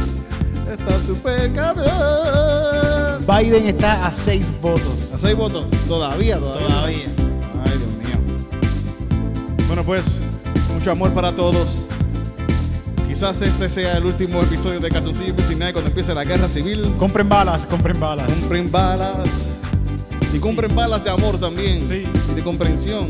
Está 0.73 0.99
súper 0.99 1.53
cabrón. 1.53 3.27
Biden 3.27 3.67
está 3.69 4.07
a 4.07 4.11
seis 4.11 4.51
votos. 4.63 5.13
¿A 5.13 5.19
seis 5.19 5.37
votos? 5.37 5.67
Todavía, 5.87 6.39
todavía. 6.39 6.67
Todavía. 6.67 7.07
Ay, 7.63 7.73
Dios 7.77 8.09
mío. 8.09 9.67
Bueno, 9.67 9.85
pues, 9.85 10.03
mucho 10.73 10.91
amor 10.91 11.13
para 11.13 11.31
todos. 11.31 11.84
Quizás 13.25 13.41
este 13.41 13.71
sea 13.71 13.97
el 13.97 14.05
último 14.05 14.43
episodio 14.43 14.81
de 14.81 14.91
Calzoncillo 14.91 15.33
Music 15.33 15.57
Night 15.57 15.73
cuando 15.73 15.89
empiece 15.89 16.13
la 16.13 16.25
guerra 16.25 16.47
civil. 16.47 16.95
Compren 16.99 17.27
balas, 17.27 17.65
compren 17.65 17.99
balas. 17.99 18.31
Compren 18.31 18.71
balas. 18.71 19.27
Y 20.35 20.39
compren 20.39 20.77
balas 20.77 21.05
de 21.05 21.11
amor 21.11 21.39
también. 21.39 21.89
Sí. 21.89 22.05
Y 22.31 22.35
de 22.35 22.43
comprensión. 22.43 23.09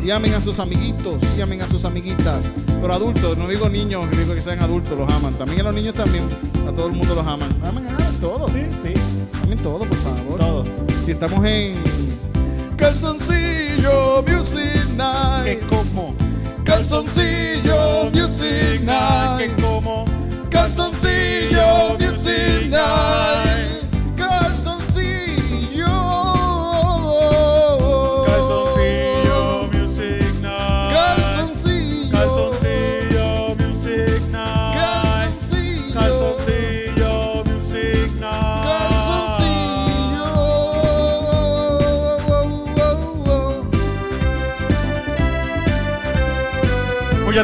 Y 0.00 0.12
amen 0.12 0.32
a 0.34 0.40
sus 0.40 0.60
amiguitos, 0.60 1.20
y 1.36 1.40
amen 1.40 1.60
a 1.60 1.68
sus 1.68 1.84
amiguitas. 1.84 2.40
Pero 2.80 2.92
adultos, 2.92 3.36
no 3.36 3.48
digo 3.48 3.68
niños, 3.68 4.08
digo 4.16 4.32
que 4.32 4.40
sean 4.40 4.60
adultos, 4.60 4.96
los 4.96 5.10
aman. 5.10 5.34
También 5.34 5.62
a 5.62 5.64
los 5.64 5.74
niños 5.74 5.96
también, 5.96 6.22
a 6.68 6.70
todo 6.70 6.86
el 6.86 6.92
mundo 6.92 7.12
los 7.12 7.26
aman. 7.26 7.50
Amen 7.64 7.84
a 7.88 8.20
todos. 8.20 8.52
Sí, 8.52 8.60
sí. 8.84 8.94
Amen 9.42 9.58
todo, 9.58 9.80
por 9.80 9.96
favor. 9.96 10.38
Todo. 10.38 10.64
Si 11.04 11.10
estamos 11.10 11.44
en 11.44 11.82
Calzoncillo 12.76 14.22
Music 14.22 14.86
Night. 14.96 15.58
Que 15.58 15.66
como. 15.66 16.11
Calzoncillo 16.64 18.10
Music 18.12 18.80
Night. 18.82 19.60
como. 19.60 20.04
Calzoncillo 20.50 21.96
Music 21.98 22.68
Night. 22.70 23.71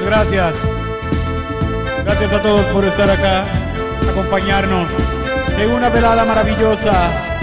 Gracias. 0.08 0.54
Gracias 2.04 2.32
a 2.32 2.42
todos 2.42 2.64
por 2.66 2.84
estar 2.84 3.10
acá, 3.10 3.44
acompañarnos 4.10 4.88
en 5.58 5.70
una 5.70 5.90
velada 5.90 6.24
maravillosa 6.24 6.92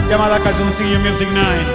llamada 0.09 0.39
Calzoncillo 0.39 0.99
Music 0.99 1.29
Night. 1.31 1.67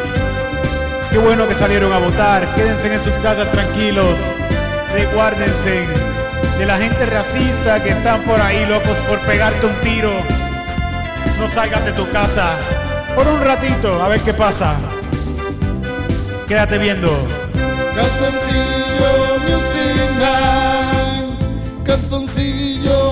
Qué 1.13 1.19
bueno 1.19 1.47
que 1.47 1.55
salieron 1.55 1.93
a 1.93 1.99
votar. 1.99 2.45
Quédense 2.55 2.93
en 2.93 3.05
sus 3.05 3.13
casas 3.23 3.49
tranquilos. 3.53 4.19
Recuérdense 4.93 5.87
de 6.59 6.67
la 6.67 6.77
gente 6.79 7.07
racista 7.07 7.81
que 7.83 7.91
están 7.91 8.21
por 8.23 8.41
ahí 8.41 8.67
locos 8.67 8.97
por 9.09 9.19
pegarte 9.21 9.67
un 9.67 9.75
tiro. 9.83 10.11
No 11.39 11.49
salgas 11.49 11.85
de 11.85 11.93
tu 11.93 12.11
casa 12.11 12.49
por 13.15 13.27
un 13.29 13.41
ratito 13.45 14.03
a 14.03 14.09
ver 14.09 14.21
qué 14.21 14.35
pasa. 14.35 14.75
Quédate 16.49 16.79
viendo. 16.79 17.11
Calzoncillo 17.95 19.39
Music 19.47 20.11
Night 20.19 20.80
calzoncillo. 21.91 23.10